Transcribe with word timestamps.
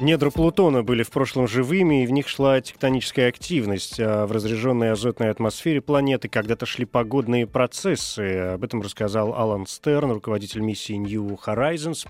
Недра 0.00 0.30
Плутона 0.30 0.82
были 0.82 1.02
в 1.02 1.10
прошлом 1.10 1.46
живыми, 1.46 2.02
и 2.02 2.06
в 2.06 2.10
них 2.10 2.26
шла 2.26 2.58
тектоническая 2.62 3.28
активность. 3.28 4.00
А 4.00 4.26
в 4.26 4.32
разряженной 4.32 4.92
азотной 4.92 5.28
атмосфере 5.28 5.82
планеты 5.82 6.30
когда-то 6.30 6.64
шли 6.64 6.86
погодные 6.86 7.46
процессы. 7.46 8.54
Об 8.54 8.64
этом 8.64 8.80
рассказал 8.80 9.34
Алан 9.34 9.66
Стерн, 9.66 10.12
руководитель 10.12 10.62
миссии 10.62 10.94
New 10.94 11.38
Horizons. 11.44 12.06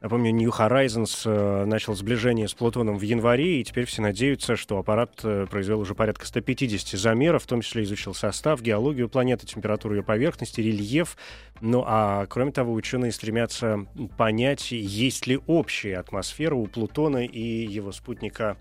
Напомню, 0.00 0.32
New 0.32 0.50
Horizons 0.50 1.22
э, 1.26 1.64
начал 1.66 1.94
сближение 1.94 2.48
с 2.48 2.54
Плутоном 2.54 2.96
в 2.96 3.02
январе, 3.02 3.60
и 3.60 3.64
теперь 3.64 3.84
все 3.84 4.00
надеются, 4.00 4.56
что 4.56 4.78
аппарат 4.78 5.20
э, 5.24 5.46
произвел 5.50 5.78
уже 5.78 5.94
порядка 5.94 6.26
150 6.26 6.98
замеров, 6.98 7.42
в 7.42 7.46
том 7.46 7.60
числе 7.60 7.82
изучил 7.82 8.14
состав, 8.14 8.62
геологию 8.62 9.10
планеты, 9.10 9.46
температуру 9.46 9.96
ее 9.96 10.02
поверхности, 10.02 10.62
рельеф. 10.62 11.18
Ну 11.60 11.84
а 11.86 12.24
кроме 12.26 12.50
того, 12.50 12.72
ученые 12.72 13.12
стремятся 13.12 13.86
понять, 14.16 14.72
есть 14.72 15.26
ли 15.26 15.38
общая 15.46 15.98
атмосфера 15.98 16.54
у 16.54 16.66
Плутона 16.66 17.26
и 17.26 17.66
его 17.66 17.92
спутника 17.92 18.56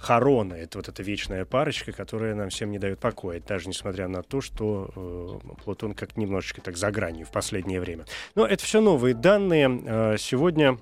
Харона. 0.00 0.54
Это 0.54 0.78
вот 0.78 0.88
эта 0.88 1.02
вечная 1.02 1.44
парочка, 1.44 1.92
которая 1.92 2.34
нам 2.34 2.48
всем 2.48 2.70
не 2.70 2.78
дает 2.78 2.98
покоя, 2.98 3.40
даже 3.46 3.68
несмотря 3.68 4.08
на 4.08 4.22
то, 4.22 4.40
что 4.40 4.90
э, 4.96 5.62
Плутон 5.62 5.92
как 5.92 6.16
немножечко 6.16 6.62
так 6.62 6.78
за 6.78 6.90
гранью 6.90 7.26
в 7.26 7.30
последнее 7.30 7.80
время. 7.80 8.06
Но 8.34 8.46
это 8.46 8.64
все 8.64 8.80
новые 8.80 9.14
данные. 9.14 9.68
Э, 9.84 10.16
сегодня 10.18 10.78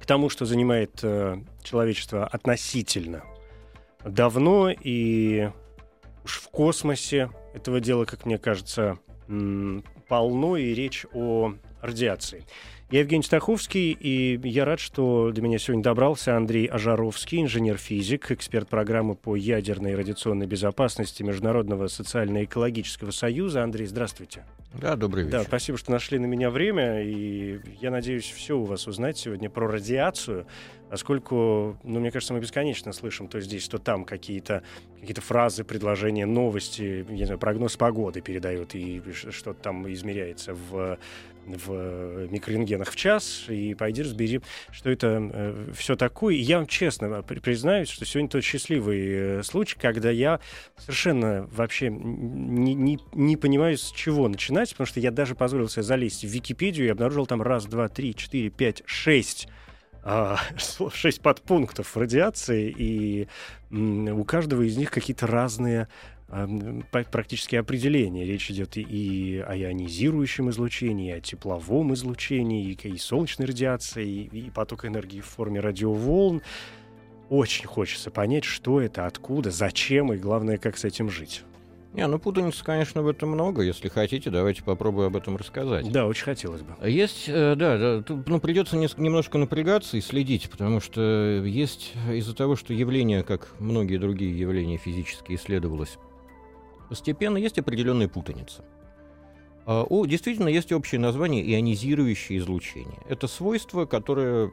к 0.00 0.06
тому, 0.06 0.30
что 0.30 0.46
занимает 0.46 1.00
э, 1.02 1.42
человечество 1.62 2.26
относительно 2.26 3.22
давно 4.02 4.70
и 4.70 5.50
уж 6.24 6.38
в 6.38 6.48
космосе 6.48 7.30
этого 7.52 7.80
дела, 7.80 8.06
как 8.06 8.24
мне 8.24 8.38
кажется, 8.38 8.98
полно, 10.08 10.56
и 10.56 10.72
речь 10.72 11.04
о 11.12 11.52
радиации. 11.82 12.46
Я 12.90 13.00
Евгений 13.00 13.22
Стаховский, 13.22 13.92
и 13.92 14.40
я 14.48 14.64
рад, 14.64 14.80
что 14.80 15.30
до 15.30 15.40
меня 15.40 15.60
сегодня 15.60 15.84
добрался 15.84 16.36
Андрей 16.36 16.66
Ажаровский, 16.66 17.40
инженер-физик, 17.40 18.32
эксперт 18.32 18.68
программы 18.68 19.14
по 19.14 19.36
ядерной 19.36 19.92
и 19.92 19.94
радиационной 19.94 20.46
безопасности 20.46 21.22
Международного 21.22 21.86
социально-экологического 21.86 23.12
союза. 23.12 23.62
Андрей, 23.62 23.86
здравствуйте. 23.86 24.44
Да, 24.74 24.96
добрый 24.96 25.22
вечер. 25.22 25.38
Да, 25.38 25.44
спасибо, 25.44 25.78
что 25.78 25.92
нашли 25.92 26.18
на 26.18 26.26
меня 26.26 26.50
время, 26.50 27.00
и 27.04 27.60
я 27.80 27.92
надеюсь 27.92 28.28
все 28.28 28.58
у 28.58 28.64
вас 28.64 28.88
узнать 28.88 29.16
сегодня 29.16 29.48
про 29.48 29.68
радиацию, 29.68 30.46
поскольку, 30.88 31.76
ну, 31.84 32.00
мне 32.00 32.10
кажется, 32.10 32.34
мы 32.34 32.40
бесконечно 32.40 32.92
слышим 32.92 33.28
то 33.28 33.40
здесь, 33.40 33.68
то 33.68 33.78
там 33.78 34.04
какие-то 34.04 34.64
какие 35.00 35.14
фразы, 35.14 35.62
предложения, 35.62 36.26
новости, 36.26 37.06
я 37.08 37.14
не 37.14 37.24
знаю, 37.24 37.38
прогноз 37.38 37.76
погоды 37.76 38.20
передают, 38.20 38.74
и 38.74 39.00
что-то 39.12 39.54
там 39.54 39.90
измеряется 39.92 40.54
в 40.54 40.98
в 41.56 42.28
микрорентгенах 42.30 42.90
в 42.90 42.96
час, 42.96 43.44
и 43.48 43.74
пойди 43.74 44.02
разбери, 44.02 44.40
что 44.70 44.90
это 44.90 45.30
э, 45.32 45.72
все 45.74 45.96
такое. 45.96 46.34
И 46.34 46.40
я 46.40 46.58
вам 46.58 46.66
честно 46.66 47.22
признаюсь, 47.22 47.88
что 47.88 48.04
сегодня 48.04 48.28
тот 48.28 48.44
счастливый 48.44 49.00
э, 49.02 49.42
случай, 49.42 49.76
когда 49.78 50.10
я 50.10 50.40
совершенно 50.76 51.48
вообще 51.52 51.90
не, 51.90 52.74
не, 52.74 52.98
не 53.12 53.36
понимаю, 53.36 53.76
с 53.76 53.92
чего 53.92 54.28
начинать, 54.28 54.70
потому 54.70 54.86
что 54.86 55.00
я 55.00 55.10
даже 55.10 55.34
позволил 55.34 55.68
себе 55.68 55.82
залезть 55.82 56.24
в 56.24 56.28
Википедию 56.28 56.86
и 56.86 56.90
обнаружил 56.90 57.26
там 57.26 57.42
раз, 57.42 57.66
два, 57.66 57.88
три, 57.88 58.14
четыре, 58.14 58.50
пять, 58.50 58.82
шесть 58.86 59.48
а, 60.02 60.38
шесть 60.94 61.20
подпунктов 61.20 61.96
радиации, 61.96 62.74
и 62.76 63.28
у 63.70 64.24
каждого 64.24 64.62
из 64.62 64.76
них 64.76 64.90
какие-то 64.90 65.26
разные 65.26 65.88
практически 67.10 67.56
определение. 67.56 68.24
Речь 68.24 68.50
идет 68.50 68.76
и 68.76 69.44
о 69.46 69.56
ионизирующем 69.56 70.50
излучении, 70.50 71.08
и 71.08 71.18
о 71.18 71.20
тепловом 71.20 71.94
излучении, 71.94 72.72
и, 72.72 72.98
солнечной 72.98 73.48
радиации, 73.48 74.08
и, 74.24 74.50
поток 74.50 74.84
энергии 74.84 75.20
в 75.20 75.26
форме 75.26 75.60
радиоволн. 75.60 76.42
Очень 77.28 77.66
хочется 77.66 78.10
понять, 78.10 78.44
что 78.44 78.80
это, 78.80 79.06
откуда, 79.06 79.50
зачем 79.50 80.12
и, 80.12 80.16
главное, 80.16 80.56
как 80.56 80.76
с 80.76 80.84
этим 80.84 81.10
жить. 81.10 81.42
Не, 81.92 82.06
ну 82.06 82.20
путаницы, 82.20 82.64
конечно, 82.64 83.02
в 83.02 83.08
этом 83.08 83.30
много. 83.30 83.62
Если 83.62 83.88
хотите, 83.88 84.30
давайте 84.30 84.62
попробую 84.62 85.08
об 85.08 85.16
этом 85.16 85.36
рассказать. 85.36 85.90
Да, 85.90 86.06
очень 86.06 86.24
хотелось 86.24 86.62
бы. 86.62 86.76
Есть, 86.88 87.24
э, 87.26 87.56
да, 87.56 87.78
да 87.78 88.02
тут, 88.02 88.28
ну, 88.28 88.38
придется 88.38 88.76
немножко 88.76 89.38
напрягаться 89.38 89.96
и 89.96 90.00
следить, 90.00 90.48
потому 90.50 90.80
что 90.80 91.42
есть 91.44 91.92
из-за 92.12 92.36
того, 92.36 92.54
что 92.54 92.72
явление, 92.72 93.24
как 93.24 93.48
многие 93.58 93.96
другие 93.96 94.38
явления 94.38 94.76
физически 94.76 95.34
исследовалось 95.34 95.98
постепенно 96.90 97.38
есть 97.38 97.58
определенная 97.58 98.08
путаница. 98.08 98.64
А, 99.64 99.84
о, 99.84 100.04
действительно, 100.04 100.48
есть 100.48 100.72
общее 100.72 101.00
название 101.00 101.42
ионизирующее 101.54 102.38
излучение. 102.40 102.98
Это 103.08 103.28
свойство, 103.28 103.86
которое 103.86 104.50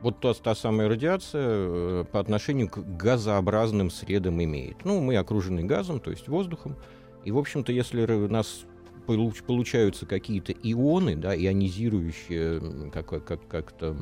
вот 0.00 0.20
та, 0.20 0.32
та 0.32 0.54
самая 0.54 0.88
радиация 0.88 1.46
э, 1.46 2.04
по 2.10 2.20
отношению 2.20 2.70
к 2.70 2.78
газообразным 2.78 3.90
средам 3.90 4.42
имеет. 4.42 4.84
Ну, 4.84 5.00
мы 5.00 5.16
окружены 5.16 5.64
газом, 5.64 6.00
то 6.00 6.10
есть 6.10 6.28
воздухом. 6.28 6.76
И, 7.24 7.30
в 7.30 7.38
общем-то, 7.38 7.70
если 7.70 8.02
у 8.10 8.28
нас 8.28 8.64
получаются 9.06 10.06
какие-то 10.06 10.52
ионы, 10.52 11.16
да, 11.16 11.34
ионизирующие 11.34 12.90
как, 12.90 13.06
как, 13.06 13.46
как-то, 13.48 13.96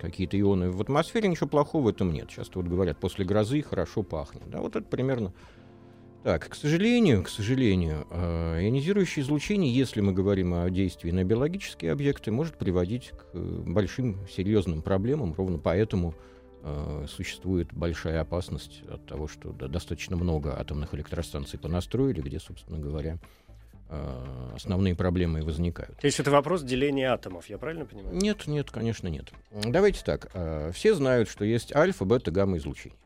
какие-то 0.00 0.40
ионы 0.40 0.70
в 0.70 0.80
атмосфере, 0.80 1.28
ничего 1.28 1.48
плохого 1.48 1.84
в 1.84 1.88
этом 1.88 2.12
нет. 2.12 2.28
Часто 2.28 2.58
вот 2.60 2.68
говорят, 2.68 2.98
после 2.98 3.24
грозы 3.24 3.62
хорошо 3.62 4.02
пахнет. 4.02 4.48
Да, 4.48 4.60
вот 4.60 4.76
это 4.76 4.86
примерно 4.86 5.32
так, 6.26 6.48
к 6.48 6.56
сожалению, 6.56 7.22
к 7.22 7.28
сожалению, 7.28 8.04
э, 8.10 8.58
ионизирующее 8.62 9.22
излучение, 9.22 9.72
если 9.72 10.00
мы 10.00 10.12
говорим 10.12 10.54
о 10.54 10.68
действии 10.70 11.12
на 11.12 11.22
биологические 11.22 11.92
объекты, 11.92 12.32
может 12.32 12.56
приводить 12.56 13.10
к 13.10 13.26
э, 13.32 13.62
большим 13.64 14.26
серьезным 14.26 14.82
проблемам. 14.82 15.34
Ровно 15.34 15.58
поэтому 15.58 16.16
э, 16.64 17.06
существует 17.08 17.72
большая 17.72 18.22
опасность 18.22 18.82
от 18.90 19.06
того, 19.06 19.28
что 19.28 19.52
достаточно 19.52 20.16
много 20.16 20.58
атомных 20.58 20.96
электростанций 20.96 21.60
понастроили, 21.60 22.20
где, 22.20 22.40
собственно 22.40 22.80
говоря, 22.80 23.20
основные 24.52 24.96
проблемы 24.96 25.42
возникают. 25.42 25.96
То 25.98 26.08
есть 26.08 26.18
это 26.18 26.32
вопрос 26.32 26.64
деления 26.64 27.12
атомов, 27.12 27.48
я 27.48 27.56
правильно 27.56 27.86
понимаю? 27.86 28.16
Нет, 28.16 28.48
нет, 28.48 28.72
конечно, 28.72 29.06
нет. 29.06 29.30
Давайте 29.52 30.02
так. 30.02 30.32
Все 30.74 30.92
знают, 30.92 31.28
что 31.28 31.44
есть 31.44 31.72
альфа, 31.72 32.04
бета, 32.04 32.32
гамма 32.32 32.56
излучение. 32.56 32.98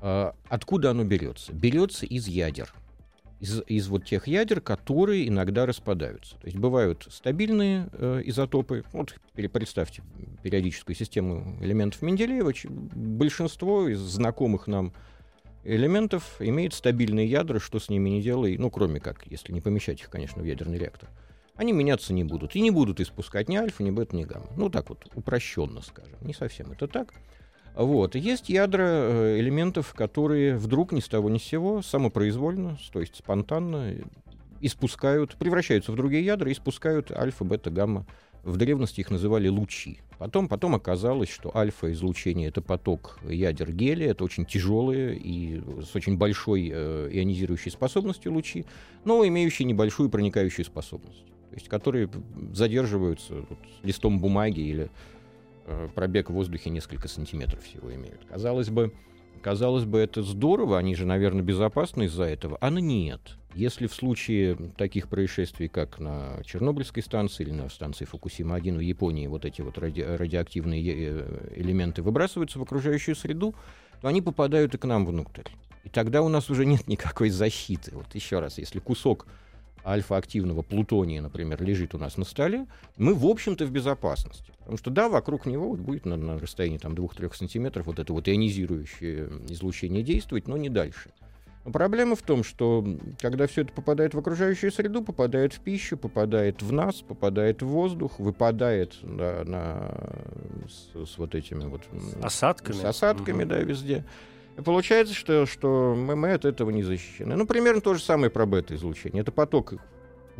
А, 0.00 0.34
откуда 0.48 0.90
оно 0.90 1.04
берется? 1.04 1.52
Берется 1.52 2.06
из 2.06 2.26
ядер. 2.26 2.72
Из, 3.38 3.62
из 3.66 3.88
вот 3.88 4.04
тех 4.04 4.26
ядер, 4.26 4.60
которые 4.60 5.26
иногда 5.26 5.64
распадаются. 5.64 6.36
То 6.36 6.46
есть 6.46 6.58
бывают 6.58 7.06
стабильные 7.10 7.88
э, 7.92 8.20
изотопы. 8.26 8.84
Вот 8.92 9.14
представьте 9.34 10.02
периодическую 10.42 10.94
систему 10.94 11.56
элементов 11.60 12.02
Менделеева. 12.02 12.52
Большинство 12.68 13.88
из 13.88 13.98
знакомых 13.98 14.66
нам 14.66 14.92
элементов 15.64 16.36
имеет 16.38 16.74
стабильные 16.74 17.26
ядра, 17.26 17.58
что 17.60 17.78
с 17.78 17.88
ними 17.88 18.10
не 18.10 18.22
делай, 18.22 18.58
ну, 18.58 18.70
кроме 18.70 19.00
как, 19.00 19.26
если 19.26 19.52
не 19.52 19.60
помещать 19.62 20.00
их, 20.00 20.10
конечно, 20.10 20.42
в 20.42 20.44
ядерный 20.44 20.78
реактор. 20.78 21.08
Они 21.54 21.72
меняться 21.72 22.14
не 22.14 22.24
будут. 22.24 22.56
И 22.56 22.60
не 22.60 22.70
будут 22.70 23.00
испускать 23.00 23.48
ни 23.48 23.56
альфа, 23.56 23.82
ни 23.82 23.90
бета, 23.90 24.16
ни 24.16 24.24
гамма. 24.24 24.48
Ну, 24.56 24.70
так 24.70 24.88
вот, 24.88 25.06
упрощенно 25.14 25.82
скажем. 25.82 26.16
Не 26.22 26.32
совсем 26.32 26.72
это 26.72 26.88
так. 26.88 27.12
Вот. 27.80 28.14
Есть 28.14 28.50
ядра 28.50 28.84
э, 28.84 29.40
элементов, 29.40 29.94
которые 29.94 30.58
вдруг 30.58 30.92
ни 30.92 31.00
с 31.00 31.08
того 31.08 31.30
ни 31.30 31.38
с 31.38 31.42
сего, 31.42 31.80
самопроизвольно, 31.80 32.78
то 32.92 33.00
есть 33.00 33.16
спонтанно, 33.16 33.94
испускают, 34.60 35.34
превращаются 35.36 35.90
в 35.90 35.96
другие 35.96 36.22
ядра 36.22 36.50
и 36.50 36.52
испускают 36.52 37.10
альфа, 37.10 37.42
бета, 37.42 37.70
гамма. 37.70 38.06
В 38.42 38.58
древности 38.58 39.00
их 39.00 39.10
называли 39.10 39.48
лучи. 39.48 40.00
Потом, 40.18 40.46
потом 40.46 40.74
оказалось, 40.74 41.30
что 41.30 41.56
альфа-излучение— 41.56 42.48
это 42.50 42.60
поток 42.60 43.18
ядер 43.26 43.72
гелия, 43.72 44.10
это 44.10 44.24
очень 44.24 44.44
тяжелые 44.44 45.16
и 45.16 45.62
с 45.82 45.96
очень 45.96 46.18
большой 46.18 46.70
э, 46.70 47.08
ионизирующей 47.10 47.70
способностью 47.70 48.34
лучи, 48.34 48.66
но 49.06 49.26
имеющие 49.26 49.64
небольшую 49.64 50.10
проникающую 50.10 50.66
способность, 50.66 51.24
то 51.48 51.54
есть 51.54 51.68
которые 51.68 52.10
задерживаются 52.52 53.36
вот, 53.48 53.58
листом 53.82 54.20
бумаги 54.20 54.60
или 54.60 54.84
Э, 54.84 55.19
пробег 55.94 56.30
в 56.30 56.32
воздухе 56.32 56.70
несколько 56.70 57.08
сантиметров 57.08 57.62
всего 57.64 57.94
имеют. 57.94 58.24
Казалось 58.28 58.70
бы, 58.70 58.92
казалось 59.42 59.84
бы, 59.84 59.98
это 59.98 60.22
здорово, 60.22 60.78
они 60.78 60.94
же, 60.94 61.06
наверное, 61.06 61.42
безопасны 61.42 62.04
из-за 62.04 62.24
этого. 62.24 62.58
А 62.60 62.70
нет. 62.70 63.20
Если 63.54 63.88
в 63.88 63.94
случае 63.94 64.56
таких 64.76 65.08
происшествий, 65.08 65.68
как 65.68 65.98
на 65.98 66.40
Чернобыльской 66.44 67.02
станции 67.02 67.42
или 67.42 67.50
на 67.50 67.68
станции 67.68 68.04
Фукусима-1 68.04 68.76
в 68.76 68.80
Японии, 68.80 69.26
вот 69.26 69.44
эти 69.44 69.60
вот 69.60 69.76
ради 69.78 70.02
радиоактивные 70.02 70.82
э, 70.86 71.52
элементы 71.56 72.02
выбрасываются 72.02 72.60
в 72.60 72.62
окружающую 72.62 73.16
среду, 73.16 73.54
то 74.00 74.08
они 74.08 74.22
попадают 74.22 74.74
и 74.74 74.78
к 74.78 74.84
нам 74.84 75.04
внутрь. 75.04 75.48
И 75.82 75.88
тогда 75.88 76.22
у 76.22 76.28
нас 76.28 76.48
уже 76.48 76.64
нет 76.64 76.86
никакой 76.86 77.30
защиты. 77.30 77.90
Вот 77.94 78.14
еще 78.14 78.38
раз, 78.38 78.58
если 78.58 78.78
кусок 78.78 79.26
альфа-активного 79.84 80.62
плутония, 80.62 81.20
например, 81.20 81.62
лежит 81.62 81.94
у 81.94 81.98
нас 81.98 82.16
на 82.16 82.24
столе, 82.24 82.66
мы, 82.96 83.14
в 83.14 83.26
общем-то, 83.26 83.66
в 83.66 83.70
безопасности. 83.70 84.52
Потому 84.58 84.78
что, 84.78 84.90
да, 84.90 85.08
вокруг 85.08 85.46
него 85.46 85.68
вот 85.68 85.80
будет 85.80 86.06
на, 86.06 86.16
на 86.16 86.38
расстоянии 86.38 86.78
там, 86.78 86.92
2-3 86.94 87.34
сантиметров 87.34 87.86
вот 87.86 87.98
это 87.98 88.12
вот 88.12 88.28
ионизирующее 88.28 89.28
излучение 89.48 90.02
действовать, 90.02 90.46
но 90.48 90.56
не 90.56 90.68
дальше. 90.68 91.10
Но 91.64 91.72
проблема 91.72 92.16
в 92.16 92.22
том, 92.22 92.42
что 92.42 92.84
когда 93.20 93.46
все 93.46 93.62
это 93.62 93.72
попадает 93.72 94.14
в 94.14 94.18
окружающую 94.18 94.72
среду, 94.72 95.02
попадает 95.02 95.52
в 95.52 95.60
пищу, 95.60 95.96
попадает 95.98 96.62
в 96.62 96.72
нас, 96.72 97.02
попадает 97.02 97.62
в 97.62 97.66
воздух, 97.66 98.18
выпадает 98.18 98.96
на, 99.02 99.44
на, 99.44 99.94
с, 100.68 101.10
с 101.10 101.18
вот 101.18 101.34
этими 101.34 101.64
вот... 101.64 101.82
Осадками. 102.22 102.76
С 102.76 102.84
осадками, 102.84 103.42
угу. 103.42 103.50
да, 103.50 103.58
везде. 103.58 104.04
Получается, 104.64 105.14
что, 105.14 105.46
что 105.46 105.94
мы 105.94 106.32
от 106.32 106.44
этого 106.44 106.70
не 106.70 106.82
защищены. 106.82 107.36
Ну, 107.36 107.46
примерно 107.46 107.80
то 107.80 107.94
же 107.94 108.02
самое 108.02 108.30
про 108.30 108.46
бета-излучение. 108.46 109.22
Это 109.22 109.32
поток 109.32 109.74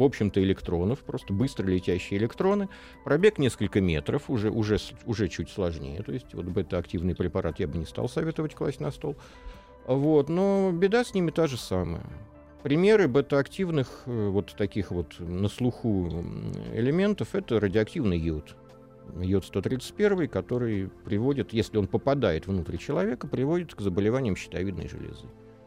в 0.00 0.02
общем-то, 0.02 0.43
электронов, 0.43 1.00
просто 1.00 1.34
быстро 1.34 1.67
летящие 1.67 2.19
электроны. 2.19 2.70
Пробег 3.05 3.37
несколько 3.38 3.82
метров, 3.82 4.31
уже, 4.31 4.50
уже, 4.50 4.78
уже 5.05 5.28
чуть 5.28 5.50
сложнее. 5.50 6.02
То 6.02 6.12
есть 6.12 6.32
вот 6.32 6.46
бета-активный 6.46 7.14
препарат 7.14 7.61
я 7.61 7.69
бы 7.69 7.76
не 7.76 7.84
стал 7.84 8.08
советовать 8.08 8.55
класть 8.55 8.81
на 8.81 8.93
стол. 8.93 9.17
Вот, 9.87 10.31
но 10.31 10.72
беда 10.72 11.05
с 11.05 11.12
ними 11.12 11.31
та 11.31 11.46
же 11.46 11.58
самая. 11.58 12.06
Примеры 12.62 13.08
бета-активных, 13.08 14.05
э, 14.06 14.28
вот 14.28 14.55
таких 14.56 14.90
вот 14.90 15.19
на 15.19 15.49
слуху 15.49 16.25
элементов, 16.72 17.34
это 17.34 17.61
радиоактивный 17.61 18.19
йод. 18.19 18.56
Йод-131, 19.21 20.29
который 20.29 20.89
приводит, 21.05 21.53
если 21.53 21.79
он 21.79 21.87
попадает 21.87 22.47
внутрь 22.47 22.77
человека, 22.77 23.27
приводит 23.27 23.75
к 23.75 23.81
заболеваниям 23.81 24.37
щитовидной 24.37 24.89
железы. 24.89 25.27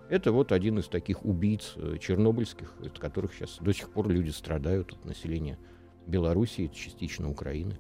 Это 0.10 0.32
вот 0.32 0.52
один 0.52 0.80
из 0.80 0.88
таких 0.88 1.26
убийц 1.26 1.74
э, 1.76 1.98
чернобыльских, 2.00 2.74
от 2.84 3.00
которых 3.00 3.34
сейчас 3.34 3.58
до 3.60 3.74
сих 3.74 3.90
пор 3.90 4.10
люди 4.10 4.30
страдают, 4.30 4.92
от 4.92 5.06
населения 5.06 5.58
Белоруссии, 6.06 6.70
частично 6.74 7.30
Украины, 7.30 7.78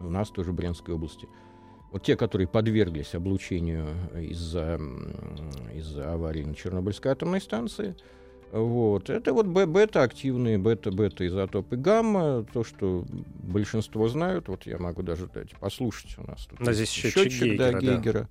у 0.00 0.08
нас 0.08 0.30
тоже 0.30 0.52
Брянской 0.52 0.94
области– 0.94 1.28
вот 1.92 2.02
те, 2.02 2.16
которые 2.16 2.48
подверглись 2.48 3.14
облучению 3.14 3.88
из-за 4.14 4.80
из 5.74 5.96
аварии 5.98 6.42
на 6.42 6.54
Чернобыльской 6.54 7.12
атомной 7.12 7.40
станции, 7.40 7.94
вот. 8.52 9.08
Это 9.08 9.32
вот 9.32 9.46
бета-активные, 9.46 10.58
бета-бета-изотопы 10.58 11.76
гамма, 11.76 12.44
то, 12.52 12.64
что 12.64 13.06
большинство 13.42 14.08
знают, 14.08 14.48
вот 14.48 14.66
я 14.66 14.78
могу 14.78 15.02
даже 15.02 15.26
дать 15.26 15.56
послушать 15.56 16.18
у 16.18 16.22
нас. 16.22 16.46
Тут 16.46 16.60
Но 16.60 16.72
здесь 16.72 16.90
счетчик, 16.90 17.22
счетчик 17.22 17.42
Гейгера, 17.44 17.72
да, 17.72 17.78
Гейгера. 17.80 18.28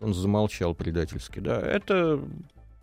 Да. 0.00 0.06
Он 0.06 0.12
замолчал 0.12 0.74
предательски, 0.74 1.38
да. 1.38 1.60
Это 1.60 2.20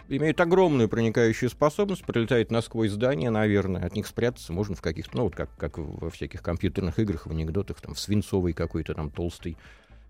имеет 0.07 0.39
огромную 0.39 0.87
проникающую 0.87 1.49
способность, 1.49 2.05
пролетает 2.05 2.51
насквозь 2.51 2.91
здание, 2.91 3.31
наверное, 3.31 3.85
от 3.85 3.93
них 3.93 4.07
спрятаться 4.07 4.53
можно 4.53 4.75
в 4.75 4.81
каких-то, 4.81 5.17
ну 5.17 5.23
вот 5.23 5.35
как, 5.35 5.49
как 5.57 5.77
во 5.77 6.09
всяких 6.09 6.41
компьютерных 6.41 6.99
играх, 6.99 7.27
в 7.27 7.31
анекдотах, 7.31 7.81
там, 7.81 7.95
в 7.95 7.99
свинцовой 7.99 8.53
какой-то 8.53 8.93
там 8.93 9.09
толстой 9.09 9.57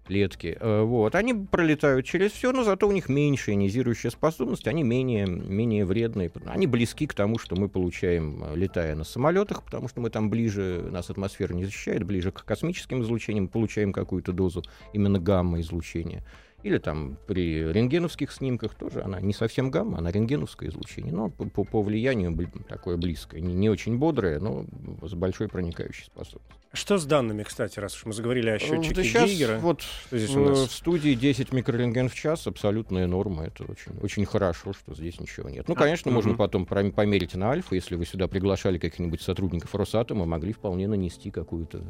клетки. 0.07 0.57
Э, 0.59 0.81
вот. 0.81 1.15
Они 1.15 1.33
пролетают 1.33 2.05
через 2.05 2.31
все, 2.31 2.51
но 2.51 2.63
зато 2.63 2.87
у 2.87 2.91
них 2.91 3.09
меньше 3.09 3.51
ионизирующая 3.51 4.09
способность, 4.09 4.67
они 4.67 4.83
менее, 4.83 5.27
менее 5.27 5.85
вредные. 5.85 6.31
Они 6.45 6.65
близки 6.65 7.05
к 7.05 7.13
тому, 7.13 7.37
что 7.37 7.55
мы 7.55 7.69
получаем, 7.69 8.43
э, 8.43 8.55
летая 8.55 8.95
на 8.95 9.03
самолетах, 9.03 9.63
потому 9.63 9.87
что 9.87 10.01
мы 10.01 10.09
там 10.09 10.29
ближе, 10.29 10.87
нас 10.91 11.09
атмосфера 11.09 11.53
не 11.53 11.65
защищает, 11.65 12.03
ближе 12.03 12.31
к 12.31 12.43
космическим 12.43 13.03
излучениям, 13.03 13.47
получаем 13.47 13.91
какую-то 13.93 14.31
дозу 14.31 14.63
именно 14.93 15.19
гамма-излучения. 15.19 16.23
Или 16.63 16.79
там 16.79 17.17
при 17.27 17.71
рентгеновских 17.71 18.31
снимках 18.31 18.73
тоже 18.73 19.03
она 19.03 19.21
не 19.21 19.33
совсем 19.33 19.69
гамма, 19.69 19.99
она 19.99 20.11
рентгеновское 20.11 20.69
излучение, 20.69 21.13
но 21.13 21.29
по, 21.29 21.45
по, 21.45 21.63
по 21.63 21.83
влиянию 21.83 22.35
такое 22.67 22.97
близкое. 22.97 23.41
Не, 23.41 23.53
не 23.53 23.69
очень 23.69 23.97
бодрое, 23.99 24.39
но 24.39 24.65
с 25.03 25.13
большой 25.13 25.49
проникающей 25.49 26.05
способностью. 26.05 26.57
Что 26.73 26.97
с 26.97 27.05
данными, 27.05 27.43
кстати, 27.43 27.79
раз 27.79 27.95
уж 27.95 28.05
мы 28.05 28.13
заговорили 28.13 28.49
о 28.49 28.59
счетчике 28.59 29.03
сейчас 29.03 29.29
Гейгера? 29.29 29.59
Вот 29.59 29.83
здесь 30.11 30.35
у 30.35 30.49
нас? 30.49 30.59
в 30.67 30.71
студии 30.71 31.13
10 31.13 31.53
микрорентген 31.53 32.09
в 32.09 32.15
час, 32.15 32.47
абсолютная 32.47 33.07
норма. 33.07 33.45
Это 33.45 33.63
очень, 33.63 33.97
очень 34.01 34.25
хорошо, 34.25 34.73
что 34.73 34.93
здесь 34.95 35.19
ничего 35.19 35.49
нет. 35.49 35.67
Ну, 35.67 35.75
а, 35.75 35.77
конечно, 35.77 36.11
а, 36.11 36.13
можно 36.13 36.31
угу. 36.31 36.39
потом 36.39 36.65
померить 36.65 37.35
на 37.35 37.51
альфа. 37.51 37.75
Если 37.75 37.95
вы 37.95 38.05
сюда 38.05 38.27
приглашали 38.27 38.77
каких-нибудь 38.77 39.21
сотрудников 39.21 39.73
Росатома, 39.75 40.25
могли 40.25 40.53
вполне 40.53 40.87
нанести 40.87 41.31
какую-то 41.31 41.83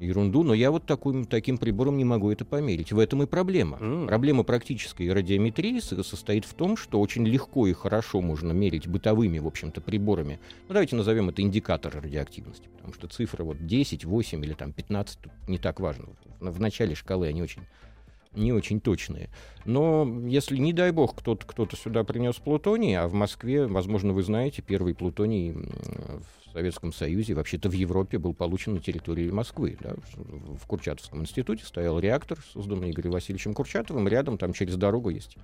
ерунду, 0.00 0.42
но 0.42 0.54
я 0.54 0.70
вот 0.70 0.84
таким, 0.84 1.24
таким 1.24 1.58
прибором 1.58 1.96
не 1.96 2.04
могу 2.04 2.30
это 2.30 2.44
померить. 2.44 2.92
В 2.92 2.98
этом 2.98 3.22
и 3.22 3.26
проблема. 3.26 3.78
Mm. 3.78 4.06
Проблема 4.06 4.42
практической 4.42 5.12
радиометрии 5.12 5.80
состоит 5.80 6.44
в 6.44 6.54
том, 6.54 6.76
что 6.76 7.00
очень 7.00 7.26
легко 7.26 7.66
и 7.66 7.72
хорошо 7.72 8.20
можно 8.20 8.52
мерить 8.52 8.86
бытовыми, 8.86 9.38
в 9.38 9.46
общем-то, 9.46 9.80
приборами. 9.80 10.40
Ну, 10.68 10.74
давайте 10.74 10.96
назовем 10.96 11.28
это 11.28 11.42
индикатор 11.42 11.94
радиоактивности, 11.94 12.68
потому 12.76 12.94
что 12.94 13.08
цифра 13.08 13.44
вот 13.44 13.66
10, 13.66 14.04
8 14.04 14.44
или 14.44 14.52
там 14.54 14.72
15 14.72 15.18
тут 15.18 15.32
не 15.48 15.58
так 15.58 15.80
важно. 15.80 16.06
В, 16.40 16.50
в 16.50 16.60
начале 16.60 16.94
шкалы 16.94 17.26
они 17.28 17.42
очень 17.42 17.62
не 18.34 18.52
очень 18.52 18.80
точные. 18.80 19.30
Но 19.64 20.06
если, 20.26 20.58
не 20.58 20.72
дай 20.72 20.92
бог, 20.92 21.16
кто-то 21.16 21.46
кто 21.46 21.66
сюда 21.74 22.04
принес 22.04 22.36
плутоний, 22.36 22.96
а 22.96 23.08
в 23.08 23.14
Москве, 23.14 23.66
возможно, 23.66 24.12
вы 24.12 24.22
знаете, 24.22 24.62
первый 24.62 24.94
плутоний 24.94 25.52
в 25.52 26.47
Советском 26.52 26.92
Союзе, 26.92 27.34
вообще-то 27.34 27.68
в 27.68 27.72
Европе 27.72 28.18
был 28.18 28.34
получен 28.34 28.74
на 28.74 28.80
территории 28.80 29.30
Москвы. 29.30 29.76
Да? 29.80 29.94
В 30.16 30.66
Курчатовском 30.66 31.20
институте 31.20 31.64
стоял 31.64 31.98
реактор, 31.98 32.38
созданный 32.52 32.90
Игорем 32.90 33.12
Васильевичем 33.12 33.54
Курчатовым. 33.54 34.08
Рядом, 34.08 34.38
там 34.38 34.52
через 34.52 34.76
дорогу 34.76 35.10
есть 35.10 35.36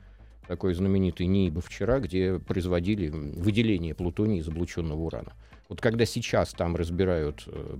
такой 0.46 0.74
знаменитый 0.74 1.26
НИИБ 1.26 1.64
вчера, 1.64 2.00
где 2.00 2.38
производили 2.38 3.08
выделение 3.08 3.94
плутония 3.94 4.40
из 4.40 4.48
облученного 4.48 5.00
урана. 5.00 5.32
Вот 5.68 5.80
когда 5.80 6.04
сейчас 6.04 6.52
там 6.52 6.76
разбирают 6.76 7.44
э, 7.46 7.76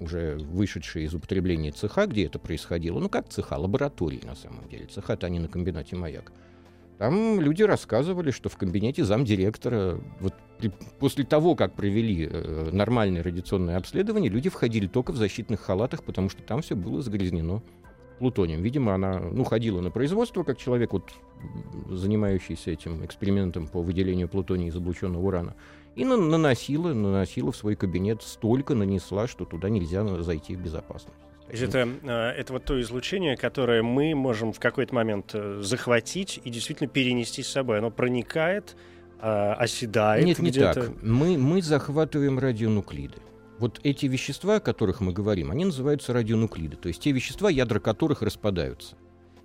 уже 0.00 0.38
вышедшие 0.38 1.04
из 1.04 1.14
употребления 1.14 1.70
цеха, 1.70 2.06
где 2.06 2.24
это 2.24 2.38
происходило, 2.38 2.98
ну 2.98 3.10
как 3.10 3.28
цеха, 3.28 3.58
лаборатории 3.58 4.22
на 4.24 4.34
самом 4.34 4.66
деле, 4.68 4.86
цеха-то 4.86 5.26
они 5.26 5.38
на 5.38 5.48
комбинате 5.48 5.94
«Маяк», 5.94 6.32
там 7.02 7.40
люди 7.40 7.64
рассказывали, 7.64 8.30
что 8.30 8.48
в 8.48 8.56
кабинете 8.56 9.02
замдиректора, 9.02 9.98
вот 10.20 10.34
при, 10.58 10.70
после 11.00 11.24
того, 11.24 11.56
как 11.56 11.74
провели 11.74 12.28
э, 12.30 12.68
нормальное 12.70 13.24
радиационное 13.24 13.76
обследование, 13.76 14.30
люди 14.30 14.48
входили 14.48 14.86
только 14.86 15.10
в 15.10 15.16
защитных 15.16 15.58
халатах, 15.62 16.04
потому 16.04 16.30
что 16.30 16.44
там 16.44 16.62
все 16.62 16.76
было 16.76 17.02
загрязнено 17.02 17.60
плутонием. 18.20 18.62
Видимо, 18.62 18.94
она 18.94 19.18
ну, 19.18 19.42
ходила 19.42 19.80
на 19.80 19.90
производство, 19.90 20.44
как 20.44 20.58
человек, 20.58 20.92
вот, 20.92 21.10
занимающийся 21.90 22.70
этим 22.70 23.04
экспериментом 23.04 23.66
по 23.66 23.82
выделению 23.82 24.28
плутония 24.28 24.68
из 24.68 24.76
облученного 24.76 25.26
урана, 25.26 25.56
и 25.96 26.04
наносила, 26.04 26.94
наносила 26.94 27.50
в 27.50 27.56
свой 27.56 27.74
кабинет, 27.74 28.22
столько 28.22 28.76
нанесла, 28.76 29.26
что 29.26 29.44
туда 29.44 29.70
нельзя 29.70 30.06
зайти 30.22 30.54
в 30.54 30.62
безопасность. 30.62 31.18
Это, 31.52 31.88
э, 32.02 32.40
это 32.40 32.52
вот 32.54 32.64
то 32.64 32.80
излучение, 32.80 33.36
которое 33.36 33.82
мы 33.82 34.14
можем 34.14 34.52
в 34.52 34.60
какой-то 34.60 34.94
момент 34.94 35.32
э, 35.34 35.60
захватить 35.62 36.40
и 36.42 36.50
действительно 36.50 36.88
перенести 36.88 37.42
с 37.42 37.48
собой. 37.48 37.78
Оно 37.78 37.90
проникает, 37.90 38.74
э, 39.20 39.52
оседает 39.58 40.24
Нет, 40.24 40.38
не 40.38 40.50
так. 40.50 40.90
Мы, 41.02 41.36
мы 41.36 41.60
захватываем 41.60 42.38
радионуклиды. 42.38 43.18
Вот 43.58 43.80
эти 43.84 44.06
вещества, 44.06 44.56
о 44.56 44.60
которых 44.60 45.00
мы 45.00 45.12
говорим, 45.12 45.50
они 45.50 45.66
называются 45.66 46.12
радионуклиды, 46.12 46.76
то 46.76 46.88
есть 46.88 47.00
те 47.00 47.12
вещества, 47.12 47.50
ядра 47.50 47.78
которых 47.78 48.22
распадаются. 48.22 48.96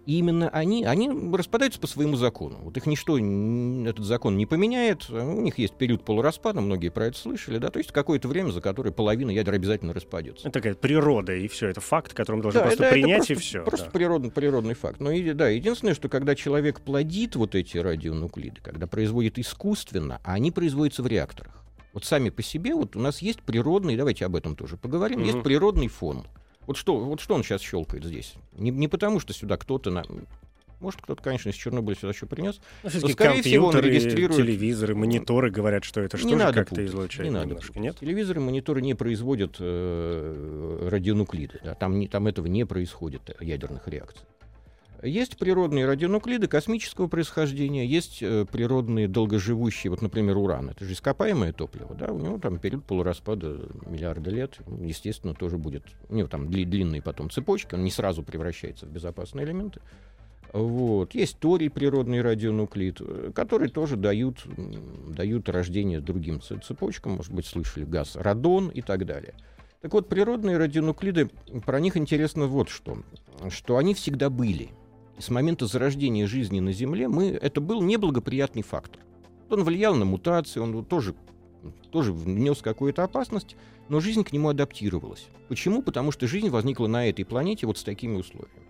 И 0.07 0.19
именно 0.19 0.47
они, 0.47 0.85
они 0.85 1.11
распадаются 1.33 1.81
по 1.81 1.85
своему 1.85 2.15
закону. 2.15 2.59
Вот 2.61 2.77
их 2.77 2.85
ничто, 2.85 3.17
этот 3.17 4.05
закон 4.05 4.37
не 4.37 4.45
поменяет. 4.45 5.09
У 5.09 5.41
них 5.41 5.59
есть 5.59 5.73
период 5.73 6.05
полураспада, 6.05 6.61
многие 6.61 6.87
про 6.87 7.07
это 7.07 7.17
слышали, 7.17 7.57
да, 7.57 7.69
то 7.69 7.79
есть 7.79 7.91
какое-то 7.91 8.29
время, 8.29 8.51
за 8.51 8.61
которое 8.61 8.91
половина 8.91 9.31
ядер 9.31 9.53
обязательно 9.53 9.91
распадется. 9.91 10.47
Это 10.47 10.59
такая 10.59 10.75
природа, 10.75 11.35
и 11.35 11.49
все, 11.49 11.67
это 11.67 11.81
факт, 11.81 12.13
который 12.13 12.37
мы 12.37 12.43
должны 12.43 12.61
да, 12.61 12.67
просто 12.67 12.85
это, 12.85 12.93
принять, 12.93 13.17
просто, 13.17 13.33
и 13.33 13.35
все. 13.35 13.63
Просто 13.65 13.85
да. 13.87 13.91
природный, 13.91 14.31
природный 14.31 14.75
факт. 14.75 15.01
Но 15.01 15.11
и, 15.11 15.33
да, 15.33 15.49
единственное, 15.49 15.93
что 15.93 16.07
когда 16.07 16.35
человек 16.35 16.79
плодит 16.79 17.35
вот 17.35 17.53
эти 17.53 17.77
радионуклиды, 17.77 18.61
когда 18.61 18.87
производит 18.87 19.37
искусственно, 19.37 20.21
а 20.23 20.35
они 20.35 20.51
производятся 20.51 21.03
в 21.03 21.07
реакторах. 21.07 21.65
Вот 21.91 22.05
сами 22.05 22.29
по 22.29 22.41
себе, 22.41 22.73
вот 22.75 22.95
у 22.95 22.99
нас 23.01 23.21
есть 23.21 23.41
природный, 23.41 23.97
давайте 23.97 24.25
об 24.25 24.37
этом 24.37 24.55
тоже 24.55 24.77
поговорим, 24.77 25.19
mm-hmm. 25.19 25.25
есть 25.25 25.43
природный 25.43 25.89
фон. 25.89 26.25
Вот 26.67 26.75
что, 26.75 26.99
вот 26.99 27.21
что 27.21 27.33
он 27.33 27.43
сейчас 27.43 27.61
щелкает 27.61 28.03
здесь? 28.03 28.35
Не, 28.51 28.71
не 28.71 28.87
потому, 28.89 29.19
что 29.19 29.33
сюда 29.33 29.57
кто-то 29.57 29.89
на... 29.89 30.03
Может, 30.81 31.01
кто-то, 31.01 31.23
конечно, 31.23 31.49
из 31.49 31.55
Чернобыля 31.55 31.95
сюда 31.95 32.09
еще 32.09 32.27
принес. 32.27 32.59
Ну, 32.83 32.89
но, 33.01 33.07
скорее 33.07 33.41
всего, 33.41 33.67
он 33.67 33.79
регистрирует... 33.79 34.35
телевизоры, 34.35 34.93
мониторы 34.93 35.49
говорят, 35.49 35.83
что 35.85 36.01
это 36.01 36.17
что 36.17 36.27
не 36.27 36.37
же 36.37 36.53
как-то 36.53 36.85
излучает 36.85 37.23
не 37.23 37.33
надо 37.33 37.47
немножко, 37.47 37.79
нет? 37.79 37.97
Телевизоры, 37.99 38.41
мониторы 38.41 38.81
не 38.81 38.93
производят 38.93 39.55
э, 39.59 40.89
радионуклиды. 40.91 41.61
Да? 41.63 41.73
Там, 41.73 41.97
не, 41.97 42.07
там 42.07 42.27
этого 42.27 42.45
не 42.45 42.63
происходит, 42.65 43.21
э, 43.27 43.43
ядерных 43.43 43.87
реакций. 43.87 44.23
Есть 45.03 45.37
природные 45.37 45.85
радионуклиды 45.85 46.47
космического 46.47 47.07
происхождения, 47.07 47.85
есть 47.85 48.23
э, 48.23 48.45
природные 48.51 49.07
долгоживущие, 49.07 49.91
вот, 49.91 50.01
например, 50.01 50.37
уран. 50.37 50.71
Это 50.71 50.85
же 50.85 50.93
ископаемое 50.93 51.53
топливо, 51.53 51.93
да, 51.93 52.11
у 52.11 52.17
него 52.17 52.39
там 52.39 52.57
период 52.57 52.83
полураспада 52.83 53.69
миллиарда 53.85 54.31
лет, 54.31 54.57
естественно, 54.81 55.35
тоже 55.35 55.57
будет, 55.57 55.83
у 56.09 56.15
него 56.15 56.27
там 56.27 56.49
дли, 56.49 56.65
длинные 56.65 57.03
потом 57.03 57.29
цепочки, 57.29 57.75
он 57.75 57.83
не 57.83 57.91
сразу 57.91 58.23
превращается 58.23 58.87
в 58.87 58.89
безопасные 58.89 59.45
элементы. 59.45 59.81
Вот. 60.53 61.13
Есть 61.13 61.37
торий, 61.39 61.69
природный 61.69 62.21
радионуклид, 62.21 63.01
которые 63.35 63.69
тоже 63.69 63.97
дают, 63.97 64.45
дают 65.09 65.49
рождение 65.49 65.99
другим 65.99 66.41
цепочкам, 66.41 67.13
может 67.13 67.33
быть, 67.33 67.45
слышали 67.45 67.83
газ 67.83 68.15
радон 68.15 68.69
и 68.69 68.81
так 68.81 69.05
далее. 69.05 69.33
Так 69.81 69.93
вот, 69.93 70.09
природные 70.09 70.57
радионуклиды, 70.57 71.29
про 71.65 71.79
них 71.79 71.97
интересно 71.97 72.47
вот 72.47 72.69
что, 72.69 73.03
что 73.49 73.77
они 73.77 73.93
всегда 73.93 74.29
были. 74.29 74.69
С 75.19 75.29
момента 75.29 75.65
зарождения 75.65 76.27
жизни 76.27 76.59
на 76.59 76.71
Земле 76.71 77.07
мы, 77.07 77.29
это 77.29 77.59
был 77.59 77.81
неблагоприятный 77.81 78.61
фактор. 78.61 79.01
Он 79.49 79.63
влиял 79.63 79.95
на 79.95 80.05
мутации, 80.05 80.59
он 80.59 80.85
тоже, 80.85 81.15
тоже 81.91 82.13
внес 82.13 82.61
какую-то 82.61 83.03
опасность, 83.03 83.55
но 83.89 83.99
жизнь 83.99 84.23
к 84.23 84.31
нему 84.31 84.49
адаптировалась. 84.49 85.27
Почему? 85.49 85.81
Потому 85.81 86.11
что 86.11 86.27
жизнь 86.27 86.49
возникла 86.49 86.87
на 86.87 87.09
этой 87.09 87.25
планете 87.25 87.65
вот 87.65 87.79
с 87.79 87.83
такими 87.83 88.15
условиями. 88.15 88.67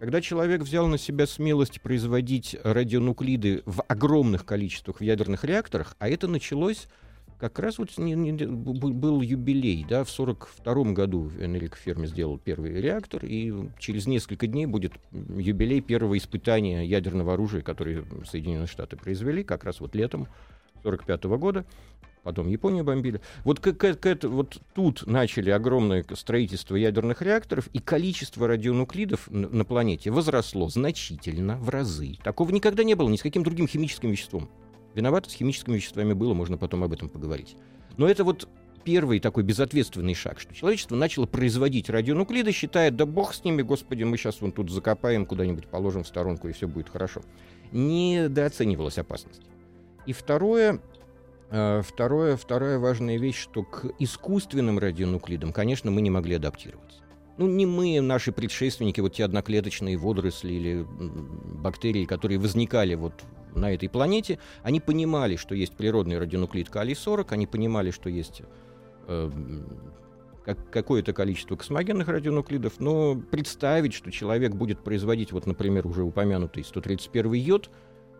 Когда 0.00 0.20
человек 0.20 0.62
взял 0.62 0.88
на 0.88 0.98
себя 0.98 1.26
смелость 1.26 1.80
производить 1.80 2.56
радионуклиды 2.64 3.62
в 3.66 3.82
огромных 3.86 4.44
количествах 4.46 4.98
в 4.98 5.02
ядерных 5.02 5.44
реакторах, 5.44 5.94
а 5.98 6.08
это 6.08 6.26
началось 6.26 6.88
как 7.42 7.58
раз 7.58 7.78
вот 7.78 7.98
не, 7.98 8.12
не, 8.12 8.32
был 8.46 9.20
юбилей, 9.20 9.84
да, 9.88 10.04
в 10.04 10.10
42 10.10 10.92
году 10.92 11.28
Энрик 11.40 11.74
Ферми 11.74 12.06
сделал 12.06 12.38
первый 12.38 12.80
реактор, 12.80 13.24
и 13.24 13.52
через 13.80 14.06
несколько 14.06 14.46
дней 14.46 14.66
будет 14.66 14.92
юбилей 15.10 15.80
первого 15.80 16.16
испытания 16.16 16.84
ядерного 16.84 17.34
оружия, 17.34 17.62
которое 17.62 18.04
Соединенные 18.24 18.68
Штаты 18.68 18.96
произвели, 18.96 19.42
как 19.42 19.64
раз 19.64 19.80
вот 19.80 19.96
летом 19.96 20.28
45 20.84 21.24
года 21.24 21.66
потом 22.22 22.46
Японию 22.46 22.84
бомбили. 22.84 23.20
Вот, 23.42 23.58
как, 23.58 23.76
как, 23.76 24.22
вот 24.22 24.60
тут 24.72 25.04
начали 25.08 25.50
огромное 25.50 26.04
строительство 26.14 26.76
ядерных 26.76 27.22
реакторов, 27.22 27.66
и 27.72 27.80
количество 27.80 28.46
радионуклидов 28.46 29.28
на 29.28 29.64
планете 29.64 30.12
возросло 30.12 30.68
значительно, 30.68 31.56
в 31.56 31.70
разы. 31.70 32.18
Такого 32.22 32.52
никогда 32.52 32.84
не 32.84 32.94
было 32.94 33.08
ни 33.08 33.16
с 33.16 33.22
каким 33.22 33.42
другим 33.42 33.66
химическим 33.66 34.12
веществом. 34.12 34.48
Виновато 34.94 35.30
с 35.30 35.34
химическими 35.34 35.76
веществами 35.76 36.12
было, 36.12 36.34
можно 36.34 36.56
потом 36.58 36.84
об 36.84 36.92
этом 36.92 37.08
поговорить. 37.08 37.56
Но 37.96 38.08
это 38.08 38.24
вот 38.24 38.48
первый 38.84 39.20
такой 39.20 39.42
безответственный 39.42 40.14
шаг, 40.14 40.40
что 40.40 40.54
человечество 40.54 40.96
начало 40.96 41.26
производить 41.26 41.88
радионуклиды, 41.88 42.52
считая, 42.52 42.90
да 42.90 43.06
бог 43.06 43.34
с 43.34 43.44
ними, 43.44 43.62
господи, 43.62 44.02
мы 44.04 44.16
сейчас 44.16 44.40
вон 44.40 44.52
тут 44.52 44.70
закопаем, 44.70 45.26
куда-нибудь 45.26 45.66
положим 45.68 46.04
в 46.04 46.08
сторонку, 46.08 46.48
и 46.48 46.52
все 46.52 46.66
будет 46.68 46.88
хорошо. 46.88 47.22
Недооценивалась 47.70 48.98
опасность. 48.98 49.42
И 50.04 50.12
второе, 50.12 50.80
Э, 51.54 51.82
второе, 51.84 52.38
вторая 52.38 52.78
важная 52.78 53.18
вещь, 53.18 53.36
что 53.36 53.62
к 53.62 53.84
искусственным 53.98 54.78
радионуклидам, 54.78 55.52
конечно, 55.52 55.90
мы 55.90 56.00
не 56.00 56.08
могли 56.08 56.36
адаптироваться. 56.36 57.01
Ну, 57.42 57.48
не 57.48 57.66
мы, 57.66 58.00
наши 58.00 58.30
предшественники, 58.30 59.00
вот 59.00 59.14
те 59.14 59.24
одноклеточные 59.24 59.96
водоросли 59.96 60.52
или 60.52 60.86
бактерии, 60.88 62.04
которые 62.04 62.38
возникали 62.38 62.94
вот 62.94 63.14
на 63.52 63.72
этой 63.74 63.88
планете, 63.88 64.38
они 64.62 64.78
понимали, 64.78 65.34
что 65.34 65.56
есть 65.56 65.72
природный 65.72 66.20
радионуклид 66.20 66.70
калий-40, 66.70 67.26
они 67.30 67.48
понимали, 67.48 67.90
что 67.90 68.08
есть 68.08 68.42
э, 69.08 69.30
как, 70.44 70.70
какое-то 70.70 71.12
количество 71.12 71.56
космогенных 71.56 72.06
радионуклидов, 72.06 72.74
но 72.78 73.16
представить, 73.16 73.92
что 73.92 74.12
человек 74.12 74.54
будет 74.54 74.78
производить, 74.78 75.32
вот, 75.32 75.44
например, 75.44 75.88
уже 75.88 76.04
упомянутый 76.04 76.62
131 76.62 77.32
йод, 77.32 77.70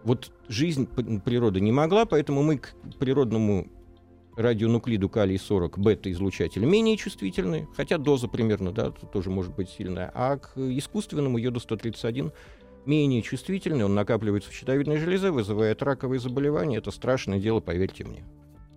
вот 0.02 0.33
жизнь 0.49 0.88
природы 1.25 1.61
не 1.61 1.71
могла, 1.71 2.07
поэтому 2.07 2.43
мы 2.43 2.59
к 2.59 2.75
природному 2.99 3.69
радионуклиду 4.36 5.08
калий-40 5.08 5.78
бета-излучателя 5.78 6.66
менее 6.66 6.96
чувствительны, 6.96 7.68
хотя 7.76 7.98
доза 7.98 8.28
примерно, 8.28 8.72
да, 8.72 8.90
тоже 8.90 9.30
может 9.30 9.54
быть 9.54 9.68
сильная, 9.68 10.10
а 10.14 10.38
к 10.38 10.56
искусственному 10.56 11.38
йоду-131 11.38 12.32
менее 12.86 13.22
чувствительный, 13.22 13.84
он 13.84 13.94
накапливается 13.94 14.50
в 14.50 14.54
щитовидной 14.54 14.98
железе, 14.98 15.30
вызывает 15.30 15.82
раковые 15.82 16.20
заболевания. 16.20 16.78
Это 16.78 16.90
страшное 16.90 17.38
дело, 17.38 17.60
поверьте 17.60 18.04
мне. 18.04 18.24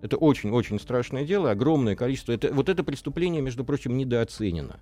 Это 0.02 0.16
очень-очень 0.16 0.78
страшное 0.78 1.24
дело, 1.24 1.50
огромное 1.50 1.96
количество. 1.96 2.32
Это, 2.32 2.52
вот 2.52 2.68
это 2.68 2.84
преступление, 2.84 3.42
между 3.42 3.64
прочим, 3.64 3.96
недооценено. 3.96 4.78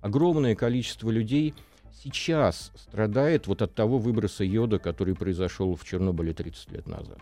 Огромное 0.00 0.54
количество 0.54 1.10
людей 1.10 1.54
сейчас 2.02 2.72
страдает 2.76 3.46
вот 3.46 3.62
от 3.62 3.74
того 3.74 3.98
выброса 3.98 4.44
йода, 4.44 4.78
который 4.78 5.14
произошел 5.14 5.76
в 5.76 5.84
Чернобыле 5.84 6.32
30 6.32 6.72
лет 6.72 6.86
назад. 6.86 7.20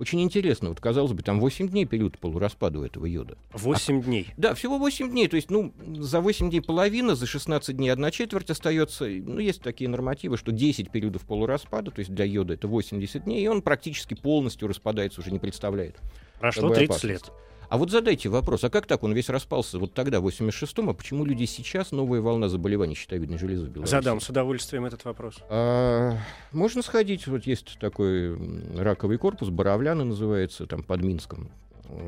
Очень 0.00 0.22
интересно, 0.22 0.70
вот 0.70 0.80
казалось 0.80 1.12
бы, 1.12 1.22
там 1.22 1.40
8 1.40 1.68
дней 1.68 1.84
период 1.84 2.18
полураспада 2.18 2.78
у 2.78 2.84
этого 2.84 3.04
йода. 3.04 3.36
8 3.52 4.00
а, 4.00 4.02
дней? 4.02 4.28
Да, 4.38 4.54
всего 4.54 4.78
8 4.78 5.10
дней. 5.10 5.28
То 5.28 5.36
есть, 5.36 5.50
ну, 5.50 5.74
за 5.98 6.22
8 6.22 6.48
дней 6.48 6.62
половина, 6.62 7.14
за 7.14 7.26
16 7.26 7.76
дней 7.76 7.90
одна 7.90 8.10
четверть 8.10 8.48
остается. 8.48 9.04
Ну, 9.04 9.38
есть 9.38 9.60
такие 9.60 9.90
нормативы, 9.90 10.38
что 10.38 10.52
10 10.52 10.90
периодов 10.90 11.26
полураспада, 11.26 11.90
то 11.90 11.98
есть 11.98 12.14
для 12.14 12.24
йода 12.24 12.54
это 12.54 12.66
80 12.66 13.24
дней, 13.24 13.44
и 13.44 13.46
он 13.46 13.60
практически 13.60 14.14
полностью 14.14 14.68
распадается, 14.68 15.20
уже 15.20 15.30
не 15.30 15.38
представляет. 15.38 15.96
Прошло 16.40 16.70
30 16.70 16.84
опасности. 16.84 17.06
лет. 17.06 17.32
А 17.70 17.78
вот 17.78 17.92
задайте 17.92 18.28
вопрос, 18.28 18.64
а 18.64 18.68
как 18.68 18.86
так 18.86 19.04
он 19.04 19.12
весь 19.12 19.28
распался 19.28 19.78
вот 19.78 19.94
тогда, 19.94 20.20
в 20.20 20.26
86-м, 20.26 20.90
а 20.90 20.92
почему 20.92 21.24
люди 21.24 21.44
сейчас 21.44 21.92
новая 21.92 22.20
волна 22.20 22.48
заболеваний 22.48 22.96
щитовидной 22.96 23.38
железы 23.38 23.66
в 23.66 23.68
Беларуси? 23.68 23.92
Задам 23.92 24.20
с 24.20 24.28
удовольствием 24.28 24.86
этот 24.86 25.04
вопрос. 25.04 25.36
А, 25.48 26.16
можно 26.50 26.82
сходить, 26.82 27.28
вот 27.28 27.46
есть 27.46 27.78
такой 27.78 28.36
раковый 28.76 29.18
корпус, 29.18 29.50
Боровляна 29.50 30.02
называется, 30.02 30.66
там 30.66 30.82
под 30.82 31.02
Минском. 31.02 31.48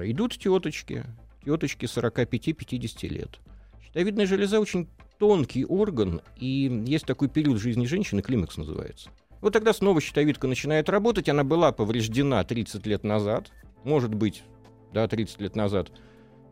Идут 0.02 0.36
теточки, 0.36 1.04
теточки 1.44 1.84
45-50 1.84 3.06
лет. 3.06 3.38
Щитовидная 3.84 4.26
железа 4.26 4.58
очень 4.58 4.88
тонкий 5.20 5.64
орган, 5.64 6.22
и 6.38 6.82
есть 6.88 7.06
такой 7.06 7.28
период 7.28 7.60
жизни 7.60 7.86
женщины, 7.86 8.20
климакс 8.20 8.56
называется. 8.56 9.10
Вот 9.40 9.52
тогда 9.52 9.72
снова 9.72 10.00
щитовидка 10.00 10.48
начинает 10.48 10.88
работать, 10.88 11.28
она 11.28 11.44
была 11.44 11.70
повреждена 11.70 12.42
30 12.42 12.84
лет 12.84 13.04
назад, 13.04 13.52
может 13.84 14.12
быть, 14.12 14.42
да, 14.92 15.06
30 15.08 15.40
лет 15.40 15.56
назад 15.56 15.90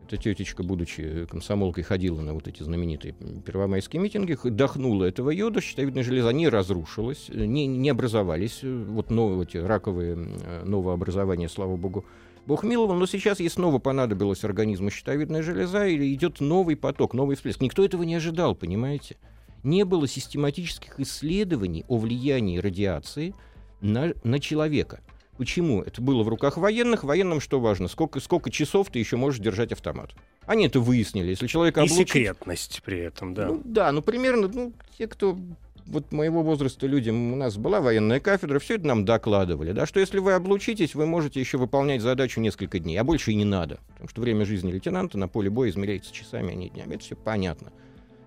эта 0.07 0.17
тетечка, 0.17 0.65
будучи 0.65 1.27
комсомолкой, 1.27 1.85
ходила 1.85 2.21
на 2.21 2.35
вот 2.35 2.49
эти 2.49 2.65
знаменитые 2.65 3.15
первомайские 3.47 4.03
митинги, 4.03 4.37
дохнула 4.43 5.05
этого 5.05 5.31
йода, 5.31 5.61
щитовидная 5.61 6.03
железа 6.03 6.33
не 6.33 6.49
разрушилась, 6.49 7.29
не, 7.29 7.67
не 7.67 7.91
образовались 7.91 8.61
вот 8.63 9.11
новые 9.11 9.45
эти 9.45 9.57
раковые 9.59 10.17
новообразования, 10.65 11.49
слава 11.49 11.77
богу, 11.77 12.05
Бог 12.47 12.65
миловал, 12.65 12.97
но 12.97 13.07
сейчас 13.07 13.39
ей 13.39 13.51
снова 13.51 13.79
понадобилась 13.79 14.43
организму 14.45 14.91
щитовидная 14.91 15.43
железа, 15.43 15.87
и 15.87 16.13
идет 16.15 16.41
новый 16.41 16.75
поток, 16.75 17.15
новый 17.15 17.37
всплеск. 17.37 17.61
Никто 17.61 17.85
этого 17.85 18.03
не 18.03 18.15
ожидал, 18.15 18.55
понимаете? 18.55 19.17
Не 19.63 19.85
было 19.85 20.09
систематических 20.09 20.99
исследований 20.99 21.85
о 21.87 21.99
влиянии 21.99 22.59
радиации 22.59 23.35
на, 23.81 24.15
на 24.25 24.41
человека. 24.41 25.01
Почему? 25.41 25.81
Это 25.81 26.03
было 26.03 26.23
в 26.23 26.29
руках 26.29 26.59
военных. 26.59 27.03
Военным 27.03 27.41
что 27.41 27.61
важно? 27.61 27.89
Сколько, 27.89 28.21
сколько 28.21 28.51
часов 28.51 28.91
ты 28.91 28.99
еще 28.99 29.17
можешь 29.17 29.41
держать 29.41 29.73
автомат? 29.73 30.11
Они 30.45 30.67
это 30.67 30.81
выяснили. 30.81 31.31
Если 31.31 31.47
человека 31.47 31.81
облучить... 31.81 32.01
И 32.01 32.05
секретность 32.05 32.83
при 32.85 32.99
этом, 32.99 33.33
да. 33.33 33.47
Ну, 33.47 33.63
да, 33.65 33.91
ну 33.91 34.03
примерно, 34.03 34.49
ну, 34.49 34.75
те, 34.99 35.07
кто 35.07 35.39
вот 35.87 36.13
моего 36.13 36.43
возраста 36.43 36.87
людям, 36.87 37.33
у 37.33 37.37
нас 37.37 37.57
была 37.57 37.81
военная 37.81 38.21
кафедра, 38.21 38.59
все 38.59 38.75
это 38.75 38.87
нам 38.87 39.07
докладывали, 39.07 39.73
да, 39.73 39.87
что 39.87 39.99
если 39.99 40.19
вы 40.19 40.35
облучитесь, 40.35 40.95
вы 40.95 41.07
можете 41.07 41.41
еще 41.41 41.57
выполнять 41.57 42.03
задачу 42.03 42.43
несколько 42.43 42.79
дней, 42.79 42.99
а 42.99 43.03
больше 43.03 43.33
и 43.33 43.35
не 43.35 43.47
надо, 43.47 43.81
потому 43.95 44.11
что 44.11 44.21
время 44.21 44.45
жизни 44.45 44.71
лейтенанта 44.71 45.17
на 45.17 45.27
поле 45.27 45.49
боя 45.49 45.71
измеряется 45.71 46.13
часами, 46.13 46.53
а 46.53 46.55
не 46.55 46.69
днями, 46.69 46.97
это 46.97 47.05
все 47.05 47.17
понятно. 47.17 47.73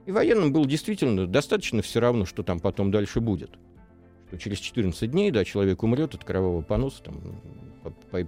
И 0.07 0.11
военным 0.11 0.51
было 0.51 0.65
действительно 0.65 1.27
достаточно 1.27 1.83
все 1.83 1.99
равно, 1.99 2.25
что 2.25 2.41
там 2.41 2.59
потом 2.59 2.89
дальше 2.89 3.19
будет 3.19 3.51
что 4.33 4.41
через 4.41 4.57
14 4.57 5.11
дней, 5.11 5.29
да, 5.29 5.45
человек 5.45 5.83
умрет 5.83 6.15
от 6.15 6.23
кровавого 6.23 6.61
поноса, 6.61 7.03
там, 7.03 7.21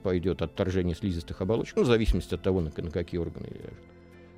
пойдет 0.03 0.41
отторжение 0.41 0.95
слизистых 0.95 1.41
оболочек, 1.41 1.77
ну, 1.77 1.83
в 1.83 1.87
зависимости 1.87 2.35
от 2.35 2.43
того, 2.43 2.61
на, 2.61 2.71
на 2.75 2.91
какие 2.91 3.19
органы 3.19 3.47
ляжет. 3.47 3.73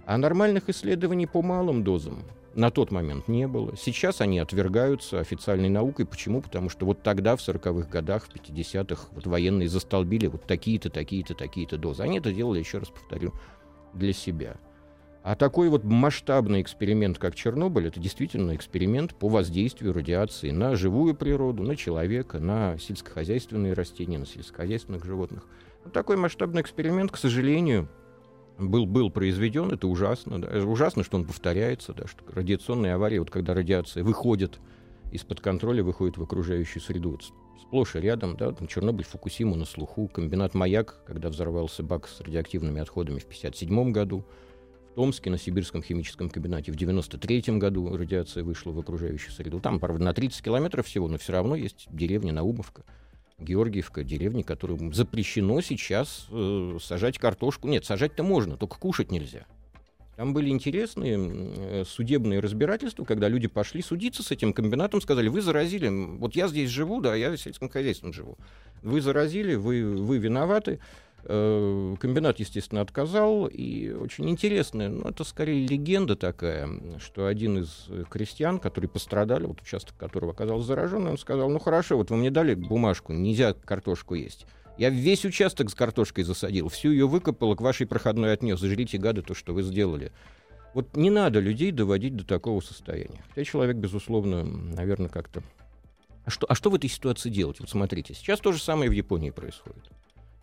А 0.05 0.17
нормальных 0.17 0.69
исследований 0.69 1.27
по 1.27 1.41
малым 1.41 1.83
дозам 1.83 2.23
на 2.55 2.71
тот 2.71 2.91
момент 2.91 3.27
не 3.27 3.47
было. 3.47 3.75
Сейчас 3.75 4.21
они 4.21 4.39
отвергаются 4.39 5.19
официальной 5.19 5.67
наукой. 5.67 6.05
Почему? 6.05 6.41
Потому 6.41 6.69
что 6.69 6.85
вот 6.85 7.03
тогда, 7.03 7.35
в 7.35 7.39
40-х 7.39 7.89
годах, 7.89 8.27
в 8.27 8.33
50-х, 8.33 9.09
вот 9.11 9.27
военные 9.27 9.67
застолбили 9.67 10.27
вот 10.27 10.43
такие-то, 10.45 10.89
такие-то, 10.89 11.35
такие-то 11.35 11.77
дозы. 11.77 12.03
Они 12.03 12.19
это 12.19 12.31
делали, 12.31 12.59
еще 12.59 12.77
раз 12.77 12.87
повторю, 12.87 13.33
для 13.93 14.13
себя. 14.13 14.55
А 15.27 15.35
такой 15.35 15.67
вот 15.67 15.83
масштабный 15.83 16.61
эксперимент, 16.61 17.17
как 17.17 17.35
Чернобыль, 17.35 17.87
это 17.87 17.99
действительно 17.99 18.55
эксперимент 18.55 19.13
по 19.13 19.27
воздействию 19.27 19.91
радиации 19.91 20.51
на 20.51 20.77
живую 20.77 21.15
природу, 21.15 21.63
на 21.63 21.75
человека, 21.75 22.39
на 22.39 22.77
сельскохозяйственные 22.77 23.73
растения, 23.73 24.19
на 24.19 24.25
сельскохозяйственных 24.25 25.03
животных. 25.03 25.45
Вот 25.83 25.91
такой 25.91 26.15
масштабный 26.15 26.61
эксперимент, 26.61 27.11
к 27.11 27.17
сожалению, 27.17 27.89
был, 28.57 28.85
был 28.85 29.11
произведен, 29.11 29.69
это 29.69 29.89
ужасно. 29.89 30.41
Да. 30.41 30.65
Ужасно, 30.65 31.03
что 31.03 31.17
он 31.17 31.25
повторяется, 31.25 31.91
да, 31.91 32.07
что 32.07 32.23
радиационные 32.31 32.93
аварии, 32.93 33.17
вот 33.17 33.29
когда 33.29 33.53
радиация 33.53 34.05
выходит 34.05 34.61
из-под 35.11 35.41
контроля, 35.41 35.83
выходит 35.83 36.17
в 36.17 36.23
окружающую 36.23 36.81
среду, 36.81 37.11
вот 37.11 37.23
сплошь 37.59 37.97
и 37.97 37.99
рядом, 37.99 38.37
да, 38.37 38.53
там 38.53 38.65
Чернобыль, 38.69 39.03
Фукусима 39.03 39.57
на 39.57 39.65
слуху, 39.65 40.07
комбинат 40.07 40.53
«Маяк», 40.53 41.03
когда 41.05 41.27
взорвался 41.27 41.83
бак 41.83 42.07
с 42.07 42.21
радиоактивными 42.21 42.79
отходами 42.79 43.19
в 43.19 43.25
1957 43.25 43.91
году, 43.91 44.23
Томске 44.97 45.29
на 45.29 45.37
Сибирском 45.37 45.83
химическом 45.83 46.27
комбинате 46.27 46.71
в 46.71 46.75
93 46.75 47.59
году 47.59 47.95
радиация 47.95 48.43
вышла 48.43 48.71
в 48.71 48.79
окружающую 48.79 49.31
среду. 49.31 49.59
Там, 49.59 49.79
правда, 49.79 50.03
на 50.03 50.11
30 50.11 50.43
километров 50.43 50.87
всего, 50.87 51.07
но 51.07 51.19
все 51.19 51.33
равно 51.33 51.55
есть 51.55 51.85
деревня 51.91 52.33
Наумовка, 52.33 52.81
Георгиевка, 53.37 54.03
деревни, 54.03 54.41
которым 54.41 54.91
запрещено 54.95 55.61
сейчас 55.61 56.25
э, 56.31 56.79
сажать 56.81 57.19
картошку. 57.19 57.67
Нет, 57.67 57.85
сажать-то 57.85 58.23
можно, 58.23 58.57
только 58.57 58.79
кушать 58.79 59.11
нельзя. 59.11 59.45
Там 60.15 60.33
были 60.33 60.49
интересные 60.49 61.15
э, 61.19 61.83
судебные 61.85 62.39
разбирательства, 62.39 63.05
когда 63.05 63.27
люди 63.29 63.47
пошли 63.47 63.83
судиться 63.83 64.23
с 64.23 64.31
этим 64.31 64.51
комбинатом, 64.51 64.99
сказали, 64.99 65.27
вы 65.27 65.41
заразили, 65.41 65.89
вот 65.89 66.35
я 66.35 66.47
здесь 66.47 66.71
живу, 66.71 67.01
да, 67.01 67.13
я 67.13 67.29
в 67.29 67.37
сельском 67.37 67.69
хозяйстве 67.69 68.11
живу, 68.11 68.35
вы 68.81 68.99
заразили, 69.01 69.53
вы, 69.53 69.95
вы 69.95 70.17
виноваты, 70.17 70.79
комбинат, 71.27 72.39
естественно, 72.39 72.81
отказал. 72.81 73.47
И 73.47 73.91
очень 73.91 74.29
интересная, 74.29 74.89
ну, 74.89 75.09
это 75.09 75.23
скорее 75.23 75.67
легенда 75.67 76.15
такая, 76.15 76.69
что 76.99 77.27
один 77.27 77.59
из 77.59 77.87
крестьян, 78.09 78.59
которые 78.59 78.89
пострадали, 78.89 79.45
вот 79.45 79.61
участок 79.61 79.97
которого 79.97 80.31
оказался 80.31 80.67
заражен, 80.67 81.05
он 81.07 81.17
сказал, 81.17 81.49
ну 81.49 81.59
хорошо, 81.59 81.97
вот 81.97 82.09
вы 82.09 82.17
мне 82.17 82.31
дали 82.31 82.55
бумажку, 82.55 83.13
нельзя 83.13 83.53
картошку 83.53 84.15
есть. 84.15 84.45
Я 84.77 84.89
весь 84.89 85.25
участок 85.25 85.69
с 85.71 85.75
картошкой 85.75 86.23
засадил, 86.23 86.69
всю 86.69 86.91
ее 86.91 87.07
выкопал, 87.07 87.55
к 87.55 87.61
вашей 87.61 87.87
проходной 87.87 88.31
отнес. 88.31 88.59
Жрите, 88.59 88.99
гады, 88.99 89.23
то, 89.23 89.33
что 89.33 89.53
вы 89.53 89.63
сделали. 89.63 90.11
Вот 90.75 90.95
не 90.95 91.09
надо 91.09 91.39
людей 91.39 91.71
доводить 91.71 92.15
до 92.15 92.23
такого 92.23 92.61
состояния. 92.61 93.23
Хотя 93.29 93.43
человек, 93.43 93.77
безусловно, 93.77 94.43
наверное, 94.43 95.09
как-то... 95.09 95.41
А 96.25 96.29
что, 96.29 96.45
а 96.47 96.53
что 96.53 96.69
в 96.69 96.75
этой 96.75 96.89
ситуации 96.89 97.29
делать? 97.29 97.59
Вот 97.59 97.69
смотрите, 97.69 98.13
сейчас 98.13 98.39
то 98.39 98.51
же 98.51 98.61
самое 98.61 98.89
в 98.89 98.93
Японии 98.93 99.31
происходит. 99.31 99.89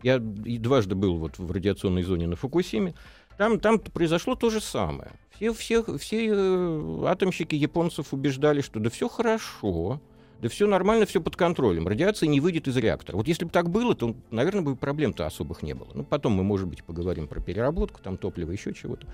Я 0.03 0.19
дважды 0.19 0.95
был 0.95 1.17
вот 1.17 1.37
в 1.37 1.51
радиационной 1.51 2.03
зоне 2.03 2.27
на 2.27 2.35
Фукусиме. 2.35 2.93
Там, 3.37 3.59
там 3.59 3.79
произошло 3.79 4.35
то 4.35 4.49
же 4.49 4.61
самое. 4.61 5.11
Все, 5.35 5.53
все, 5.53 5.97
все 5.97 6.27
э, 6.29 7.03
атомщики 7.05 7.55
японцев 7.55 8.13
убеждали, 8.13 8.61
что 8.61 8.79
да 8.79 8.89
все 8.89 9.09
хорошо, 9.09 9.99
да 10.41 10.47
все 10.47 10.67
нормально, 10.67 11.05
все 11.05 11.19
под 11.19 11.35
контролем. 11.35 11.87
Радиация 11.87 12.27
не 12.27 12.39
выйдет 12.39 12.67
из 12.67 12.77
реактора. 12.77 13.17
Вот 13.17 13.27
если 13.27 13.43
бы 13.43 13.51
так 13.51 13.69
было, 13.69 13.95
то, 13.95 14.15
наверное, 14.31 14.61
бы 14.61 14.75
проблем-то 14.77 15.25
особых 15.25 15.63
не 15.63 15.73
было. 15.73 15.89
Ну, 15.93 16.03
потом 16.03 16.33
мы, 16.33 16.43
может 16.43 16.67
быть, 16.67 16.83
поговорим 16.83 17.27
про 17.27 17.41
переработку, 17.41 17.99
там 18.01 18.17
топлива, 18.17 18.51
еще 18.51 18.73
чего-то. 18.73 19.07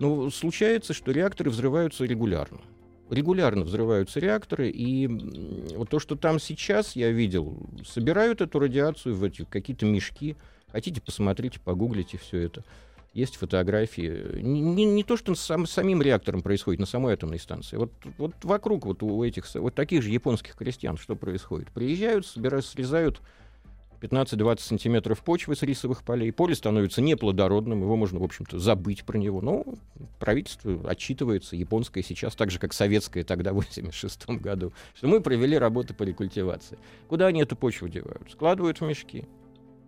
Но 0.00 0.30
случается, 0.30 0.92
что 0.92 1.12
реакторы 1.12 1.50
взрываются 1.50 2.04
регулярно 2.04 2.60
регулярно 3.10 3.64
взрываются 3.64 4.20
реакторы, 4.20 4.70
и 4.70 5.06
вот 5.74 5.88
то, 5.88 5.98
что 5.98 6.16
там 6.16 6.38
сейчас 6.38 6.96
я 6.96 7.10
видел, 7.10 7.56
собирают 7.86 8.40
эту 8.40 8.58
радиацию 8.58 9.14
в 9.14 9.24
эти 9.24 9.44
какие-то 9.44 9.86
мешки. 9.86 10.36
Хотите, 10.72 11.00
посмотрите, 11.00 11.60
погуглите 11.60 12.18
все 12.18 12.38
это. 12.38 12.64
Есть 13.14 13.36
фотографии. 13.36 14.40
Не, 14.40 14.60
не, 14.60 14.84
не 14.84 15.02
то, 15.02 15.16
что 15.16 15.34
сам, 15.34 15.66
самим 15.66 16.02
реактором 16.02 16.42
происходит, 16.42 16.78
на 16.78 16.86
самой 16.86 17.14
атомной 17.14 17.38
станции. 17.38 17.76
Вот, 17.76 17.90
вот 18.18 18.34
вокруг 18.42 18.84
вот 18.84 19.02
у 19.02 19.24
этих 19.24 19.52
вот 19.54 19.74
таких 19.74 20.02
же 20.02 20.10
японских 20.10 20.54
крестьян 20.54 20.98
что 20.98 21.16
происходит? 21.16 21.68
Приезжают, 21.70 22.26
собирают, 22.26 22.66
срезают 22.66 23.20
15-20 24.00 24.60
сантиметров 24.60 25.22
почвы 25.22 25.56
с 25.56 25.62
рисовых 25.62 26.02
полей. 26.02 26.32
Поле 26.32 26.54
становится 26.54 27.02
неплодородным, 27.02 27.82
его 27.82 27.96
можно, 27.96 28.18
в 28.20 28.24
общем-то, 28.24 28.58
забыть 28.58 29.04
про 29.04 29.18
него. 29.18 29.40
Но 29.40 29.64
правительство 30.18 30.78
отчитывается, 30.88 31.56
японское 31.56 32.02
сейчас, 32.02 32.34
так 32.34 32.50
же, 32.50 32.58
как 32.58 32.72
советское 32.72 33.24
тогда, 33.24 33.52
в 33.52 33.56
86 33.56 34.28
году, 34.40 34.72
что 34.94 35.08
мы 35.08 35.20
провели 35.20 35.58
работы 35.58 35.94
по 35.94 36.04
рекультивации. 36.04 36.78
Куда 37.08 37.26
они 37.26 37.42
эту 37.42 37.56
почву 37.56 37.88
девают? 37.88 38.30
Складывают 38.30 38.80
в 38.80 38.84
мешки. 38.84 39.26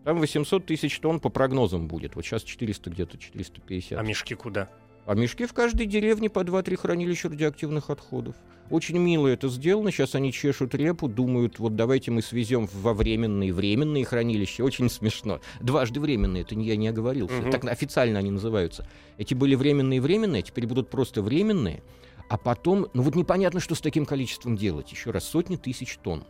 Там 0.05 0.19
800 0.19 0.67
тысяч 0.67 0.99
тонн 0.99 1.21
по 1.21 1.29
прогнозам 1.29 1.87
будет. 1.87 2.17
Вот 2.17 2.25
сейчас 2.25 2.43
400 2.43 2.91
где-то, 2.91 3.19
450. 3.19 3.99
А 3.99 4.03
мешки 4.03 4.35
куда? 4.35 4.71
А 5.11 5.17
мешки 5.17 5.45
в 5.45 5.53
каждой 5.53 5.87
деревне 5.87 6.31
по 6.31 6.39
2-3 6.39 6.77
хранилища 6.77 7.29
радиоактивных 7.29 7.91
отходов. 7.91 8.37
Очень 8.71 8.99
мило 8.99 9.27
это 9.27 9.49
сделано. 9.49 9.91
Сейчас 9.91 10.15
они 10.15 10.33
чешут 10.33 10.73
репу, 10.77 11.09
думают, 11.09 11.59
вот 11.59 11.75
давайте 11.75 12.13
мы 12.13 12.23
свезем 12.23 12.69
во 12.73 12.95
временные, 12.95 13.53
временные 13.53 14.05
хранилища. 14.05 14.63
Очень 14.63 14.89
смешно. 14.89 15.41
Дважды 15.59 15.99
временные, 15.99 16.43
это 16.43 16.55
я 16.55 16.77
не 16.77 16.87
оговорился. 16.87 17.41
Угу. 17.41 17.51
Так 17.51 17.65
официально 17.65 18.21
они 18.21 18.31
называются. 18.31 18.87
Эти 19.19 19.35
были 19.35 19.57
временные 19.57 20.01
временные, 20.01 20.39
а 20.39 20.43
теперь 20.43 20.69
будут 20.69 20.91
просто 20.91 21.23
временные. 21.23 21.83
А 22.29 22.39
потом, 22.39 22.87
ну 22.95 23.03
вот 23.03 23.17
непонятно, 23.17 23.59
что 23.59 23.75
с 23.75 23.81
таким 23.81 24.07
количеством 24.07 24.57
делать. 24.57 24.93
Еще 24.93 25.11
раз, 25.11 25.25
сотни 25.25 25.57
тысяч 25.57 25.99
тонн. 26.01 26.23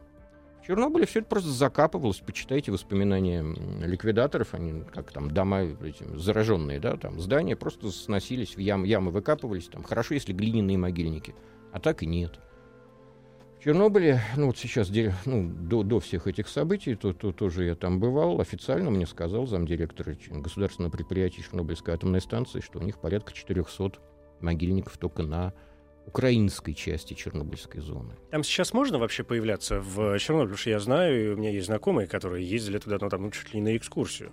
В 0.62 0.66
Чернобыле 0.66 1.06
все 1.06 1.20
это 1.20 1.28
просто 1.28 1.50
закапывалось. 1.50 2.18
Почитайте 2.18 2.70
воспоминания 2.70 3.42
ликвидаторов, 3.84 4.54
они 4.54 4.84
как 4.92 5.10
там 5.10 5.30
дома 5.30 5.62
эти, 5.62 6.04
зараженные, 6.16 6.78
да, 6.78 6.96
там 6.96 7.18
здания 7.20 7.56
просто 7.56 7.90
сносились 7.90 8.56
в 8.56 8.58
ям, 8.58 8.84
ямы 8.84 9.10
выкапывались. 9.10 9.68
Там 9.68 9.82
хорошо, 9.82 10.14
если 10.14 10.32
глиняные 10.32 10.78
могильники 10.78 11.34
а 11.72 11.80
так 11.80 12.02
и 12.02 12.06
нет. 12.06 12.38
В 13.58 13.62
Чернобыле, 13.62 14.22
ну 14.36 14.46
вот 14.46 14.56
сейчас, 14.56 14.90
ну, 15.26 15.50
до, 15.50 15.82
до 15.82 16.00
всех 16.00 16.26
этих 16.26 16.48
событий, 16.48 16.94
то, 16.94 17.12
то 17.12 17.30
тоже 17.30 17.64
я 17.64 17.74
там 17.74 18.00
бывал, 18.00 18.40
официально 18.40 18.90
мне 18.90 19.06
сказал 19.06 19.46
замдиректора 19.46 20.16
государственного 20.30 20.90
предприятия 20.90 21.42
Чернобыльской 21.42 21.94
атомной 21.94 22.22
станции, 22.22 22.60
что 22.60 22.78
у 22.78 22.82
них 22.82 22.98
порядка 22.98 23.34
400 23.34 23.98
могильников 24.40 24.96
только 24.96 25.22
на 25.22 25.52
украинской 26.10 26.74
части 26.74 27.14
Чернобыльской 27.14 27.80
зоны. 27.80 28.14
Там 28.30 28.42
сейчас 28.42 28.72
можно 28.72 28.98
вообще 28.98 29.22
появляться 29.22 29.80
в 29.80 30.18
Чернобыле? 30.18 30.48
Потому 30.48 30.58
что 30.58 30.70
я 30.70 30.80
знаю, 30.80 31.34
у 31.34 31.36
меня 31.36 31.50
есть 31.50 31.66
знакомые, 31.66 32.08
которые 32.08 32.48
ездили 32.48 32.78
туда, 32.78 32.98
ну, 33.00 33.08
там, 33.08 33.22
ну, 33.22 33.30
чуть 33.30 33.54
ли 33.54 33.60
не 33.60 33.70
на 33.70 33.76
экскурсию. 33.76 34.32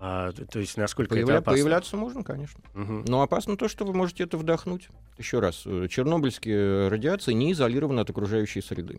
А, 0.00 0.32
то 0.32 0.58
есть 0.58 0.76
насколько 0.76 1.14
Появля... 1.14 1.34
это 1.34 1.42
опасно? 1.42 1.52
Появляться 1.52 1.96
можно, 1.96 2.24
конечно. 2.24 2.60
Угу. 2.74 3.04
Но 3.06 3.22
опасно 3.22 3.56
то, 3.56 3.68
что 3.68 3.84
вы 3.84 3.94
можете 3.94 4.24
это 4.24 4.36
вдохнуть. 4.36 4.88
Еще 5.16 5.38
раз, 5.38 5.62
э, 5.64 5.86
чернобыльская 5.88 6.90
радиация 6.90 7.34
не 7.34 7.52
изолирована 7.52 8.00
от 8.00 8.10
окружающей 8.10 8.62
среды. 8.62 8.98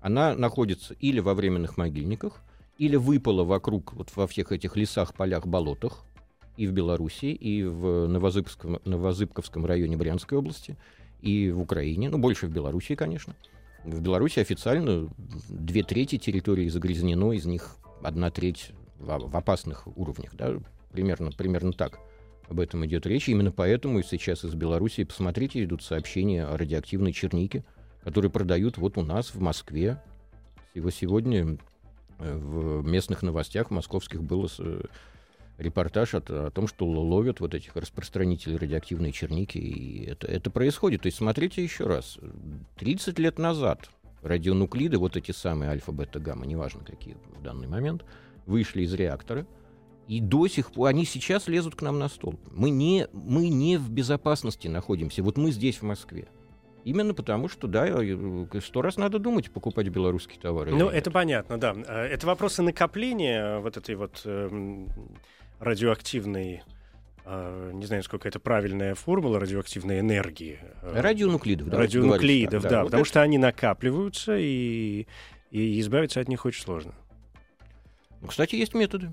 Она 0.00 0.34
находится 0.34 0.94
или 0.94 1.20
во 1.20 1.34
временных 1.34 1.76
могильниках, 1.76 2.40
или 2.78 2.96
выпала 2.96 3.44
вокруг, 3.44 3.92
вот 3.92 4.10
во 4.16 4.26
всех 4.26 4.52
этих 4.52 4.74
лесах, 4.74 5.14
полях, 5.14 5.46
болотах, 5.46 6.02
и 6.56 6.66
в 6.66 6.72
Беларуси, 6.72 7.26
и 7.26 7.62
в 7.64 8.06
Новозыбковском, 8.06 8.80
Новозыбковском 8.84 9.66
районе 9.66 9.96
Брянской 9.96 10.38
области, 10.38 10.76
и 11.20 11.50
в 11.50 11.60
Украине, 11.60 12.10
ну, 12.10 12.18
больше 12.18 12.46
в 12.46 12.50
Беларуси, 12.50 12.94
конечно. 12.94 13.34
В 13.84 14.00
Беларуси 14.00 14.40
официально 14.40 15.08
две 15.48 15.82
трети 15.82 16.18
территории 16.18 16.68
загрязнено, 16.68 17.32
из 17.32 17.46
них 17.46 17.76
одна 18.02 18.30
треть 18.30 18.70
в, 18.98 19.06
в 19.06 19.36
опасных 19.36 19.86
уровнях, 19.96 20.34
да, 20.34 20.54
примерно, 20.92 21.30
примерно 21.32 21.72
так 21.72 21.98
об 22.48 22.60
этом 22.60 22.84
идет 22.86 23.06
речь. 23.06 23.28
Именно 23.28 23.50
поэтому 23.50 24.02
сейчас 24.02 24.44
из 24.44 24.54
Беларуси, 24.54 25.04
посмотрите, 25.04 25.64
идут 25.64 25.82
сообщения 25.82 26.44
о 26.44 26.56
радиоактивной 26.56 27.12
чернике, 27.12 27.64
которые 28.04 28.30
продают 28.30 28.78
вот 28.78 28.98
у 28.98 29.02
нас 29.02 29.34
в 29.34 29.40
Москве. 29.40 30.02
Его 30.74 30.90
сегодня 30.90 31.58
э, 32.18 32.36
в 32.36 32.86
местных 32.86 33.22
новостях 33.22 33.70
московских 33.70 34.22
был 34.22 34.48
э, 34.58 34.82
репортаж 35.62 36.14
о, 36.14 36.18
о 36.18 36.50
том, 36.50 36.66
что 36.68 36.86
ловят 36.86 37.40
вот 37.40 37.54
этих 37.54 37.74
распространителей 37.76 38.56
радиоактивной 38.56 39.12
черники, 39.12 39.58
и 39.58 40.04
это, 40.06 40.26
это 40.26 40.50
происходит. 40.50 41.02
То 41.02 41.06
есть 41.06 41.18
смотрите 41.18 41.62
еще 41.62 41.86
раз. 41.86 42.18
30 42.76 43.18
лет 43.18 43.38
назад 43.38 43.90
радионуклиды, 44.22 44.98
вот 44.98 45.16
эти 45.16 45.32
самые 45.32 45.70
альфа, 45.70 45.92
бета, 45.92 46.20
гамма, 46.20 46.46
неважно 46.46 46.84
какие 46.84 47.16
в 47.38 47.42
данный 47.42 47.68
момент, 47.68 48.04
вышли 48.46 48.82
из 48.82 48.94
реактора, 48.94 49.46
и 50.08 50.20
до 50.20 50.46
сих 50.48 50.72
пор 50.72 50.88
они 50.88 51.04
сейчас 51.04 51.48
лезут 51.48 51.76
к 51.76 51.82
нам 51.82 51.98
на 51.98 52.08
стол. 52.08 52.38
Мы 52.50 52.70
не, 52.70 53.08
мы 53.12 53.48
не 53.48 53.76
в 53.76 53.90
безопасности 53.90 54.68
находимся. 54.68 55.22
Вот 55.22 55.36
мы 55.36 55.52
здесь, 55.52 55.78
в 55.78 55.82
Москве. 55.82 56.28
Именно 56.84 57.14
потому, 57.14 57.48
что, 57.48 57.68
да, 57.68 57.86
э, 57.86 58.46
сто 58.60 58.82
раз 58.82 58.96
надо 58.96 59.20
думать, 59.20 59.52
покупать 59.52 59.88
белорусские 59.88 60.40
товары. 60.40 60.72
Ну, 60.72 60.88
это 60.88 61.12
понятно, 61.12 61.58
да. 61.58 61.76
Э, 61.86 62.06
это 62.06 62.26
вопросы 62.26 62.62
накопления 62.62 63.60
вот 63.60 63.76
этой 63.76 63.94
вот 63.94 64.22
э, 64.24 64.86
радиоактивной 65.62 66.62
Uh, 67.24 67.72
не 67.72 67.86
знаю, 67.86 68.02
сколько 68.02 68.26
это 68.26 68.40
правильная 68.40 68.96
формула 68.96 69.38
радиоактивной 69.38 70.00
энергии. 70.00 70.58
Радионуклидов, 70.82 71.68
да. 71.68 71.78
Радионуклидов, 71.78 72.64
да, 72.64 72.68
да, 72.68 72.76
да, 72.78 72.84
потому 72.84 73.02
вот 73.02 73.06
что 73.06 73.20
это... 73.20 73.24
они 73.24 73.38
накапливаются, 73.38 74.36
и, 74.36 75.06
и 75.52 75.80
избавиться 75.80 76.18
от 76.18 76.26
них 76.26 76.44
очень 76.44 76.64
сложно. 76.64 76.92
Ну, 78.20 78.26
кстати, 78.26 78.56
есть 78.56 78.74
методы. 78.74 79.12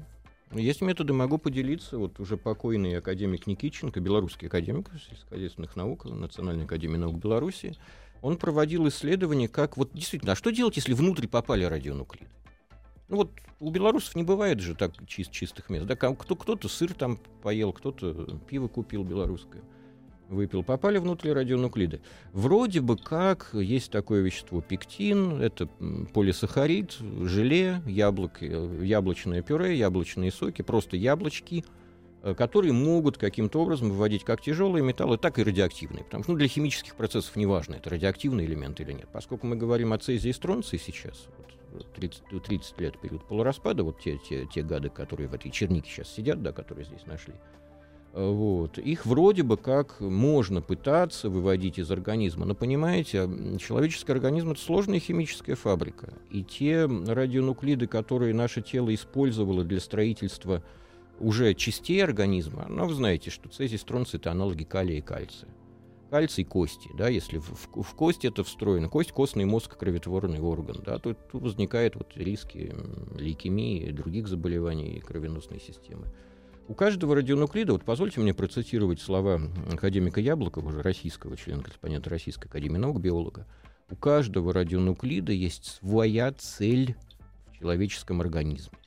Есть 0.53 0.81
методы, 0.81 1.13
могу 1.13 1.37
поделиться. 1.37 1.99
Вот 1.99 2.19
уже 2.19 2.35
покойный 2.35 2.97
академик 2.97 3.45
Никиченко, 3.45 3.99
белорусский 3.99 4.47
академик 4.47 4.89
сельскохозяйственных 5.07 5.75
наук, 5.75 6.05
Национальной 6.05 6.65
академии 6.65 6.97
наук 6.97 7.19
Беларуси, 7.19 7.75
он 8.23 8.37
проводил 8.37 8.87
исследования, 8.87 9.47
как 9.47 9.77
вот 9.77 9.91
действительно, 9.93 10.31
а 10.31 10.35
что 10.35 10.49
делать, 10.49 10.77
если 10.77 10.93
внутрь 10.93 11.27
попали 11.27 11.63
радионуклиды? 11.63 12.25
Ну 13.09 13.17
вот 13.17 13.31
у 13.59 13.71
белорусов 13.71 14.15
не 14.15 14.23
бывает 14.23 14.59
же 14.59 14.75
так 14.75 14.93
чист, 15.07 15.31
чистых 15.31 15.69
мест. 15.69 15.85
Да, 15.85 15.95
кто, 15.95 16.35
кто-то 16.35 16.69
сыр 16.69 16.93
там 16.93 17.19
поел, 17.41 17.73
кто-то 17.73 18.39
пиво 18.47 18.67
купил 18.67 19.03
белорусское 19.03 19.61
выпил, 20.29 20.63
попали 20.63 20.97
внутрь 20.99 21.31
радионуклиды. 21.31 22.01
Вроде 22.33 22.81
бы 22.81 22.97
как 22.97 23.49
есть 23.53 23.91
такое 23.91 24.21
вещество 24.21 24.61
пектин, 24.61 25.41
это 25.41 25.67
полисахарид, 26.13 26.97
желе, 27.23 27.81
яблок, 27.85 28.41
яблочное 28.41 29.41
пюре, 29.41 29.77
яблочные 29.77 30.31
соки, 30.31 30.61
просто 30.61 30.97
яблочки 30.97 31.65
э, 31.65 31.88
которые 32.21 32.73
могут 32.73 33.17
каким-то 33.17 33.61
образом 33.61 33.89
выводить 33.89 34.23
как 34.23 34.41
тяжелые 34.41 34.83
металлы, 34.83 35.17
так 35.17 35.39
и 35.39 35.43
радиоактивные. 35.43 36.03
Потому 36.03 36.23
что 36.23 36.33
ну, 36.33 36.37
для 36.37 36.47
химических 36.47 36.95
процессов 36.95 37.35
не 37.35 37.45
важно, 37.45 37.75
это 37.75 37.89
радиоактивный 37.89 38.45
элемент 38.45 38.79
или 38.81 38.91
нет. 38.91 39.07
Поскольку 39.11 39.47
мы 39.47 39.55
говорим 39.55 39.93
о 39.93 39.97
цезии 39.97 40.29
и 40.29 40.33
стронции 40.33 40.77
сейчас, 40.77 41.27
вот 41.71 41.85
30, 41.93 42.23
30 42.43 42.81
лет 42.81 42.99
период 42.99 43.23
полураспада, 43.23 43.83
вот 43.83 43.99
те, 43.99 44.17
те, 44.17 44.45
те 44.45 44.63
гады, 44.63 44.89
которые 44.89 45.27
в 45.27 45.33
этой 45.33 45.51
чернике 45.51 45.89
сейчас 45.89 46.09
сидят, 46.09 46.41
да, 46.41 46.51
которые 46.51 46.85
здесь 46.85 47.05
нашли, 47.05 47.33
э, 48.13 48.29
вот. 48.29 48.77
Их 48.77 49.05
вроде 49.05 49.43
бы 49.43 49.55
как 49.55 49.99
можно 50.01 50.61
пытаться 50.61 51.29
выводить 51.29 51.79
из 51.79 51.89
организма. 51.89 52.45
Но 52.45 52.55
понимаете, 52.55 53.29
человеческий 53.59 54.11
организм— 54.11 54.51
это 54.51 54.59
сложная 54.59 54.99
химическая 54.99 55.55
фабрика. 55.55 56.13
И 56.31 56.43
те 56.43 56.85
радионуклиды, 56.85 57.87
которые 57.87 58.33
наше 58.33 58.61
тело 58.61 58.93
использовало 58.93 59.63
для 59.63 59.79
строительства 59.79 60.63
уже 61.19 61.53
частей 61.53 62.03
организма, 62.03 62.65
ну, 62.69 62.87
вы 62.87 62.93
знаете, 62.93 63.29
что 63.29 63.49
цезий, 63.49 63.77
стронций— 63.77 64.17
это 64.19 64.31
аналоги 64.31 64.63
калия 64.63 64.97
и 64.97 65.01
кальция. 65.01 65.49
Кальций— 66.09 66.43
кости, 66.45 66.89
да, 66.97 67.07
если 67.07 67.37
в, 67.37 67.49
в, 67.49 67.83
в 67.83 67.95
кость 67.95 68.25
это 68.25 68.43
встроено, 68.43 68.89
кость— 68.89 69.11
костный 69.13 69.45
мозг, 69.45 69.77
кроветворный 69.77 70.39
орган, 70.39 70.81
да, 70.83 70.97
то 70.97 71.13
тут 71.13 71.43
возникают 71.43 71.95
вот 71.95 72.17
риски 72.17 72.73
лейкемии 73.15 73.87
и 73.87 73.91
других 73.91 74.27
заболеваний 74.27 74.99
кровеносной 75.01 75.59
системы. 75.59 76.07
У 76.67 76.73
каждого 76.73 77.15
радионуклида, 77.15 77.73
вот 77.73 77.83
позвольте 77.83 78.21
мне 78.21 78.33
процитировать 78.33 79.01
слова 79.01 79.41
академика 79.71 80.19
Яблокова, 80.19 80.69
уже 80.69 80.81
российского 80.81 81.35
члена-корреспондента 81.35 82.09
Российской 82.09 82.47
Академии 82.47 82.77
Наук, 82.77 82.99
биолога, 82.99 83.47
у 83.91 83.95
каждого 83.95 84.53
радионуклида 84.53 85.31
есть 85.31 85.65
своя 85.65 86.31
цель 86.31 86.95
в 87.47 87.59
человеческом 87.59 88.21
организме. 88.21 88.78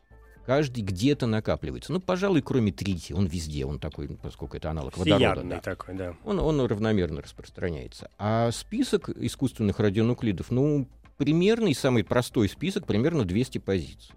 Каждый 0.46 0.82
где-то 0.82 1.26
накапливается. 1.26 1.92
Ну, 1.92 2.00
пожалуй, 2.00 2.42
кроме 2.42 2.72
трития, 2.72 3.16
он 3.16 3.26
везде, 3.26 3.64
он 3.64 3.78
такой, 3.78 4.08
поскольку 4.08 4.56
это 4.56 4.70
аналог 4.70 4.96
водорода. 4.96 5.42
Да. 5.42 5.60
такой, 5.60 5.94
да. 5.94 6.14
Он, 6.24 6.40
он 6.40 6.60
равномерно 6.60 7.22
распространяется. 7.22 8.10
А 8.18 8.50
список 8.50 9.08
искусственных 9.08 9.78
радионуклидов, 9.78 10.50
ну, 10.50 10.88
примерный, 11.16 11.74
самый 11.74 12.02
простой 12.02 12.48
список, 12.48 12.86
примерно 12.86 13.24
200 13.24 13.58
позиций. 13.58 14.14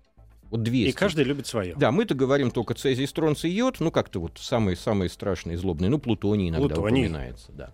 Вот 0.49 0.63
200. 0.63 0.89
И 0.89 0.93
каждый 0.93 1.25
любит 1.25 1.47
свое. 1.47 1.75
Да, 1.75 1.91
мы-то 1.91 2.15
говорим 2.15 2.51
только 2.51 2.73
цезий, 2.75 3.07
стронций, 3.07 3.51
йод, 3.51 3.79
ну, 3.79 3.91
как-то 3.91 4.19
вот 4.19 4.38
самые-самые 4.39 5.09
страшные, 5.09 5.57
злобные. 5.57 5.89
Ну, 5.89 5.99
плутоний 5.99 6.49
иногда 6.49 6.67
Плутоний. 6.67 7.01
упоминается, 7.05 7.51
да. 7.51 7.71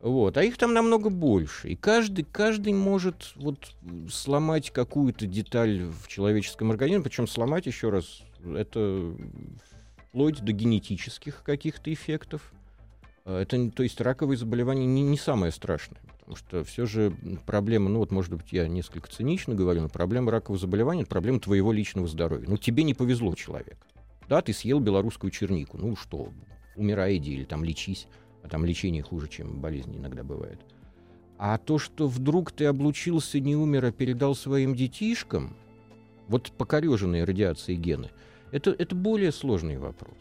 Вот. 0.00 0.36
А 0.38 0.42
их 0.42 0.56
там 0.56 0.72
намного 0.72 1.10
больше. 1.10 1.68
И 1.68 1.76
каждый, 1.76 2.24
каждый 2.24 2.72
может 2.72 3.32
вот 3.36 3.74
сломать 4.10 4.70
какую-то 4.70 5.26
деталь 5.26 5.82
в 5.82 6.08
человеческом 6.08 6.70
организме, 6.70 7.04
причем 7.04 7.26
сломать, 7.26 7.66
еще 7.66 7.90
раз, 7.90 8.22
это 8.42 9.14
вплоть 10.08 10.40
до 10.40 10.52
генетических 10.52 11.42
каких-то 11.42 11.92
эффектов. 11.92 12.52
А, 13.26 13.42
Это, 13.42 13.70
то 13.70 13.82
есть 13.82 14.00
раковые 14.00 14.38
заболевания 14.38 14.86
не, 14.86 15.02
не 15.02 15.18
самое 15.18 15.52
страшное. 15.52 16.00
Потому 16.20 16.36
что 16.36 16.64
все 16.64 16.86
же 16.86 17.12
проблема, 17.44 17.90
ну 17.90 17.98
вот, 17.98 18.10
может 18.10 18.32
быть, 18.32 18.52
я 18.52 18.68
несколько 18.68 19.10
цинично 19.10 19.54
говорю, 19.54 19.82
но 19.82 19.88
проблема 19.88 20.30
ракового 20.30 20.58
заболевания— 20.58 21.02
это 21.02 21.10
проблема 21.10 21.40
твоего 21.40 21.72
личного 21.72 22.08
здоровья. 22.08 22.48
Ну, 22.48 22.56
тебе 22.56 22.84
не 22.84 22.94
повезло, 22.94 23.34
человек. 23.34 23.76
Да, 24.28 24.40
ты 24.40 24.52
съел 24.52 24.80
белорусскую 24.80 25.30
чернику. 25.30 25.76
Ну 25.76 25.96
что, 25.96 26.32
умирай, 26.76 27.16
иди 27.16 27.34
или 27.34 27.44
там 27.44 27.64
лечись. 27.64 28.06
А 28.42 28.48
там 28.48 28.64
лечение 28.64 29.02
хуже, 29.02 29.28
чем 29.28 29.60
болезни 29.60 29.98
иногда 29.98 30.24
бывает. 30.24 30.60
А 31.38 31.56
то, 31.58 31.78
что 31.78 32.06
вдруг 32.06 32.52
ты 32.52 32.66
облучился, 32.66 33.40
не 33.40 33.56
умер, 33.56 33.86
а 33.86 33.92
передал 33.92 34.34
своим 34.34 34.74
детишкам, 34.74 35.56
вот 36.28 36.52
покореженные 36.52 37.24
радиацией 37.24 37.78
гены, 37.78 38.10
это, 38.52 38.70
это 38.70 38.94
более 38.94 39.32
сложный 39.32 39.78
вопрос. 39.78 40.16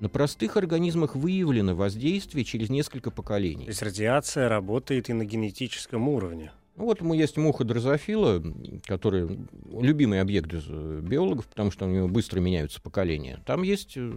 На 0.00 0.08
простых 0.08 0.56
организмах 0.56 1.14
выявлено 1.14 1.74
воздействие 1.74 2.44
через 2.44 2.70
несколько 2.70 3.10
поколений. 3.10 3.64
То 3.64 3.70
есть 3.70 3.82
радиация 3.82 4.48
работает 4.48 5.10
и 5.10 5.12
на 5.12 5.24
генетическом 5.24 6.08
уровне. 6.08 6.52
Ну, 6.76 6.86
вот 6.86 7.00
ему 7.02 7.12
есть 7.12 7.36
муха 7.36 7.64
дрозофила, 7.64 8.42
который 8.86 9.38
любимый 9.70 10.22
объект 10.22 10.50
э, 10.54 11.00
биологов, 11.02 11.46
потому 11.48 11.70
что 11.70 11.84
у 11.84 11.90
него 11.90 12.08
быстро 12.08 12.40
меняются 12.40 12.80
поколения. 12.80 13.42
Там 13.44 13.62
есть 13.62 13.94
э, 13.96 14.12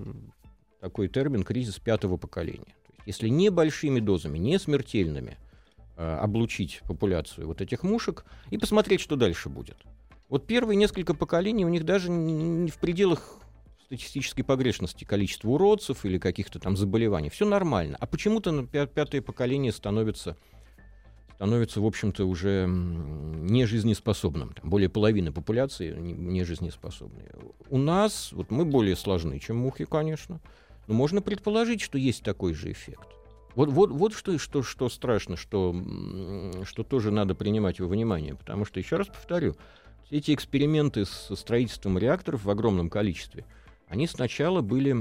такой 0.80 1.10
термин 1.10 1.44
кризис 1.44 1.80
пятого 1.80 2.16
поколения. 2.16 2.74
Если 3.06 3.28
небольшими 3.28 4.00
дозами, 4.00 4.38
не 4.38 4.58
смертельными, 4.60 5.38
э, 5.98 6.18
облучить 6.22 6.82
популяцию 6.88 7.48
вот 7.48 7.62
этих 7.62 7.84
мушек 7.84 8.26
и 8.50 8.58
посмотреть, 8.58 9.02
что 9.02 9.16
дальше 9.16 9.50
будет. 9.50 9.78
Вот 10.30 10.48
первые 10.48 10.78
несколько 10.78 11.13
поколений 11.13 11.66
у 11.66 11.70
них 11.70 11.86
даже 11.86 12.10
не 12.10 12.72
в 12.72 12.78
пределах 12.78 13.39
статистической 13.86 14.44
погрешности 14.44 15.04
количества 15.04 15.50
уродцев 15.50 16.06
или 16.06 16.18
каких-то 16.18 16.60
там 16.60 16.76
заболеваний. 16.76 17.30
Все 17.30 17.46
нормально. 17.46 17.98
А 18.00 18.08
почему-то 18.08 18.52
на 18.52 18.66
пятое 18.66 19.22
поколение 19.22 19.72
становится, 19.72 20.36
становится 21.36 21.82
в 21.82 21.86
общем-то, 21.86 22.26
уже 22.26 22.66
нежизнеспособным. 22.68 24.54
Там 24.54 24.70
более 24.70 24.89
половины 24.89 25.32
популяции 25.32 25.96
нежизнеспособны. 25.96 27.30
У 27.70 27.78
нас, 27.78 28.32
вот 28.32 28.50
мы 28.50 28.66
более 28.66 28.96
сложны, 28.96 29.38
чем 29.39 29.58
мухи, 29.58 29.86
конечно, 29.86 30.39
но 30.88 30.93
можно 30.93 31.22
предположить, 31.22 31.82
что 31.82 31.98
есть 31.98 32.24
такой 32.24 32.54
же 32.54 32.72
эффект. 32.72 33.08
Вот, 33.56 33.69
вот, 33.69 33.91
вот 33.91 34.13
что, 34.13 34.38
что, 34.38 34.63
что 34.63 34.89
страшно, 34.89 35.38
что, 35.38 35.76
что 36.65 36.84
тоже 36.84 37.12
надо 37.12 37.36
принимать 37.36 37.80
во 37.80 37.88
внимание. 37.88 38.36
Потому 38.36 38.65
что, 38.65 38.80
еще 38.80 38.96
раз 38.96 39.08
повторю, 39.08 39.56
эти 40.10 40.34
эксперименты 40.34 41.06
с 41.06 41.36
строительством 41.36 41.98
реакторов 41.98 42.46
в 42.46 42.50
огромном 42.50 42.89
количестве, 42.89 43.46
они 43.88 44.08
сначала 44.08 44.62
были 44.62 44.91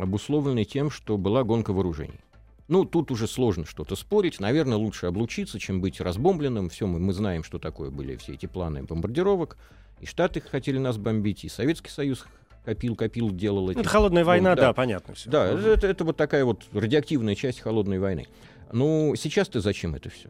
обусловлены 0.00 0.64
тем, 0.64 0.90
что 0.90 1.16
была 1.16 1.44
гонка 1.44 1.72
вооружений. 1.72 2.20
Ну, 2.68 2.84
тут 2.84 3.10
уже 3.10 3.26
сложно 3.26 3.64
что-то 3.64 3.96
спорить. 3.96 4.40
Наверное, 4.40 4.76
лучше 4.76 5.06
облучиться, 5.06 5.58
чем 5.58 5.80
быть 5.80 6.02
разбомбленным. 6.02 6.68
Все, 6.68 6.86
мы, 6.86 6.98
мы 6.98 7.14
знаем, 7.14 7.42
что 7.42 7.58
такое 7.58 7.90
были 7.90 8.16
все 8.16 8.34
эти 8.34 8.44
планы 8.44 8.82
бомбардировок. 8.82 9.56
И 10.00 10.06
Штаты 10.06 10.42
хотели 10.42 10.76
нас 10.76 10.98
бомбить, 10.98 11.44
и 11.44 11.48
Советский 11.48 11.90
Союз 11.90 12.26
копил, 12.68 12.96
копил, 12.96 13.30
делал 13.30 13.70
эти... 13.70 13.78
Это 13.78 13.88
холодная 13.88 14.26
война, 14.26 14.54
да, 14.54 14.62
да 14.62 14.72
понятно. 14.74 15.14
Все. 15.14 15.30
Да, 15.30 15.46
это, 15.46 15.68
это, 15.68 15.86
это 15.86 16.04
вот 16.04 16.18
такая 16.18 16.44
вот 16.44 16.64
радиоактивная 16.72 17.34
часть 17.34 17.60
холодной 17.60 17.98
войны. 17.98 18.26
Ну, 18.72 19.14
сейчас-то 19.16 19.62
зачем 19.62 19.94
это 19.94 20.10
все? 20.10 20.28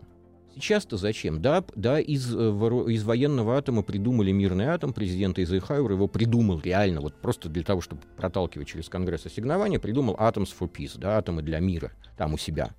Сейчас-то 0.54 0.96
зачем? 0.96 1.42
Да, 1.42 1.64
да 1.74 1.98
из, 1.98 2.32
э, 2.32 2.38
из 2.38 3.02
военного 3.02 3.58
атома 3.58 3.82
придумали 3.82 4.30
мирный 4.30 4.66
атом, 4.66 4.92
президент 4.92 5.38
Эйзенхауэр 5.40 5.90
его 5.90 6.06
придумал 6.06 6.60
реально, 6.60 7.00
вот 7.00 7.14
просто 7.14 7.48
для 7.48 7.64
того, 7.64 7.80
чтобы 7.80 8.02
проталкивать 8.16 8.68
через 8.68 8.88
Конгресс 8.88 9.26
ассигнования, 9.26 9.80
придумал 9.80 10.14
Atoms 10.14 10.54
for 10.56 10.70
Peace, 10.70 10.96
да, 10.96 11.18
атомы 11.18 11.42
для 11.42 11.58
мира, 11.58 11.90
там 12.16 12.34
у 12.34 12.38
себя. 12.38 12.70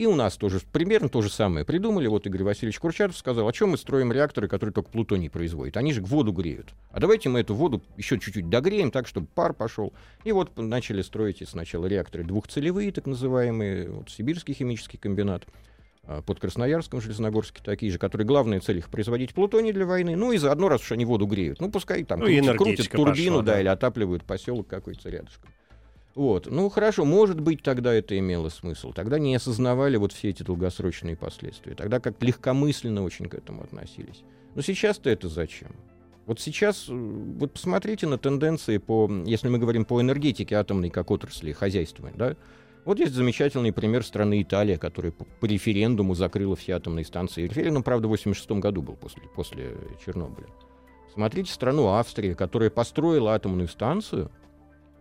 И 0.00 0.06
у 0.06 0.14
нас 0.14 0.38
тоже 0.38 0.60
примерно 0.72 1.10
то 1.10 1.20
же 1.20 1.28
самое 1.28 1.66
придумали. 1.66 2.06
Вот 2.06 2.26
Игорь 2.26 2.42
Васильевич 2.42 2.78
Курчатов 2.78 3.18
сказал, 3.18 3.46
о 3.46 3.52
чем 3.52 3.72
мы 3.72 3.76
строим 3.76 4.10
реакторы, 4.10 4.48
которые 4.48 4.72
только 4.72 4.90
плутоний 4.90 5.28
производят. 5.28 5.76
Они 5.76 5.92
же 5.92 6.00
воду 6.00 6.32
греют. 6.32 6.70
А 6.90 7.00
давайте 7.00 7.28
мы 7.28 7.40
эту 7.40 7.54
воду 7.54 7.82
еще 7.98 8.18
чуть-чуть 8.18 8.48
догреем 8.48 8.90
так, 8.90 9.06
чтобы 9.06 9.26
пар 9.26 9.52
пошел. 9.52 9.92
И 10.24 10.32
вот 10.32 10.56
начали 10.56 11.02
строить 11.02 11.46
сначала 11.46 11.84
реакторы 11.84 12.24
двухцелевые, 12.24 12.92
так 12.92 13.04
называемые, 13.04 13.90
вот 13.90 14.08
Сибирский 14.08 14.54
химический 14.54 14.98
комбинат, 14.98 15.44
а, 16.04 16.22
под 16.22 16.40
Красноярском, 16.40 17.02
Железногорске 17.02 17.60
такие 17.62 17.92
же, 17.92 17.98
которые 17.98 18.26
главная 18.26 18.60
цель 18.60 18.78
их 18.78 18.88
производить 18.88 19.34
плутоний 19.34 19.72
для 19.72 19.84
войны, 19.84 20.16
ну 20.16 20.32
и 20.32 20.38
заодно, 20.38 20.70
раз 20.70 20.80
уж 20.80 20.92
они 20.92 21.04
воду 21.04 21.26
греют, 21.26 21.60
ну 21.60 21.70
пускай 21.70 22.04
там 22.04 22.20
ну, 22.20 22.24
крутят, 22.24 22.56
крутят 22.56 22.88
турбину, 22.90 23.36
пошла, 23.36 23.42
да, 23.42 23.52
да, 23.52 23.60
или 23.60 23.68
отапливают 23.68 24.24
поселок 24.24 24.66
какой-то 24.66 25.10
рядышком. 25.10 25.50
Вот. 26.14 26.46
Ну, 26.50 26.68
хорошо, 26.68 27.04
может 27.04 27.40
быть, 27.40 27.62
тогда 27.62 27.94
это 27.94 28.18
имело 28.18 28.48
смысл. 28.48 28.92
Тогда 28.92 29.18
не 29.18 29.34
осознавали 29.36 29.96
вот 29.96 30.12
все 30.12 30.30
эти 30.30 30.42
долгосрочные 30.42 31.16
последствия. 31.16 31.74
Тогда 31.74 32.00
как 32.00 32.20
легкомысленно 32.22 33.04
очень 33.04 33.28
к 33.28 33.34
этому 33.34 33.62
относились. 33.62 34.22
Но 34.54 34.62
сейчас-то 34.62 35.08
это 35.08 35.28
зачем? 35.28 35.70
Вот 36.26 36.40
сейчас, 36.40 36.86
вот 36.88 37.52
посмотрите 37.52 38.06
на 38.06 38.18
тенденции 38.18 38.78
по, 38.78 39.10
если 39.24 39.48
мы 39.48 39.58
говорим 39.58 39.84
по 39.84 40.00
энергетике 40.00 40.56
атомной 40.56 40.90
как 40.90 41.10
отрасли 41.10 41.52
хозяйства, 41.52 42.10
да, 42.14 42.36
вот 42.84 42.98
есть 42.98 43.14
замечательный 43.14 43.72
пример 43.72 44.04
страны 44.04 44.42
Италия, 44.42 44.78
которая 44.78 45.12
по, 45.12 45.46
референдуму 45.46 46.14
закрыла 46.14 46.56
все 46.56 46.72
атомные 46.72 47.04
станции. 47.04 47.44
Референдум, 47.44 47.82
правда, 47.82 48.08
в 48.08 48.10
86 48.10 48.50
году 48.52 48.82
был 48.82 48.94
после, 48.94 49.22
после 49.34 49.76
Чернобыля. 50.04 50.48
Смотрите 51.12 51.52
страну 51.52 51.88
Австрия, 51.88 52.34
которая 52.34 52.70
построила 52.70 53.34
атомную 53.34 53.68
станцию, 53.68 54.30
Э, 54.30 54.39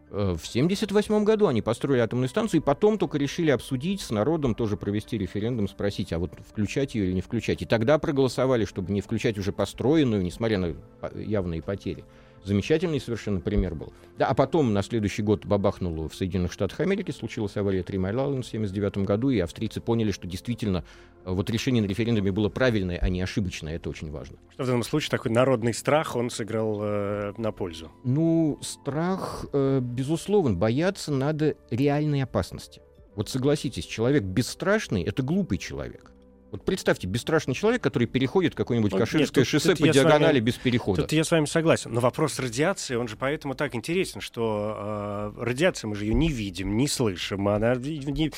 в 0.09 0.41
1978 0.41 1.23
году 1.23 1.47
они 1.47 1.61
построили 1.61 2.01
атомную 2.01 2.29
станцию, 2.29 2.61
и 2.61 2.63
потом 2.63 2.97
только 2.97 3.17
решили 3.17 3.51
обсудить 3.51 4.01
с 4.01 4.09
народом, 4.09 4.55
тоже 4.55 4.75
провести 4.75 5.17
референдум, 5.17 5.67
спросить, 5.67 6.11
а 6.13 6.19
вот 6.19 6.31
включать 6.49 6.95
ее 6.95 7.05
или 7.05 7.13
не 7.13 7.21
включать. 7.21 7.61
И 7.61 7.65
тогда 7.65 7.99
проголосовали, 7.99 8.65
чтобы 8.65 8.91
не 8.91 9.01
включать 9.01 9.37
уже 9.37 9.51
построенную, 9.51 10.23
несмотря 10.23 10.57
на 10.57 10.75
явные 11.15 11.61
потери. 11.61 12.03
Замечательный 12.43 12.99
совершенно 12.99 13.39
пример 13.39 13.75
был. 13.75 13.93
Да, 14.17 14.27
а 14.27 14.33
потом 14.33 14.73
на 14.73 14.81
следующий 14.81 15.21
год 15.21 15.45
бабахнуло 15.45 16.09
в 16.09 16.15
Соединенных 16.15 16.51
Штатах 16.51 16.79
Америки, 16.79 17.11
случилась 17.11 17.55
авария 17.57 17.83
Три 17.83 17.97
Mile 17.97 18.15
Island 18.15 18.43
в 18.43 18.47
1979 18.47 19.05
году, 19.05 19.29
и 19.29 19.39
австрийцы 19.39 19.81
поняли, 19.81 20.11
что 20.11 20.27
действительно 20.27 20.83
э, 21.25 21.31
вот 21.31 21.49
решение 21.49 21.81
на 21.81 21.87
референдуме 21.87 22.31
было 22.31 22.49
правильное, 22.49 22.97
а 22.97 23.09
не 23.09 23.21
ошибочное. 23.21 23.75
Это 23.75 23.89
очень 23.89 24.11
важно. 24.11 24.37
Что 24.53 24.63
в 24.63 24.67
данном 24.67 24.83
случае 24.83 25.11
такой 25.11 25.31
народный 25.31 25.73
страх, 25.73 26.15
он 26.15 26.29
сыграл 26.29 26.79
э, 26.81 27.33
на 27.37 27.51
пользу? 27.51 27.91
Ну, 28.03 28.57
страх, 28.61 29.45
э, 29.53 29.79
безусловно, 29.81 30.55
бояться 30.55 31.11
надо 31.11 31.55
реальной 31.69 32.23
опасности. 32.23 32.81
Вот 33.15 33.29
согласитесь, 33.29 33.85
человек 33.85 34.23
бесстрашный— 34.23 35.03
это 35.05 35.23
глупый 35.23 35.57
человек. 35.57 36.11
Вот 36.51 36.65
представьте, 36.65 37.05
бесстрашный 37.07 37.53
человек, 37.53 37.81
который 37.83 38.07
переходит 38.07 38.55
какое-нибудь 38.55 38.91
Ну, 38.91 38.97
Каширское 38.97 39.21
нет, 39.21 39.33
тут- 39.33 39.47
шоссе 39.47 39.69
тут 39.69 39.77
по 39.77 39.77
с 39.77 39.81
вами- 39.81 39.93
диагонали 39.93 40.39
без 40.39 40.55
перехода. 40.55 41.03
Тут 41.03 41.11
я 41.11 41.23
с 41.23 41.29
вами 41.31 41.45
согласен. 41.45 41.93
Но 41.93 41.99
вопрос 41.99 42.39
радиации, 42.39 42.95
он 42.95 43.07
же 43.07 43.15
поэтому 43.17 43.53
так 43.53 43.75
интересен, 43.75 44.19
что 44.19 45.33
э, 45.37 45.43
радиация, 45.43 45.87
мы 45.87 45.95
же 45.95 46.05
ее 46.05 46.13
не 46.15 46.29
видим, 46.29 46.75
не 46.75 46.87
слышим, 46.87 47.47
она 47.47 47.75
не, 47.75 48.31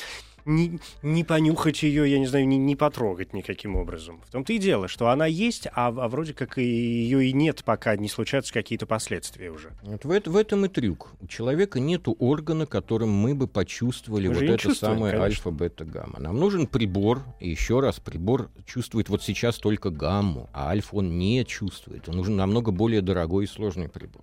не, 0.44 0.78
не 1.02 1.24
понюхать 1.24 1.82
ее, 1.82 2.10
я 2.10 2.18
не 2.18 2.26
знаю, 2.26 2.46
не, 2.46 2.58
не 2.58 2.76
потрогать 2.76 3.32
никаким 3.32 3.76
образом. 3.76 4.20
В 4.26 4.30
том-то 4.30 4.52
и 4.52 4.58
дело, 4.58 4.88
что 4.88 5.08
она 5.08 5.26
есть, 5.26 5.66
а, 5.72 5.88
а 5.88 6.08
вроде 6.08 6.34
как 6.34 6.58
и 6.58 6.64
ее 6.64 7.26
и 7.28 7.32
нет, 7.32 7.62
пока 7.64 7.96
не 7.96 8.08
случаются 8.08 8.52
какие-то 8.52 8.86
последствия 8.86 9.50
уже. 9.50 9.70
Вот 9.82 10.04
в, 10.04 10.10
это- 10.10 10.30
в 10.30 10.36
этом 10.36 10.64
и 10.64 10.68
трюк. 10.68 11.12
У 11.20 11.26
человека 11.26 11.80
нет 11.80 12.02
органа, 12.18 12.66
которым 12.66 13.10
мы 13.10 13.34
бы 13.34 13.46
почувствовали 13.46 14.28
Мы 14.28 14.34
вот 14.34 14.42
это 14.42 14.74
самое 14.74 15.12
конечно. 15.12 15.24
альфа, 15.24 15.50
бета, 15.50 15.84
гамма. 15.84 16.18
Нам 16.18 16.38
нужен 16.38 16.66
прибор, 16.66 17.22
и 17.40 17.48
еще 17.50 17.80
раз, 17.80 18.00
прибор 18.00 18.50
чувствует 18.66 19.08
вот 19.08 19.22
сейчас 19.22 19.58
только 19.58 19.90
гамму, 19.90 20.48
а 20.52 20.68
альфа 20.70 20.96
он 20.96 21.18
не 21.18 21.44
чувствует. 21.44 22.08
Он 22.08 22.16
нужен 22.16 22.36
намного 22.36 22.72
более 22.72 23.00
дорогой 23.02 23.44
и 23.44 23.48
сложный 23.48 23.88
прибор. 23.88 24.22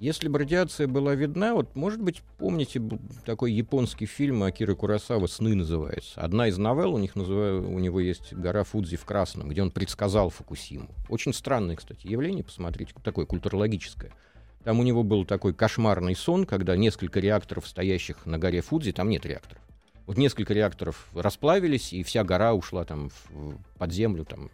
Если 0.00 0.28
бы 0.28 0.38
радиация 0.38 0.88
была 0.88 1.14
видна, 1.14 1.52
вот, 1.54 1.76
может 1.76 2.00
быть, 2.00 2.22
помните 2.38 2.80
такой 3.26 3.52
японский 3.52 4.06
фильм 4.06 4.42
Акиры 4.42 4.74
Курасава 4.74 5.26
«Сны» 5.26 5.54
называется. 5.54 6.18
Одна 6.22 6.48
из 6.48 6.56
новелл 6.56 6.94
у, 6.94 6.98
них 6.98 7.16
называ- 7.16 7.60
у 7.60 7.78
него 7.78 8.00
есть 8.00 8.32
«Гора 8.32 8.64
Фудзи 8.64 8.96
в 8.96 9.04
красном», 9.04 9.50
где 9.50 9.60
он 9.60 9.70
предсказал 9.70 10.30
Фукусиму. 10.30 10.88
Очень 11.10 11.34
странное, 11.34 11.76
кстати, 11.76 12.06
явление, 12.06 12.42
посмотрите, 12.42 12.94
такое 13.04 13.26
культурологическое. 13.26 14.10
Там 14.64 14.80
у 14.80 14.84
него 14.84 15.02
был 15.02 15.26
такой 15.26 15.52
кошмарный 15.52 16.16
сон, 16.16 16.46
когда 16.46 16.78
несколько 16.78 17.20
реакторов, 17.20 17.68
стоящих 17.68 18.24
на 18.24 18.38
горе 18.38 18.62
Фудзи, 18.62 18.92
там 18.92 19.10
нет 19.10 19.26
реакторов. 19.26 19.62
Вот 20.06 20.16
несколько 20.16 20.54
реакторов 20.54 21.10
расплавились, 21.14 21.92
и 21.92 22.02
вся 22.04 22.24
гора 22.24 22.54
ушла 22.54 22.86
там 22.86 23.10
в- 23.10 23.58
под 23.76 23.92
землю. 23.92 24.24
Там. 24.24 24.50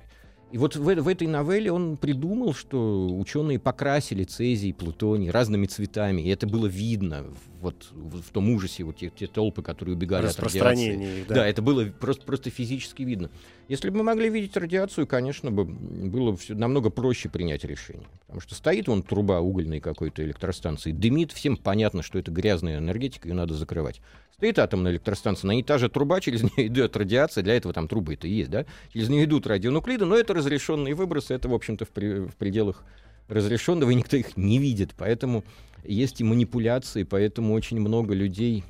И 0.53 0.59
вот 0.59 0.77
в, 0.77 0.83
в 0.83 1.09
этой 1.09 1.27
новелле 1.27 1.73
он 1.73 1.97
придумал, 1.97 2.55
что 2.55 3.09
ученые 3.09 3.59
покрасили 3.59 4.23
цезий, 4.23 4.73
плутоний 4.73 5.29
разными 5.31 5.67
цветами, 5.67 6.23
и 6.23 6.29
это 6.29 6.47
было 6.47 6.67
видно 6.67 7.27
вот 7.61 7.89
в, 7.93 8.31
том 8.31 8.51
ужасе, 8.51 8.85
вот 8.85 8.97
те, 8.97 9.11
те 9.11 9.27
толпы, 9.27 9.63
которые 9.63 9.97
убегали 9.97 10.27
от 10.27 10.39
радиации. 10.39 11.21
Их, 11.21 11.27
Да. 11.27 11.35
да. 11.37 11.49
это 11.49 11.63
было 11.63 11.85
просто, 11.87 12.25
просто 12.25 12.51
физически 12.51 13.03
видно. 13.03 13.31
Если 13.69 13.91
бы 13.91 13.99
мы 13.99 14.05
могли 14.05 14.29
видеть 14.31 14.57
радиацию, 14.57 15.07
конечно, 15.09 15.51
бы 15.51 15.65
было 15.65 16.37
всё 16.37 16.55
намного 16.55 16.91
проще 16.91 17.29
принять 17.29 17.65
решение. 17.65 18.07
Потому 18.21 18.41
что 18.41 18.55
стоит 18.55 18.87
вон 18.87 19.03
труба 19.03 19.41
угольной 19.41 19.81
какой-то 19.81 20.23
электростанции, 20.23 20.93
дымит, 20.93 21.33
всем 21.33 21.57
понятно, 21.57 22.03
что 22.03 22.21
это 22.21 22.31
грязная 22.31 22.79
энергетика, 22.79 23.27
ее 23.27 23.35
надо 23.35 23.55
закрывать. 23.55 24.01
Стоит 24.37 24.59
атомная 24.59 24.93
электростанция, 24.93 25.49
на 25.49 25.53
ней 25.53 25.63
та 25.63 25.79
же 25.79 25.89
труба, 25.89 26.21
через 26.21 26.43
нее 26.43 26.67
идет 26.67 26.97
радиация, 26.97 27.43
для 27.43 27.57
этого 27.57 27.73
там 27.73 27.89
трубы 27.89 28.15
это 28.15 28.29
и 28.29 28.33
есть, 28.33 28.51
да? 28.51 28.67
Через 28.93 29.09
нее 29.09 29.25
идут 29.25 29.47
радионуклиды, 29.47 30.05
но 30.05 30.17
это 30.17 30.35
разрешенные 30.35 30.95
выбросы, 30.95 31.33
это, 31.33 31.49
в 31.49 31.55
общем-то, 31.55 31.87
в, 31.87 31.89
при- 31.89 32.27
в 32.27 32.37
пределах 32.37 32.85
разрешенного, 33.29 33.91
и 33.91 33.95
никто 33.95 34.17
их 34.17 34.37
не 34.37 34.59
видит. 34.59 34.95
Поэтому 34.97 35.43
есть 35.85 36.21
и 36.21 36.25
манипуляции, 36.25 37.03
поэтому 37.03 37.55
очень 37.55 37.81
много 37.81 38.15
людей 38.15 38.65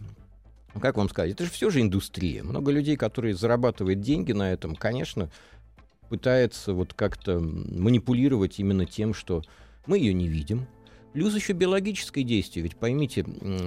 ну, 0.77 0.81
как 0.81 0.99
вам 0.99 1.09
сказать, 1.09 1.33
это 1.33 1.45
же 1.47 1.51
все 1.51 1.71
же 1.71 1.81
индустрия. 1.81 2.43
Много 2.43 2.71
людей, 2.71 2.97
которые 2.97 3.35
зарабатывают 3.35 4.03
деньги 4.03 4.33
на 4.33 4.53
этом, 4.53 4.77
конечно, 4.77 5.31
пытается 6.11 6.75
вот 6.75 6.93
как-то 6.93 7.41
манипулировать 7.41 8.59
именно 8.59 8.85
тем, 8.85 9.15
что 9.15 9.43
мы 9.87 9.99
ее 9.99 10.13
не 10.13 10.29
видим. 10.29 10.67
Плюс 11.17 11.35
еще 11.35 11.55
биологическое 11.55 12.23
действие. 12.25 12.63
Ведь 12.63 12.77
поймите, 12.77 13.25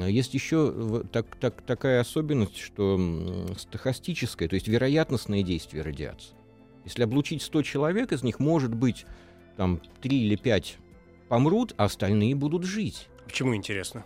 есть 0.08 0.36
еще 0.36 1.04
так, 1.12 1.36
так, 1.38 1.64
такая 1.64 2.00
особенность, 2.00 2.58
что 2.58 3.48
стохастическое, 3.58 4.48
то 4.48 4.54
есть 4.54 4.68
вероятностное 4.68 5.42
действие 5.42 5.82
радиации. 5.82 6.36
Если 6.86 7.02
облучить 7.02 7.42
100 7.42 7.64
человек, 7.64 8.12
из 8.12 8.22
них 8.22 8.40
может 8.40 8.76
быть 8.76 9.08
там 9.58 9.82
3 10.00 10.26
или 10.26 10.36
5 10.36 10.78
помрут, 11.28 11.74
а 11.76 11.86
остальные 11.86 12.36
будут 12.36 12.66
жить. 12.66 13.08
Почему 13.26 13.56
интересно? 13.56 14.06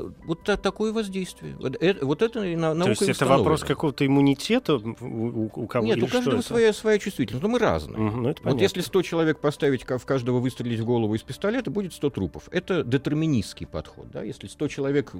Вот 0.00 0.42
та- 0.44 0.56
такое 0.56 0.92
воздействие. 0.92 1.56
Вот 1.60 1.76
это, 1.80 2.06
вот 2.06 2.22
это 2.22 2.44
и 2.44 2.56
на, 2.56 2.70
То 2.72 2.74
наука 2.78 2.90
есть 2.90 3.02
это 3.02 3.26
вопрос 3.26 3.62
какого-то 3.62 4.06
иммунитета 4.06 4.76
у, 4.76 5.50
у- 5.54 5.66
кого 5.66 5.86
Нет, 5.86 6.02
у 6.02 6.06
каждого 6.06 6.40
своя, 6.40 6.72
своя 6.72 6.98
чувствительность, 6.98 7.42
но 7.42 7.48
мы 7.48 7.58
разные. 7.58 7.98
Мгм, 7.98 8.22
ну, 8.22 8.34
Вот 8.44 8.60
если 8.60 8.80
100 8.80 9.02
человек 9.02 9.38
поставить, 9.40 9.84
в 9.84 10.04
каждого 10.06 10.38
выстрелить 10.40 10.80
в 10.80 10.84
голову 10.84 11.14
из 11.14 11.22
пистолета, 11.22 11.70
будет 11.70 11.92
100 11.92 12.10
трупов. 12.10 12.48
Это 12.50 12.82
детерминистский 12.82 13.66
подход. 13.66 14.10
Да? 14.12 14.22
Если 14.22 14.46
100 14.46 14.68
человек 14.68 15.12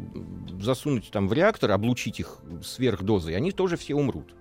засунуть 0.60 1.10
там 1.10 1.28
в 1.28 1.32
реактор, 1.32 1.70
облучить 1.72 2.20
их 2.20 2.38
сверхдозой, 2.62 3.36
они 3.36 3.52
тоже 3.52 3.76
все 3.76 3.94
умрут. 3.94 4.34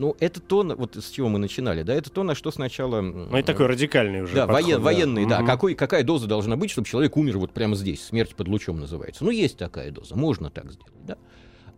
Ну, 0.00 0.16
это 0.18 0.40
то, 0.40 0.62
вот 0.62 0.96
с 0.96 1.10
чего 1.10 1.28
мы 1.28 1.38
начинали, 1.38 1.82
да, 1.82 1.92
это 1.92 2.10
то, 2.10 2.22
на 2.22 2.34
что 2.34 2.50
сначала... 2.50 3.02
Ну, 3.02 3.36
это 3.36 3.48
такой 3.48 3.66
радикальный 3.66 4.22
уже 4.22 4.34
да, 4.34 4.46
подход, 4.46 4.64
воен- 4.64 4.80
военный, 4.80 5.26
да. 5.26 5.42
Какой, 5.42 5.74
какая 5.74 6.02
доза 6.02 6.26
должна 6.26 6.56
быть, 6.56 6.70
чтобы 6.70 6.88
человек 6.88 7.18
умер 7.18 7.36
вот 7.36 7.52
прямо 7.52 7.76
здесь? 7.76 8.02
Смерть 8.04 8.34
под 8.34 8.48
лучом 8.48 8.80
называется. 8.80 9.22
Ну, 9.22 9.30
есть 9.30 9.58
такая 9.58 9.90
доза, 9.90 10.16
можно 10.16 10.48
так 10.48 10.72
сделать, 10.72 11.04
да. 11.04 11.18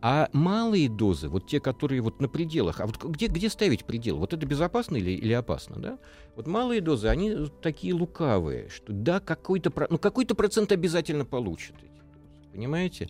А 0.01 0.29
малые 0.33 0.89
дозы, 0.89 1.29
вот 1.29 1.49
те, 1.49 1.59
которые 1.59 2.01
вот 2.01 2.21
на 2.21 2.29
пределах, 2.29 2.81
а 2.81 2.87
вот 2.87 3.03
где, 3.03 3.27
где 3.27 3.51
ставить 3.51 3.85
предел? 3.85 4.19
Вот 4.19 4.33
это 4.33 4.47
безопасно 4.47 4.99
или, 4.99 5.11
или 5.11 5.33
опасно, 5.33 5.81
да? 5.81 5.99
Вот 6.37 6.47
малые 6.47 6.81
дозы, 6.81 7.09
они 7.09 7.49
такие 7.61 7.93
лукавые, 7.93 8.69
что 8.69 8.93
да, 8.93 9.19
какой-то, 9.19 9.73
ну, 9.91 9.99
какой-то 9.99 10.37
процент 10.37 10.71
обязательно 10.71 11.25
дозы, 11.25 11.75
Понимаете? 12.53 13.09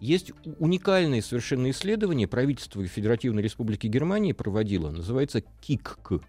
Есть 0.00 0.32
у- 0.44 0.64
уникальное 0.64 1.22
совершенно 1.22 1.70
исследование, 1.70 2.28
правительство 2.28 2.84
Федеративной 2.86 3.42
Республики 3.42 3.86
Германии 3.86 4.32
проводило, 4.32 4.90
называется 4.90 5.42
КИКК, 5.60 6.20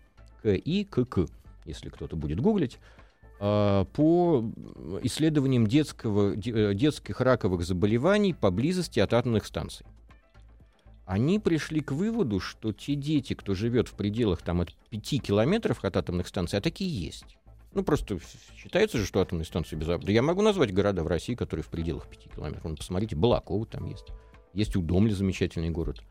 КИКК, 0.44 1.30
если 1.66 1.90
кто-то 1.90 2.16
будет 2.16 2.40
гуглить, 2.40 2.80
а, 3.40 3.86
по 3.86 4.52
исследованиям 5.04 5.68
детского, 5.68 6.36
де- 6.36 6.52
э, 6.52 6.74
детских 6.74 7.22
раковых 7.22 7.64
заболеваний 7.66 8.34
поблизости 8.34 9.00
от 9.00 9.14
атомных 9.14 9.46
станций. 9.46 9.86
Они 11.06 11.40
пришли 11.40 11.82
к 11.82 11.92
выводу, 11.92 12.40
что 12.40 12.74
те 12.74 12.96
дети, 12.96 13.34
кто 13.34 13.54
живет 13.54 13.88
в 13.88 13.94
пределах 13.94 14.42
там, 14.42 14.62
от 14.62 14.74
5 14.90 15.20
километров 15.20 15.84
от 15.84 15.96
атомных 15.98 16.28
станций, 16.28 16.60
а 16.60 16.62
такие 16.62 16.90
есть. 16.90 17.38
Ну, 17.74 17.84
просто 17.84 18.20
считается 18.56 18.98
же, 18.98 19.06
что 19.06 19.22
атомные 19.22 19.46
станции 19.46 19.76
безопасны. 19.76 20.08
Да 20.08 20.12
я 20.12 20.22
могу 20.22 20.42
назвать 20.42 20.74
города 20.74 21.04
в 21.04 21.08
России, 21.08 21.36
которые 21.36 21.64
в 21.64 21.68
пределах 21.70 22.08
5 22.08 22.36
километров. 22.36 22.64
Вон, 22.64 22.76
посмотрите, 22.76 23.16
Балаково 23.16 23.66
там 23.66 23.86
есть. 23.86 24.08
Есть 24.54 24.76
Удомли, 24.76 25.14
замечательный 25.14 25.70
город, 25.70 26.02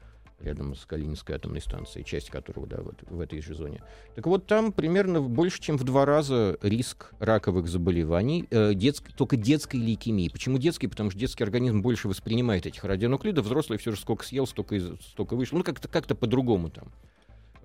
рядом 0.41 0.75
с 0.75 0.85
Калининской 0.85 1.35
атомной 1.35 1.61
станцией, 1.61 2.05
часть 2.05 2.31
которого, 2.31 2.67
да, 2.67 2.83
вот 2.83 2.97
в 3.09 3.21
этой 3.21 3.41
же 3.41 3.55
зоне. 3.55 3.83
Так 4.15 4.27
вот, 4.27 4.47
там 4.47 4.73
примерно 4.73 5.21
больше, 5.21 5.61
чем 5.61 5.77
в 5.79 5.85
два 5.85 6.05
раза 6.05 6.59
риск 6.63 7.13
раковых 7.19 7.69
заболеваний, 7.69 8.47
э, 8.51 8.75
детск- 8.75 9.13
только 9.17 9.37
детской 9.37 9.77
лейкемии. 9.81 10.29
Почему 10.29 10.59
детский? 10.59 10.87
Потому 10.87 11.11
что 11.11 11.19
детский 11.19 11.43
организм 11.43 11.81
больше 11.83 12.09
воспринимает 12.09 12.67
этих 12.67 12.85
радионуклидов, 12.85 13.47
взрослый 13.47 13.79
все 13.79 13.93
же 13.93 14.01
сколько 14.01 14.25
съел, 14.25 14.47
столько, 14.47 14.79
столько 15.01 15.35
вышел. 15.37 15.59
Ну, 15.59 15.65
как-то 15.65 15.89
как 15.89 16.07
по-другому 16.07 16.71
там. 16.71 16.93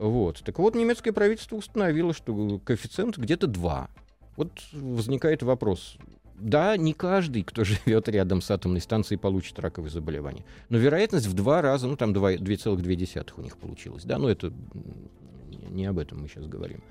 Вот. 0.02 0.42
Так 0.44 0.58
вот, 0.58 0.74
немецкое 0.74 1.14
правительство 1.14 1.56
установило, 1.56 2.12
что 2.12 2.60
коэффициент 2.66 3.20
где-то 3.20 3.46
2. 3.46 3.88
Вот 4.36 4.50
возникает 4.74 5.44
вопрос. 5.44 5.98
Да, 6.40 6.76
не 6.76 6.94
каждый, 6.94 7.44
кто 7.44 7.64
живет 7.86 8.10
рядом 8.10 8.42
с 8.42 8.50
атомной 8.50 8.82
станцией, 8.82 9.20
получит 9.20 9.60
раковые 9.60 9.92
заболевания. 9.92 10.44
Но 10.70 10.80
вероятность 10.80 11.28
в 11.28 11.34
два 11.34 11.62
раза, 11.62 11.88
ну 11.88 11.96
там 11.98 12.14
два- 12.14 12.34
2,2 12.34 13.34
у 13.38 13.42
них 13.44 13.58
получилось. 13.58 14.04
Да, 14.04 14.18
но 14.18 14.28
это 14.28 14.48
м, 14.48 14.56
не 15.70 15.86
об 15.86 16.00
этом 16.00 16.24
мы 16.24 16.28
сейчас 16.28 16.48
говорим. 16.48 16.82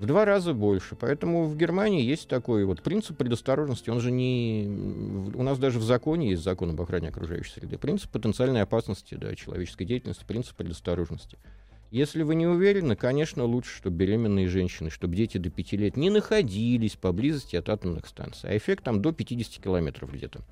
В 0.00 0.06
два 0.06 0.24
раза 0.24 0.52
больше. 0.52 0.96
Поэтому 0.96 1.46
в 1.46 1.56
Германии 1.56 2.02
есть 2.02 2.26
такой 2.26 2.64
вот 2.64 2.82
принцип 2.82 3.16
предосторожности. 3.16 3.90
Он 3.90 4.00
же 4.00 4.10
не... 4.10 4.66
У 5.32 5.44
нас 5.44 5.58
даже 5.58 5.78
в 5.78 5.84
законе 5.84 6.30
есть 6.30 6.42
закон 6.42 6.70
об 6.70 6.80
охране 6.80 7.10
окружающей 7.10 7.52
среды. 7.52 7.78
Принцип 7.78 8.10
потенциальной 8.10 8.62
опасности 8.62 9.14
да, 9.14 9.32
человеческой 9.36 9.84
деятельности, 9.84 10.24
принцип 10.26 10.56
предосторожности. 10.56 11.38
Если 11.90 12.22
вы 12.22 12.34
не 12.34 12.46
уверены, 12.46 12.96
конечно, 12.96 13.44
лучше, 13.44 13.74
чтобы 13.74 13.96
беременные 13.96 14.46
женщины, 14.46 14.90
чтобы 14.90 15.16
дети 15.16 15.38
до 15.38 15.48
5 15.48 15.72
лет 15.72 15.96
не 15.96 16.10
находились 16.10 16.96
поблизости 16.96 17.56
от 17.56 17.70
атомных 17.70 18.06
станций. 18.06 18.50
А 18.50 18.56
эффект 18.56 18.84
там 18.84 19.00
до 19.00 19.12
50 19.12 19.62
километров 19.62 20.12
где-то 20.12 20.42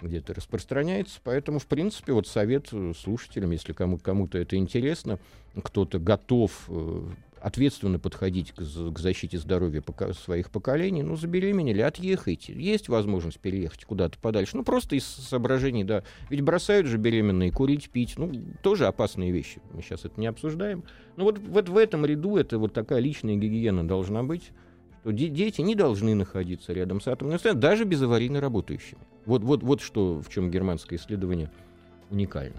где-то 0.00 0.34
распространяется. 0.34 1.20
Поэтому, 1.24 1.58
в 1.58 1.66
принципе, 1.66 2.12
вот 2.12 2.26
совет 2.26 2.68
э, 2.72 2.92
слушателям, 2.98 3.50
если 3.52 3.72
кому- 3.72 3.98
кому-то 3.98 4.36
это 4.36 4.56
интересно, 4.56 5.18
кто-то 5.62 5.98
готов 5.98 6.66
э, 6.68 7.02
ответственно 7.46 8.00
подходить 8.00 8.50
к, 8.50 8.56
к 8.56 8.98
защите 8.98 9.38
здоровья 9.38 9.80
пока, 9.80 10.12
своих 10.14 10.50
поколений, 10.50 11.04
ну, 11.04 11.14
забеременели, 11.14 11.80
отъехайте. 11.80 12.52
Есть 12.52 12.88
возможность 12.88 13.38
переехать 13.38 13.84
куда-то 13.84 14.18
подальше. 14.18 14.56
Ну, 14.56 14.64
просто 14.64 14.96
из 14.96 15.04
соображений, 15.04 15.84
да. 15.84 16.02
Ведь 16.28 16.40
бросают 16.40 16.88
же 16.88 16.96
беременные 16.98 17.52
курить, 17.52 17.88
пить. 17.90 18.14
Ну, 18.18 18.32
тоже 18.64 18.88
опасные 18.88 19.30
вещи. 19.30 19.62
Мы 19.72 19.82
сейчас 19.82 20.04
это 20.04 20.20
не 20.20 20.26
обсуждаем. 20.26 20.82
Ну, 21.14 21.22
вот, 21.22 21.38
вот 21.38 21.68
в 21.68 21.76
этом 21.76 22.04
ряду 22.04 22.36
это 22.36 22.58
вот 22.58 22.72
такая 22.72 22.98
личная 22.98 23.36
гигиена 23.36 23.86
должна 23.86 24.24
быть 24.24 24.50
что 25.02 25.12
дети 25.12 25.60
не 25.60 25.76
должны 25.76 26.16
находиться 26.16 26.72
рядом 26.72 27.00
с 27.00 27.06
атомной 27.06 27.38
станцией, 27.38 27.62
даже 27.62 27.84
без 27.84 28.02
аварийно 28.02 28.40
работающими. 28.40 29.02
Вот, 29.24 29.44
вот, 29.44 29.62
вот 29.62 29.80
что, 29.80 30.20
в 30.20 30.28
чем 30.30 30.50
германское 30.50 30.98
исследование 30.98 31.48
уникально. 32.10 32.56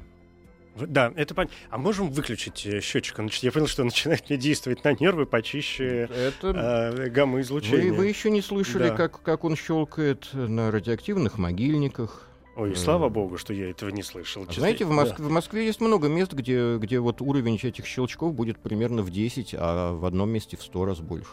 Да, 0.85 1.13
это 1.15 1.33
понятно. 1.33 1.55
А 1.69 1.77
можем 1.77 2.11
выключить 2.11 2.65
э, 2.65 2.81
счетчик? 2.81 3.17
Я 3.41 3.51
понял, 3.51 3.67
что 3.67 3.83
начинает 3.83 4.29
мне 4.29 4.37
действовать 4.37 4.83
на 4.83 4.93
нервы 4.93 5.25
почище 5.25 6.09
это... 6.13 6.93
э, 6.97 7.09
гамма-излучения. 7.09 7.91
Вы, 7.91 7.97
вы 7.97 8.07
еще 8.07 8.29
не 8.29 8.41
слышали, 8.41 8.89
да. 8.89 8.95
как, 8.95 9.21
как 9.21 9.43
он 9.43 9.55
щелкает 9.55 10.29
на 10.33 10.71
радиоактивных 10.71 11.37
могильниках. 11.37 12.27
Ой, 12.55 12.75
слава 12.75 13.09
богу, 13.09 13.37
что 13.37 13.53
я 13.53 13.69
этого 13.69 13.91
не 13.91 14.01
слышал. 14.01 14.43
А 14.47 14.51
знаете, 14.51 14.83
в, 14.83 14.89
Моск... 14.89 15.17
да. 15.17 15.23
в 15.23 15.29
Москве 15.29 15.67
есть 15.67 15.79
много 15.79 16.07
мест, 16.07 16.33
где, 16.33 16.77
где 16.77 16.99
вот 16.99 17.21
уровень 17.21 17.59
этих 17.61 17.85
щелчков 17.85 18.33
будет 18.33 18.57
примерно 18.57 19.03
в 19.03 19.11
10, 19.11 19.53
а 19.55 19.93
в 19.93 20.05
одном 20.05 20.31
месте 20.31 20.57
в 20.57 20.63
100 20.63 20.85
раз 20.85 20.99
больше. 20.99 21.29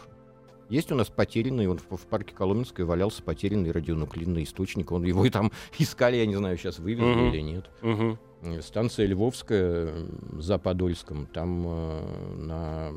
Есть 0.69 0.91
у 0.91 0.95
нас 0.95 1.09
потерянный, 1.09 1.67
он 1.67 1.77
в, 1.77 1.95
в 1.95 2.07
парке 2.07 2.33
Коломенской 2.33 2.85
валялся 2.85 3.21
потерянный 3.21 3.71
радионуклидный 3.71 4.43
источник. 4.43 4.91
Он 4.91 5.03
его 5.03 5.25
и 5.25 5.29
там 5.29 5.51
искали, 5.79 6.17
я 6.17 6.25
не 6.25 6.35
знаю, 6.35 6.57
сейчас 6.57 6.79
вывезли 6.79 7.05
uh-huh. 7.05 7.29
или 7.29 7.41
нет. 7.41 7.69
Uh-huh. 7.81 8.17
Станция 8.61 9.07
Львовская 9.07 10.07
за 10.33 10.59
Подольском, 10.59 11.25
там 11.25 11.63
э, 11.67 12.35
на 12.37 12.91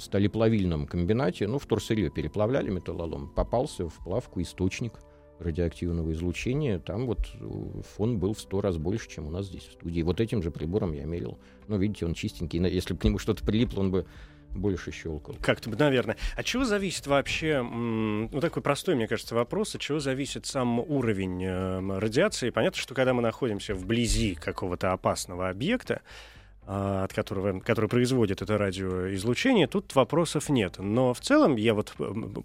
сталеплавильном 0.00 0.86
комбинате, 0.86 1.46
ну, 1.46 1.58
в 1.58 1.62
вторсырье 1.62 2.10
переплавляли 2.10 2.70
металлолом, 2.70 3.28
попался 3.28 3.88
в 3.88 3.94
плавку 4.04 4.40
источник 4.42 4.94
радиоактивного 5.38 6.12
излучения, 6.12 6.78
там 6.78 7.06
вот 7.06 7.20
э, 7.34 7.82
фон 7.96 8.18
был 8.18 8.34
в 8.34 8.40
сто 8.40 8.60
раз 8.60 8.78
больше, 8.78 9.08
чем 9.08 9.26
у 9.26 9.30
нас 9.30 9.46
здесь 9.46 9.64
в 9.64 9.72
студии. 9.72 10.02
Вот 10.02 10.20
этим 10.20 10.42
же 10.42 10.50
прибором 10.50 10.92
я 10.92 11.04
мерил. 11.04 11.38
Ну, 11.68 11.78
видите, 11.78 12.06
он 12.06 12.14
чистенький. 12.14 12.58
Если 12.68 12.94
бы 12.94 13.00
к 13.00 13.04
нему 13.04 13.18
что-то 13.18 13.44
прилипло, 13.44 13.80
он 13.80 13.90
бы 13.90 14.06
больше 14.56 14.90
щелкал. 14.92 15.36
Как-то, 15.40 15.70
наверное. 15.70 16.16
От 16.36 16.44
чего 16.44 16.64
зависит 16.64 17.06
вообще, 17.06 17.62
ну 17.62 18.40
такой 18.40 18.62
простой, 18.62 18.94
мне 18.94 19.06
кажется, 19.06 19.34
вопрос, 19.34 19.74
от 19.74 19.80
чего 19.80 20.00
зависит 20.00 20.46
сам 20.46 20.80
уровень 20.80 21.44
э, 21.44 21.98
радиации? 21.98 22.50
Понятно, 22.50 22.80
что 22.80 22.94
когда 22.94 23.14
мы 23.14 23.22
находимся 23.22 23.74
вблизи 23.74 24.34
какого-то 24.34 24.92
опасного 24.92 25.48
объекта, 25.48 26.02
э, 26.66 27.00
от 27.04 27.12
которого, 27.12 27.60
который 27.60 27.88
производит 27.88 28.42
это 28.42 28.58
радиоизлучение, 28.58 29.66
тут 29.66 29.94
вопросов 29.94 30.48
нет. 30.48 30.78
Но 30.78 31.14
в 31.14 31.20
целом, 31.20 31.56
я 31.56 31.74
вот 31.74 31.94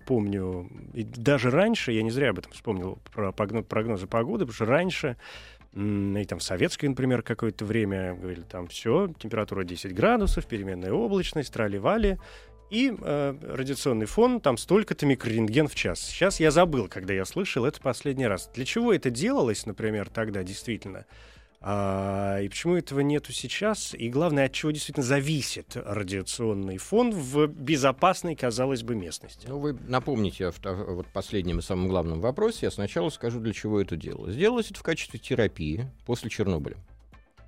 помню, 0.05 0.69
и 0.93 1.03
даже 1.03 1.49
раньше, 1.49 1.91
я 1.91 2.03
не 2.03 2.11
зря 2.11 2.31
об 2.31 2.39
этом 2.39 2.51
вспомнил, 2.51 2.99
про 3.13 3.31
прогнозы 3.31 4.07
погоды, 4.07 4.45
потому 4.45 4.53
что 4.53 4.65
раньше 4.65 5.17
и 5.73 6.25
там 6.25 6.39
в 6.39 6.43
советское, 6.43 6.89
например, 6.89 7.21
какое-то 7.21 7.63
время 7.63 8.13
говорили, 8.13 8.41
там 8.41 8.67
все, 8.67 9.13
температура 9.19 9.63
10 9.63 9.93
градусов, 9.93 10.45
переменная 10.45 10.91
облачность, 10.91 11.53
трали-вали, 11.53 12.17
и 12.69 12.93
э, 12.97 13.35
радиационный 13.41 14.05
фон, 14.05 14.39
там 14.39 14.57
столько-то 14.57 15.05
микрорентген 15.05 15.67
в 15.67 15.75
час. 15.75 15.99
Сейчас 15.99 16.39
я 16.39 16.51
забыл, 16.51 16.87
когда 16.87 17.13
я 17.13 17.25
слышал 17.25 17.65
это 17.65 17.81
последний 17.81 18.27
раз. 18.27 18.49
Для 18.53 18.65
чего 18.65 18.93
это 18.93 19.09
делалось, 19.09 19.65
например, 19.65 20.09
тогда 20.09 20.43
действительно? 20.43 21.05
А, 21.63 22.39
и 22.39 22.49
почему 22.49 22.75
этого 22.75 23.01
нету 23.01 23.31
сейчас? 23.31 23.93
И 23.93 24.09
главное, 24.09 24.45
от 24.47 24.53
чего 24.53 24.71
действительно 24.71 25.05
зависит 25.05 25.75
радиационный 25.75 26.77
фон 26.77 27.11
в 27.11 27.45
безопасной, 27.45 28.35
казалось 28.35 28.81
бы, 28.81 28.95
местности? 28.95 29.45
Ну, 29.47 29.59
вы 29.59 29.77
напомните 29.87 30.47
о 30.47 30.53
вот 30.63 31.05
последнем 31.07 31.59
и 31.59 31.61
самом 31.61 31.87
главном 31.87 32.19
вопросе. 32.19 32.59
Я 32.63 32.71
сначала 32.71 33.09
скажу, 33.09 33.39
для 33.39 33.53
чего 33.53 33.79
это 33.79 33.95
делалось. 33.95 34.33
Сделалось 34.33 34.71
это 34.71 34.79
в 34.79 34.83
качестве 34.83 35.19
терапии 35.19 35.87
после 36.05 36.31
Чернобыля. 36.31 36.77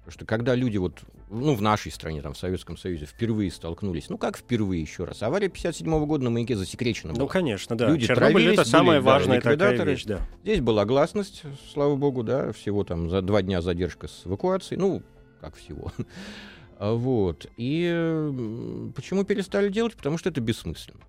Потому 0.04 0.14
что 0.16 0.26
когда 0.26 0.54
люди 0.54 0.76
вот, 0.76 1.00
ну, 1.30 1.56
в 1.56 1.62
нашей 1.62 1.90
стране, 1.90 2.22
там, 2.22 2.34
в 2.34 2.38
Советском 2.38 2.76
Союзе 2.76 3.06
впервые 3.06 3.50
столкнулись, 3.50 4.10
ну, 4.10 4.18
как 4.18 4.38
впервые 4.38 4.82
еще 4.82 5.06
раз? 5.06 5.24
Авария 5.24 5.48
57 5.48 5.88
-го 5.88 6.06
года 6.06 6.26
на 6.26 6.30
маяке 6.30 6.58
засекречена 6.58 7.14
была. 7.14 7.24
Ну, 7.24 7.30
конечно, 7.30 7.78
да. 7.78 7.88
Люди 7.88 8.08
Чернобыль 8.08 8.50
это 8.50 8.66
самая 8.66 9.00
были, 9.00 9.10
важная 9.10 9.42
да, 9.42 9.52
такая 9.52 9.86
вещь, 9.86 10.04
да. 10.04 10.20
Здесь 10.44 10.60
была 10.60 10.84
гласность, 10.84 11.44
слава 11.72 11.96
богу, 11.96 12.24
да, 12.24 12.52
всего 12.52 12.84
там 12.84 13.10
за 13.10 13.22
два 13.22 13.42
дня 13.42 13.62
задержка 13.62 14.10
с 14.10 14.24
эвакуацией, 14.26 14.78
ну, 14.78 15.04
как 15.40 15.56
всего. 15.56 15.92
Вот. 16.80 17.46
И 17.56 18.92
почему 18.96 19.24
перестали 19.24 19.70
делать? 19.70 19.96
Потому 19.96 20.18
что 20.18 20.30
это 20.30 20.42
бессмысленно. 20.42 21.00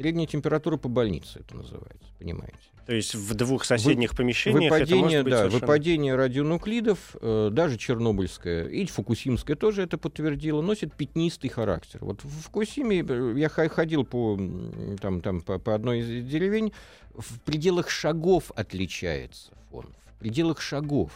Средняя 0.00 0.26
температура 0.26 0.78
по 0.78 0.88
больнице 0.88 1.40
это 1.40 1.54
называется, 1.54 2.08
понимаете? 2.18 2.56
То 2.86 2.94
есть 2.94 3.14
в 3.14 3.34
двух 3.34 3.66
соседних 3.66 4.12
Вы, 4.12 4.16
помещениях 4.16 4.72
выпадение, 4.72 4.94
это 4.94 5.02
может 5.02 5.24
быть 5.24 5.30
да, 5.30 5.38
совершенно... 5.40 5.60
выпадение 5.60 6.14
радионуклидов, 6.14 7.16
э, 7.20 7.50
даже 7.52 7.76
чернобыльское 7.76 8.66
и 8.66 8.86
фукусимское 8.86 9.56
тоже 9.56 9.82
это 9.82 9.98
подтвердило, 9.98 10.62
носит 10.62 10.94
пятнистый 10.94 11.50
характер. 11.50 11.98
Вот 12.00 12.24
в 12.24 12.28
Фукусиме 12.28 13.04
э, 13.06 13.34
я 13.36 13.48
ходил 13.50 14.04
по, 14.04 14.40
там, 15.02 15.20
там, 15.20 15.42
по, 15.42 15.58
по 15.58 15.74
одной 15.74 16.00
из 16.00 16.26
деревень, 16.26 16.72
в 17.14 17.38
пределах 17.40 17.90
шагов 17.90 18.50
отличается 18.56 19.52
фон. 19.70 19.86
В 20.16 20.18
пределах 20.20 20.62
шагов. 20.62 21.12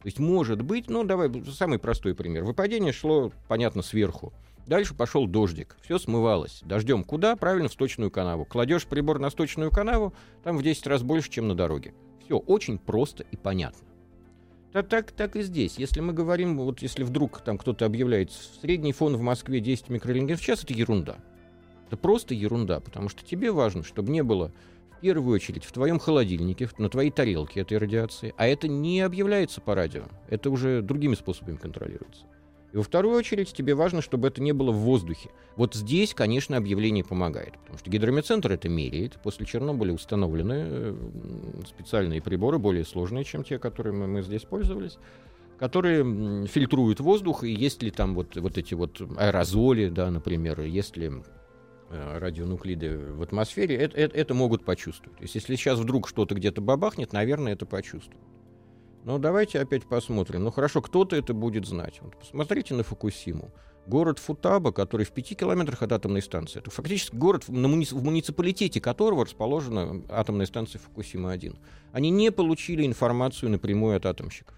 То 0.00 0.06
есть 0.06 0.18
может 0.18 0.62
быть, 0.62 0.88
ну 0.88 1.04
давай, 1.04 1.30
самый 1.52 1.78
простой 1.78 2.14
пример. 2.14 2.44
Выпадение 2.44 2.94
шло, 2.94 3.30
понятно, 3.46 3.82
сверху. 3.82 4.32
Дальше 4.66 4.94
пошел 4.94 5.26
дождик. 5.26 5.76
Все 5.80 5.98
смывалось. 5.98 6.60
Дождем 6.64 7.04
куда? 7.04 7.36
Правильно, 7.36 7.68
в 7.68 7.72
сточную 7.72 8.10
канаву. 8.10 8.44
Кладешь 8.44 8.86
прибор 8.86 9.20
на 9.20 9.30
сточную 9.30 9.70
канаву, 9.70 10.12
там 10.42 10.56
в 10.56 10.62
10 10.62 10.86
раз 10.88 11.02
больше, 11.02 11.30
чем 11.30 11.46
на 11.46 11.54
дороге. 11.54 11.94
Все 12.24 12.36
очень 12.36 12.78
просто 12.78 13.24
и 13.30 13.36
понятно. 13.36 13.86
Так, 14.72 14.88
так, 14.88 15.12
так 15.12 15.36
и 15.36 15.42
здесь. 15.42 15.78
Если 15.78 16.00
мы 16.00 16.12
говорим, 16.12 16.58
вот 16.58 16.82
если 16.82 17.04
вдруг 17.04 17.40
там 17.40 17.58
кто-то 17.58 17.86
объявляет, 17.86 18.32
средний 18.60 18.92
фон 18.92 19.16
в 19.16 19.20
Москве 19.20 19.60
10 19.60 19.88
микрорентген 19.88 20.36
в 20.36 20.40
час, 20.40 20.64
это 20.64 20.74
ерунда. 20.74 21.16
Это 21.86 21.96
просто 21.96 22.34
ерунда, 22.34 22.80
потому 22.80 23.08
что 23.08 23.24
тебе 23.24 23.52
важно, 23.52 23.84
чтобы 23.84 24.10
не 24.10 24.24
было 24.24 24.52
в 24.90 25.00
первую 25.00 25.36
очередь 25.36 25.64
в 25.64 25.70
твоем 25.70 26.00
холодильнике, 26.00 26.68
на 26.78 26.88
твоей 26.88 27.12
тарелке 27.12 27.60
этой 27.60 27.78
радиации, 27.78 28.34
а 28.36 28.48
это 28.48 28.66
не 28.66 29.00
объявляется 29.02 29.60
по 29.60 29.76
радио, 29.76 30.04
это 30.28 30.50
уже 30.50 30.82
другими 30.82 31.14
способами 31.14 31.56
контролируется. 31.56 32.24
И 32.72 32.76
во 32.76 32.82
вторую 32.82 33.16
очередь 33.16 33.52
тебе 33.52 33.74
важно, 33.74 34.02
чтобы 34.02 34.28
это 34.28 34.42
не 34.42 34.52
было 34.52 34.70
в 34.70 34.76
воздухе. 34.76 35.30
Вот 35.56 35.74
здесь, 35.74 36.14
конечно, 36.14 36.56
объявление 36.56 37.04
помогает, 37.04 37.54
потому 37.58 37.78
что 37.78 37.90
гидрометцентр 37.90 38.52
это 38.52 38.68
меряет. 38.68 39.18
После 39.22 39.46
Чернобыля 39.46 39.92
установлены 39.92 40.54
э, 40.66 40.94
специальные 41.66 42.20
приборы, 42.20 42.58
более 42.58 42.84
сложные, 42.84 43.24
чем 43.24 43.44
те, 43.44 43.58
которыми 43.58 44.06
мы 44.06 44.22
здесь 44.22 44.42
пользовались 44.42 44.98
которые 45.58 46.46
фильтруют 46.46 47.00
воздух, 47.00 47.44
и 47.44 47.50
есть 47.50 47.82
ли 47.82 47.90
там 47.90 48.14
вот, 48.14 48.36
вот 48.36 48.58
эти 48.58 48.74
вот 48.74 49.00
аэрозоли, 49.16 49.88
да, 49.88 50.10
например, 50.10 50.60
есть 50.60 50.96
ли 50.96 51.10
э, 51.90 52.18
радионуклиды 52.18 52.98
в 52.98 53.22
атмосфере, 53.22 53.76
это, 53.76 53.96
это, 53.96 54.16
это 54.16 54.34
могут 54.34 54.64
почувствовать. 54.64 55.16
То 55.16 55.22
есть 55.22 55.34
если 55.34 55.56
сейчас 55.56 55.78
вдруг 55.78 56.08
что-то 56.08 56.34
где-то 56.34 56.60
бабахнет, 56.60 57.12
наверное, 57.12 57.54
это 57.54 57.66
почувствуют. 57.66 58.20
Но 59.06 59.18
давайте 59.18 59.60
опять 59.60 59.84
посмотрим. 59.84 60.42
Ну 60.42 60.50
хорошо, 60.50 60.82
кто-то 60.82 61.14
это 61.14 61.32
будет 61.32 61.64
знать. 61.64 62.00
Вот 62.00 62.16
посмотрите 62.16 62.74
на 62.74 62.82
Фукусиму. 62.82 63.52
Город 63.86 64.18
Футаба, 64.18 64.72
который 64.72 65.06
в 65.06 65.12
пяти 65.12 65.36
километрах 65.36 65.80
от 65.82 65.92
атомной 65.92 66.20
станции. 66.20 66.58
Это 66.58 66.72
фактически 66.72 67.14
город, 67.14 67.46
в 67.46 67.52
муниципалитете 67.52 68.80
которого 68.80 69.24
расположена 69.24 70.02
атомная 70.08 70.46
станция 70.46 70.80
Фукусима-1. 70.80 71.56
Они 71.92 72.10
не 72.10 72.32
получили 72.32 72.84
информацию 72.84 73.50
напрямую 73.50 73.96
от 73.96 74.06
атомщиков. 74.06 74.56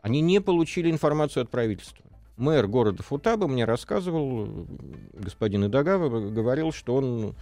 Они 0.00 0.20
не 0.20 0.40
получили 0.40 0.88
информацию 0.88 1.42
от 1.42 1.50
правительства. 1.50 2.06
Мэр 2.36 2.68
города 2.68 3.02
Футаба 3.02 3.48
мне 3.48 3.64
рассказывал, 3.64 4.68
господин 5.12 5.66
Идагава 5.66 6.30
говорил, 6.30 6.70
что 6.70 6.94
он, 6.94 7.34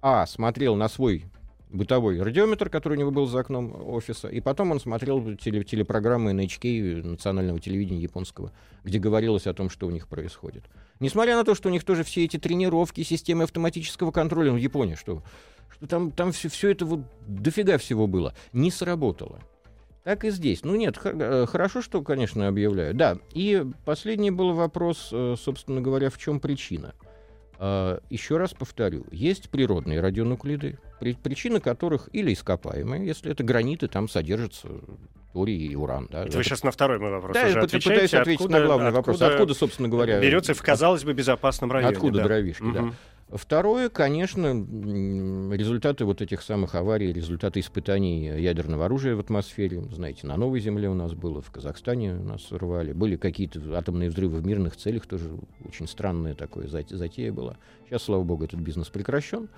а, 0.00 0.24
смотрел 0.24 0.74
на 0.74 0.88
свой 0.88 1.26
бытовой 1.70 2.20
радиометр, 2.22 2.70
который 2.70 2.94
у 2.94 3.00
него 3.00 3.10
был 3.10 3.26
за 3.26 3.40
окном 3.40 3.74
офиса, 3.88 4.28
и 4.28 4.40
потом 4.40 4.70
он 4.70 4.80
смотрел 4.80 5.36
теле 5.36 5.64
телепрограммы 5.64 6.32
NHK, 6.32 7.02
национального 7.02 7.58
телевидения 7.60 8.00
японского, 8.00 8.52
где 8.84 8.98
говорилось 8.98 9.46
о 9.46 9.54
том, 9.54 9.70
что 9.70 9.86
у 9.86 9.90
них 9.90 10.08
происходит. 10.08 10.64
Несмотря 11.00 11.36
на 11.36 11.44
то, 11.44 11.54
что 11.54 11.68
у 11.68 11.72
них 11.72 11.84
тоже 11.84 12.04
все 12.04 12.24
эти 12.24 12.38
тренировки, 12.38 13.02
системы 13.02 13.44
автоматического 13.44 14.12
контроля 14.12 14.52
ну, 14.52 14.58
в 14.58 14.60
Японии, 14.60 14.94
что, 14.94 15.22
что 15.68 15.86
там, 15.86 16.10
там 16.10 16.32
все, 16.32 16.48
все 16.48 16.70
это 16.70 16.86
вот 16.86 17.00
дофига 17.26 17.78
всего 17.78 18.06
было, 18.06 18.34
не 18.52 18.70
сработало. 18.70 19.40
Так 20.04 20.24
и 20.24 20.30
здесь. 20.30 20.62
Ну 20.62 20.76
нет, 20.76 20.98
э, 21.02 21.46
хорошо, 21.48 21.82
что, 21.82 22.00
конечно, 22.00 22.46
объявляют. 22.46 22.96
Да, 22.96 23.18
и 23.34 23.64
последний 23.84 24.30
был 24.30 24.52
вопрос, 24.52 25.08
э, 25.12 25.34
собственно 25.36 25.80
говоря, 25.80 26.10
в 26.10 26.18
чем 26.18 26.38
причина– 26.38 26.94
еще 27.58 28.36
раз 28.36 28.54
повторю, 28.54 29.06
есть 29.10 29.50
природные 29.50 30.00
радионуклиды, 30.00 30.78
причины 30.98 31.60
которых 31.60 32.08
или 32.12 32.32
ископаемые, 32.32 33.06
если 33.06 33.30
это 33.30 33.44
граниты, 33.44 33.88
там 33.88 34.08
содержатся 34.08 34.68
торий 35.32 35.66
и 35.66 35.74
уран. 35.74 36.08
Да. 36.10 36.24
Это 36.24 36.38
вы 36.38 36.44
сейчас 36.44 36.62
на 36.62 36.70
второй 36.70 36.98
мой 36.98 37.10
вопрос 37.10 37.34
да, 37.34 37.42
уже 37.42 37.58
я 37.58 37.62
отвечаете. 37.62 37.90
пытаюсь 37.90 38.14
ответить 38.14 38.40
откуда, 38.40 38.58
на 38.58 38.66
главный 38.66 38.90
вопрос. 38.90 39.20
Откуда, 39.20 39.52
собственно 39.52 39.88
говоря... 39.88 40.18
Берется 40.18 40.54
в, 40.54 40.62
казалось 40.62 41.04
бы, 41.04 41.12
безопасном 41.12 41.70
районе. 41.70 41.92
Откуда 41.92 42.18
да. 42.18 42.24
дровишки, 42.24 42.64
да. 42.72 42.92
Второе, 43.28 43.88
конечно, 43.88 44.46
результаты 45.52 46.04
вот 46.04 46.22
этих 46.22 46.42
самых 46.42 46.76
аварий, 46.76 47.12
результаты 47.12 47.58
испытаний 47.58 48.26
ядерного 48.40 48.84
оружия 48.84 49.16
в 49.16 49.20
атмосфере. 49.20 49.82
Знаете, 49.90 50.28
на 50.28 50.36
Новой 50.36 50.60
Земле 50.60 50.88
у 50.88 50.94
нас 50.94 51.12
было, 51.12 51.42
в 51.42 51.50
Казахстане 51.50 52.14
нас 52.14 52.52
рвали. 52.52 52.92
Были 52.92 53.16
какие-то 53.16 53.76
атомные 53.76 54.10
взрывы 54.10 54.38
в 54.38 54.46
мирных 54.46 54.76
целях, 54.76 55.06
тоже 55.06 55.28
очень 55.64 55.88
странная 55.88 56.34
такое 56.34 56.68
зат- 56.68 56.94
затея 56.94 57.32
была. 57.32 57.56
Сейчас, 57.88 58.04
слава 58.04 58.22
богу, 58.22 58.44
этот 58.44 58.60
бизнес 58.60 58.90
прекращен. 58.90 59.48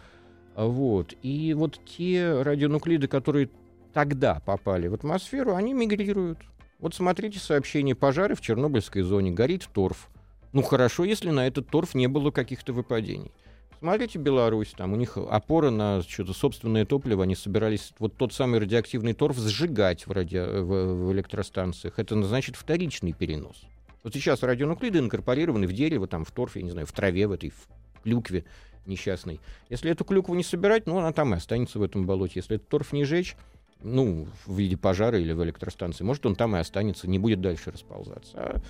Вот. 0.57 1.14
И 1.23 1.53
вот 1.53 1.79
те 1.85 2.41
радионуклиды, 2.41 3.07
которые 3.07 3.51
тогда 3.93 4.41
попали 4.41 4.89
в 4.89 4.95
атмосферу, 4.95 5.55
они 5.55 5.75
мигрируют. 5.75 6.39
Вот 6.79 6.95
смотрите 6.95 7.39
сообщение 7.39 7.95
пожары 7.95 8.35
в 8.35 8.41
Чернобыльской 8.41 9.03
зоне, 9.03 9.31
горит 9.31 9.69
торф. 9.75 10.09
Ну 10.55 10.62
хорошо, 10.62 11.05
если 11.05 11.29
на 11.31 11.47
этот 11.47 11.69
торф 11.69 11.95
не 11.95 12.07
было 12.07 12.31
каких-то 12.31 12.73
выпадений. 12.73 13.31
Смотрите 13.79 14.18
Беларусь, 14.18 14.74
там 14.76 14.93
у 14.93 14.97
них 14.97 15.16
опора 15.16 15.70
на 15.70 16.03
что-то 16.03 16.33
собственное 16.33 16.85
топливо, 16.85 17.22
они 17.22 17.37
собирались 17.37 17.93
вот 18.01 18.16
тот 18.16 18.33
самый 18.33 18.59
радиоактивный 18.59 19.12
торф 19.12 19.39
сжигать 19.39 20.07
в, 20.07 20.11
радио, 20.11 20.64
в, 20.64 21.07
в 21.07 21.12
электростанциях. 21.12 21.99
Это 21.99 22.20
значит 22.22 22.57
вторичный 22.57 23.12
перенос. 23.12 23.62
Вот 24.03 24.14
сейчас 24.14 24.43
радионуклиды 24.43 24.99
инкорпорированы 24.99 25.66
в 25.66 25.72
дерево, 25.72 26.09
там, 26.09 26.24
в 26.24 26.31
торфе, 26.33 26.61
я 26.61 26.64
не 26.64 26.70
знаю, 26.72 26.87
в 26.87 26.93
траве, 26.93 27.29
в 27.29 27.33
этой 27.33 27.51
в 27.51 27.68
клюкве 28.03 28.45
несчастной. 28.87 29.41
Если 29.70 29.91
эту 29.91 30.05
клюкву 30.05 30.35
не 30.35 30.43
собирать, 30.43 30.87
ну, 30.87 30.99
она 30.99 31.12
там 31.12 31.35
и 31.35 31.37
останется 31.37 31.79
в 31.79 31.83
этом 31.83 32.07
болоте. 32.07 32.35
Если 32.37 32.57
этот 32.57 32.68
торф 32.68 32.93
не 32.93 33.05
жечь, 33.05 33.37
ну, 33.83 34.26
в 34.47 34.57
виде 34.59 34.76
пожара 34.76 35.20
или 35.20 35.33
в 35.33 35.45
электростанции, 35.45 36.03
может, 36.03 36.26
он 36.26 36.35
там 36.35 36.57
и 36.57 36.59
останется, 36.59 37.09
не 37.09 37.18
будет 37.18 37.41
дальше 37.41 37.70
расползаться. 37.70 38.33
А, 38.35 38.61